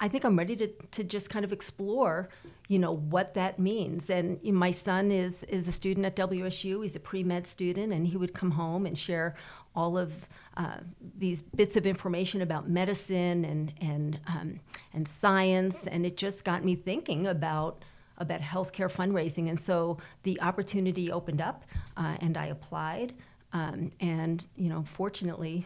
I 0.00 0.08
think 0.08 0.24
I'm 0.24 0.36
ready 0.36 0.56
to 0.56 0.68
to 0.68 1.04
just 1.04 1.30
kind 1.30 1.44
of 1.44 1.54
explore, 1.54 2.28
you 2.68 2.78
know, 2.78 2.92
what 2.92 3.32
that 3.32 3.58
means. 3.58 4.10
And 4.10 4.42
my 4.44 4.72
son 4.72 5.10
is 5.10 5.42
is 5.44 5.68
a 5.68 5.72
student 5.72 6.04
at 6.04 6.16
WSU. 6.16 6.82
He's 6.82 6.96
a 6.96 7.00
pre 7.00 7.24
med 7.24 7.46
student, 7.46 7.94
and 7.94 8.06
he 8.06 8.18
would 8.18 8.34
come 8.34 8.50
home 8.50 8.84
and 8.84 8.96
share 8.96 9.36
all 9.78 9.96
of 9.96 10.12
uh, 10.56 10.78
these 11.16 11.40
bits 11.40 11.76
of 11.76 11.86
information 11.86 12.42
about 12.42 12.68
medicine 12.68 13.44
and 13.44 13.72
and 13.80 14.18
um, 14.26 14.58
and 14.92 15.06
science, 15.06 15.86
and 15.86 16.04
it 16.04 16.16
just 16.16 16.42
got 16.44 16.64
me 16.64 16.74
thinking 16.74 17.28
about 17.28 17.84
about 18.18 18.40
healthcare 18.40 18.90
fundraising. 18.90 19.48
And 19.48 19.58
so 19.58 19.98
the 20.24 20.40
opportunity 20.40 21.12
opened 21.12 21.40
up, 21.40 21.64
uh, 21.96 22.16
and 22.20 22.36
I 22.36 22.46
applied, 22.46 23.14
um, 23.52 23.92
and 24.00 24.44
you 24.56 24.68
know, 24.68 24.84
fortunately, 24.84 25.64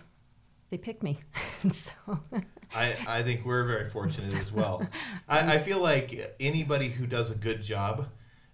they 0.68 0.77
picked 0.77 1.03
me. 1.03 1.18
so. 1.62 2.20
I, 2.75 2.96
I 3.07 3.22
think 3.22 3.44
we're 3.44 3.64
very 3.64 3.87
fortunate 3.87 4.35
as 4.35 4.51
well. 4.51 4.87
I, 5.29 5.57
I 5.57 5.59
feel 5.59 5.79
like 5.79 6.35
anybody 6.40 6.88
who 6.88 7.07
does 7.07 7.31
a 7.31 7.35
good 7.35 7.62
job 7.62 8.07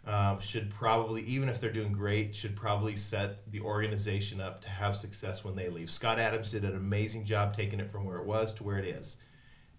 um, 0.08 0.40
should 0.40 0.70
probably, 0.70 1.22
even 1.24 1.50
if 1.50 1.60
they're 1.60 1.70
doing 1.70 1.92
great, 1.92 2.34
should 2.34 2.56
probably 2.56 2.96
set 2.96 3.48
the 3.52 3.60
organization 3.60 4.40
up 4.40 4.62
to 4.62 4.68
have 4.70 4.96
success 4.96 5.44
when 5.44 5.54
they 5.54 5.68
leave. 5.68 5.90
Scott 5.90 6.18
Adams 6.18 6.50
did 6.50 6.64
an 6.64 6.74
amazing 6.74 7.26
job 7.26 7.54
taking 7.54 7.78
it 7.78 7.90
from 7.90 8.06
where 8.06 8.16
it 8.16 8.24
was 8.24 8.54
to 8.54 8.64
where 8.64 8.78
it 8.78 8.86
is. 8.86 9.18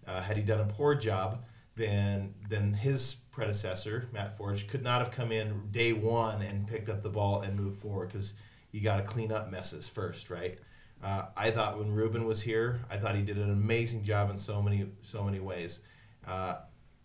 Uh, 0.06 0.22
had 0.22 0.36
he 0.36 0.42
done 0.44 0.60
a 0.60 0.64
poor 0.72 0.94
job, 0.94 1.44
then 1.74 2.32
then 2.48 2.72
his 2.72 3.16
predecessor 3.32 4.08
Matt 4.12 4.36
Forge 4.36 4.68
could 4.68 4.82
not 4.82 5.00
have 5.00 5.10
come 5.10 5.32
in 5.32 5.68
day 5.72 5.92
one 5.92 6.42
and 6.42 6.66
picked 6.66 6.88
up 6.88 7.02
the 7.02 7.10
ball 7.10 7.42
and 7.42 7.58
moved 7.58 7.80
forward 7.80 8.08
because 8.08 8.34
you 8.70 8.80
got 8.80 8.98
to 8.98 9.02
clean 9.02 9.32
up 9.32 9.50
messes 9.50 9.88
first, 9.88 10.30
right? 10.30 10.58
Uh, 11.02 11.26
I 11.36 11.50
thought 11.50 11.78
when 11.78 11.92
Ruben 11.92 12.24
was 12.24 12.40
here, 12.40 12.80
I 12.88 12.98
thought 12.98 13.16
he 13.16 13.22
did 13.22 13.36
an 13.36 13.50
amazing 13.50 14.04
job 14.04 14.30
in 14.30 14.38
so 14.38 14.62
many 14.62 14.86
so 15.02 15.24
many 15.24 15.40
ways. 15.40 15.80
Uh, 16.24 16.30
uh, 16.30 16.60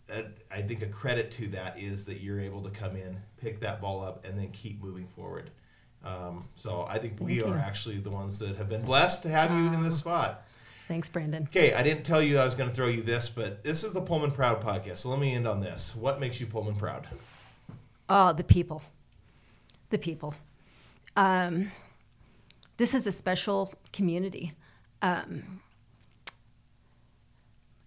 I 0.08 0.62
think 0.62 0.82
a 0.82 0.86
credit 0.86 1.30
to 1.32 1.48
that 1.48 1.78
is 1.78 2.06
that 2.06 2.20
you're 2.20 2.38
able 2.38 2.62
to 2.62 2.70
come 2.70 2.96
in, 2.96 3.16
pick 3.38 3.60
that 3.60 3.80
ball 3.80 4.02
up, 4.02 4.24
and 4.24 4.38
then 4.38 4.50
keep 4.52 4.82
moving 4.82 5.08
forward. 5.08 5.50
Um, 6.04 6.48
so 6.54 6.86
I 6.88 6.98
think 6.98 7.14
we 7.18 7.42
are 7.42 7.56
actually 7.56 7.98
the 7.98 8.10
ones 8.10 8.38
that 8.38 8.56
have 8.56 8.68
been 8.68 8.82
blessed 8.82 9.22
to 9.24 9.28
have 9.28 9.50
you 9.50 9.72
in 9.72 9.82
this 9.82 9.96
spot. 9.96 10.46
Thanks, 10.86 11.08
Brandon. 11.08 11.42
Okay, 11.42 11.74
I 11.74 11.82
didn't 11.82 12.04
tell 12.04 12.22
you 12.22 12.38
I 12.38 12.44
was 12.44 12.54
going 12.54 12.70
to 12.70 12.76
throw 12.76 12.86
you 12.86 13.02
this, 13.02 13.28
but 13.28 13.64
this 13.64 13.82
is 13.82 13.92
the 13.92 14.00
Pullman 14.00 14.30
Proud 14.30 14.62
podcast. 14.62 14.98
So 14.98 15.08
let 15.08 15.18
me 15.18 15.34
end 15.34 15.48
on 15.48 15.58
this. 15.58 15.96
What 15.96 16.20
makes 16.20 16.40
you 16.40 16.46
Pullman 16.46 16.76
proud? 16.76 17.08
Oh, 18.08 18.32
the 18.32 18.44
people. 18.44 18.82
The 19.90 19.98
people. 19.98 20.32
Um, 21.16 21.72
this 22.76 22.94
is 22.94 23.08
a 23.08 23.12
special 23.12 23.74
community. 23.92 24.52
Um, 25.02 25.60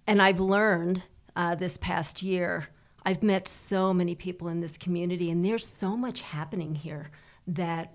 and 0.06 0.22
I've 0.22 0.42
learned 0.42 1.02
uh, 1.40 1.56
this 1.56 1.78
past 1.78 2.22
year, 2.22 2.68
I've 3.06 3.24
met 3.24 3.48
so 3.48 3.94
many 3.94 4.14
people 4.14 4.50
in 4.50 4.60
this 4.60 4.78
community, 4.78 5.32
and 5.32 5.44
there's 5.44 5.66
so 5.66 5.96
much 5.96 6.20
happening 6.20 6.76
here 6.76 7.12
that 7.48 7.94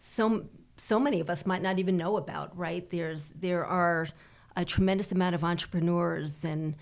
so 0.00 0.46
so 0.76 0.98
many 0.98 1.20
of 1.20 1.30
us 1.30 1.46
might 1.46 1.62
not 1.62 1.78
even 1.78 1.96
know 1.96 2.16
about 2.16 2.56
right? 2.58 2.90
There's 2.90 3.26
there 3.26 3.64
are 3.64 4.08
a 4.56 4.64
tremendous 4.64 5.12
amount 5.12 5.36
of 5.36 5.44
entrepreneurs 5.44 6.42
and 6.42 6.74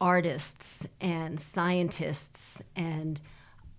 artists 0.00 0.86
and 1.00 1.40
scientists 1.40 2.62
and 2.76 3.20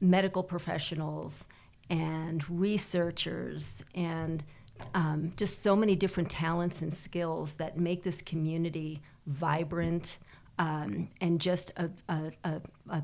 medical 0.01 0.43
professionals 0.43 1.45
and 1.89 2.47
researchers 2.49 3.75
and 3.95 4.43
um, 4.95 5.31
just 5.37 5.63
so 5.63 5.77
many 5.77 5.95
different 5.95 6.29
talents 6.29 6.81
and 6.81 6.93
skills 6.93 7.53
that 7.53 7.77
make 7.77 8.03
this 8.03 8.21
community 8.21 9.01
vibrant 9.27 10.17
um, 10.59 11.09
and 11.21 11.39
just 11.39 11.71
a, 11.77 11.89
a, 12.09 12.31
a, 12.43 12.61
a 12.89 13.03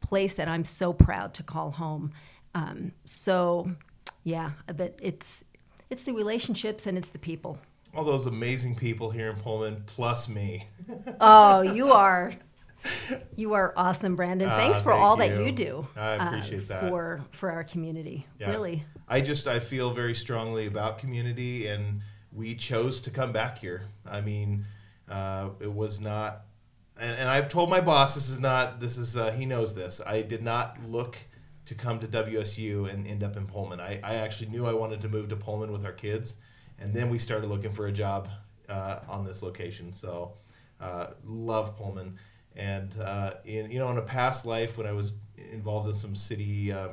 place 0.00 0.34
that 0.36 0.48
I'm 0.48 0.64
so 0.64 0.92
proud 0.92 1.34
to 1.34 1.42
call 1.42 1.70
home. 1.70 2.12
Um, 2.54 2.92
so, 3.04 3.70
yeah, 4.24 4.50
but 4.76 4.98
it's 5.00 5.44
it's 5.88 6.02
the 6.04 6.12
relationships 6.12 6.86
and 6.86 6.96
it's 6.96 7.08
the 7.08 7.18
people. 7.18 7.58
All 7.94 8.04
those 8.04 8.26
amazing 8.26 8.76
people 8.76 9.10
here 9.10 9.30
in 9.30 9.36
Pullman, 9.36 9.82
plus 9.86 10.28
me. 10.28 10.66
Oh, 11.20 11.62
you 11.62 11.92
are 11.92 12.32
you 13.36 13.52
are 13.52 13.72
awesome, 13.76 14.16
Brandon. 14.16 14.48
Ah, 14.50 14.56
Thanks 14.56 14.80
for 14.80 14.90
thank 14.92 15.02
all 15.02 15.16
that 15.16 15.30
you. 15.30 15.46
you 15.46 15.52
do. 15.52 15.88
uh, 15.96 16.00
I 16.00 16.26
appreciate 16.26 16.68
that. 16.68 16.88
for 16.88 17.20
for 17.32 17.50
our 17.50 17.64
community. 17.64 18.26
Yeah. 18.38 18.50
Really, 18.50 18.84
I 19.08 19.20
just 19.20 19.46
I 19.46 19.60
feel 19.60 19.90
very 19.90 20.14
strongly 20.14 20.66
about 20.66 20.98
community, 20.98 21.66
and 21.68 22.00
we 22.32 22.54
chose 22.54 23.00
to 23.02 23.10
come 23.10 23.32
back 23.32 23.58
here. 23.58 23.82
I 24.06 24.20
mean, 24.20 24.64
uh, 25.08 25.50
it 25.60 25.72
was 25.72 26.00
not, 26.00 26.42
and, 27.00 27.18
and 27.18 27.28
I've 27.28 27.48
told 27.48 27.70
my 27.70 27.80
boss 27.80 28.14
this 28.14 28.28
is 28.28 28.38
not 28.38 28.78
this 28.78 28.98
is 28.98 29.16
uh, 29.16 29.32
he 29.32 29.46
knows 29.46 29.74
this. 29.74 30.00
I 30.06 30.22
did 30.22 30.42
not 30.42 30.76
look 30.86 31.16
to 31.64 31.74
come 31.74 31.98
to 32.00 32.06
WSU 32.06 32.92
and 32.92 33.06
end 33.06 33.22
up 33.22 33.36
in 33.36 33.46
Pullman. 33.46 33.80
I, 33.80 34.00
I 34.02 34.16
actually 34.16 34.50
knew 34.50 34.66
I 34.66 34.72
wanted 34.72 35.00
to 35.02 35.08
move 35.08 35.28
to 35.28 35.36
Pullman 35.36 35.72
with 35.72 35.84
our 35.84 35.92
kids, 35.92 36.36
and 36.78 36.92
then 36.92 37.08
we 37.08 37.18
started 37.18 37.48
looking 37.48 37.72
for 37.72 37.86
a 37.86 37.92
job 37.92 38.28
uh, 38.68 39.00
on 39.08 39.24
this 39.24 39.42
location. 39.42 39.92
So 39.92 40.34
uh, 40.80 41.08
love 41.24 41.76
Pullman, 41.76 42.18
and 42.54 42.94
uh, 43.00 43.34
in 43.44 43.70
you 43.70 43.78
know 43.78 43.90
in 43.90 43.96
a 43.96 44.02
past 44.02 44.44
life 44.44 44.76
when 44.76 44.86
I 44.86 44.92
was 44.92 45.14
involved 45.52 45.88
in 45.88 45.94
some 45.94 46.14
city 46.14 46.70
uh, 46.72 46.88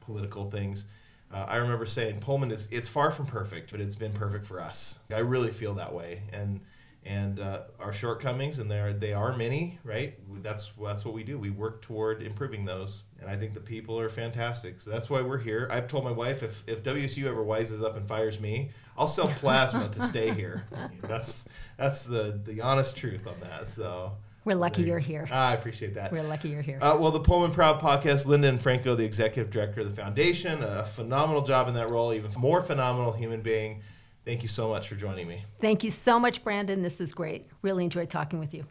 political 0.00 0.50
things. 0.50 0.86
Uh, 1.32 1.46
I 1.48 1.56
remember 1.56 1.86
saying 1.86 2.20
Pullman 2.20 2.50
is 2.50 2.68
it's 2.70 2.88
far 2.88 3.10
from 3.10 3.26
perfect, 3.26 3.70
but 3.70 3.80
it's 3.80 3.96
been 3.96 4.12
perfect 4.12 4.46
for 4.46 4.60
us. 4.60 4.98
I 5.12 5.18
really 5.18 5.50
feel 5.50 5.74
that 5.74 5.92
way, 5.92 6.22
and 6.32 6.60
and 7.06 7.40
uh, 7.40 7.62
our 7.78 7.92
shortcomings, 7.92 8.58
and 8.58 8.70
there 8.70 8.92
they 8.92 9.12
are 9.12 9.36
many, 9.36 9.78
right? 9.84 10.14
That's 10.42 10.72
that's 10.82 11.04
what 11.04 11.14
we 11.14 11.22
do. 11.22 11.38
We 11.38 11.50
work 11.50 11.82
toward 11.82 12.22
improving 12.22 12.64
those, 12.64 13.04
and 13.20 13.28
I 13.28 13.36
think 13.36 13.52
the 13.52 13.60
people 13.60 13.98
are 14.00 14.08
fantastic. 14.08 14.80
So 14.80 14.90
that's 14.90 15.10
why 15.10 15.20
we're 15.20 15.38
here. 15.38 15.68
I've 15.70 15.86
told 15.86 16.04
my 16.04 16.12
wife 16.12 16.42
if 16.42 16.64
if 16.66 16.82
WSU 16.82 17.24
ever 17.24 17.44
wises 17.44 17.84
up 17.84 17.96
and 17.96 18.08
fires 18.08 18.40
me, 18.40 18.70
I'll 18.96 19.06
sell 19.06 19.28
plasma 19.36 19.88
to 19.88 20.02
stay 20.02 20.32
here. 20.32 20.64
That's 21.02 21.44
that's 21.76 22.04
the 22.04 22.40
the 22.44 22.60
honest 22.62 22.96
truth 22.96 23.26
on 23.26 23.38
that. 23.40 23.70
So 23.70 24.12
we're 24.44 24.54
lucky 24.54 24.82
you 24.82 24.88
you're 24.88 24.98
here. 24.98 25.26
I 25.30 25.54
appreciate 25.54 25.94
that. 25.94 26.12
We're 26.12 26.22
lucky 26.22 26.50
you're 26.50 26.62
here. 26.62 26.78
Uh, 26.80 26.96
well, 26.98 27.10
the 27.10 27.20
Pullman 27.20 27.50
Proud 27.50 27.80
podcast, 27.80 28.26
Linda 28.26 28.50
Infranco, 28.50 28.96
the 28.96 29.04
executive 29.04 29.50
director 29.50 29.80
of 29.80 29.94
the 29.94 30.02
foundation, 30.02 30.62
a 30.62 30.84
phenomenal 30.84 31.42
job 31.42 31.68
in 31.68 31.74
that 31.74 31.90
role, 31.90 32.12
even 32.12 32.30
more 32.38 32.62
phenomenal 32.62 33.12
human 33.12 33.40
being. 33.40 33.82
Thank 34.24 34.42
you 34.42 34.48
so 34.48 34.68
much 34.68 34.88
for 34.88 34.94
joining 34.94 35.28
me. 35.28 35.44
Thank 35.60 35.84
you 35.84 35.90
so 35.90 36.18
much, 36.18 36.42
Brandon. 36.42 36.82
This 36.82 36.98
was 36.98 37.12
great. 37.12 37.46
Really 37.62 37.84
enjoyed 37.84 38.08
talking 38.08 38.38
with 38.38 38.54
you. 38.54 38.64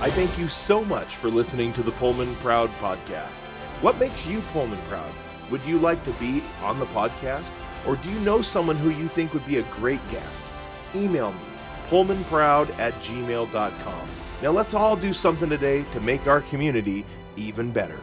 I 0.00 0.10
thank 0.10 0.38
you 0.38 0.48
so 0.48 0.84
much 0.84 1.16
for 1.16 1.28
listening 1.28 1.72
to 1.74 1.82
the 1.82 1.90
Pullman 1.92 2.34
Proud 2.36 2.70
podcast. 2.80 3.32
What 3.80 3.98
makes 3.98 4.26
you 4.26 4.40
Pullman 4.52 4.78
Proud? 4.88 5.10
Would 5.50 5.62
you 5.64 5.78
like 5.78 6.04
to 6.04 6.12
be 6.12 6.42
on 6.62 6.78
the 6.78 6.86
podcast? 6.86 7.48
Or 7.86 7.96
do 7.96 8.10
you 8.10 8.18
know 8.20 8.42
someone 8.42 8.76
who 8.76 8.90
you 8.90 9.08
think 9.08 9.34
would 9.34 9.46
be 9.46 9.58
a 9.58 9.62
great 9.62 10.00
guest? 10.10 10.42
Email 10.94 11.32
me, 11.32 11.38
pullmanproud 11.88 12.78
at 12.78 12.94
gmail.com. 13.02 14.08
Now 14.42 14.50
let's 14.50 14.74
all 14.74 14.96
do 14.96 15.12
something 15.12 15.48
today 15.48 15.84
to 15.92 16.00
make 16.00 16.26
our 16.26 16.42
community 16.42 17.04
even 17.36 17.70
better. 17.70 17.98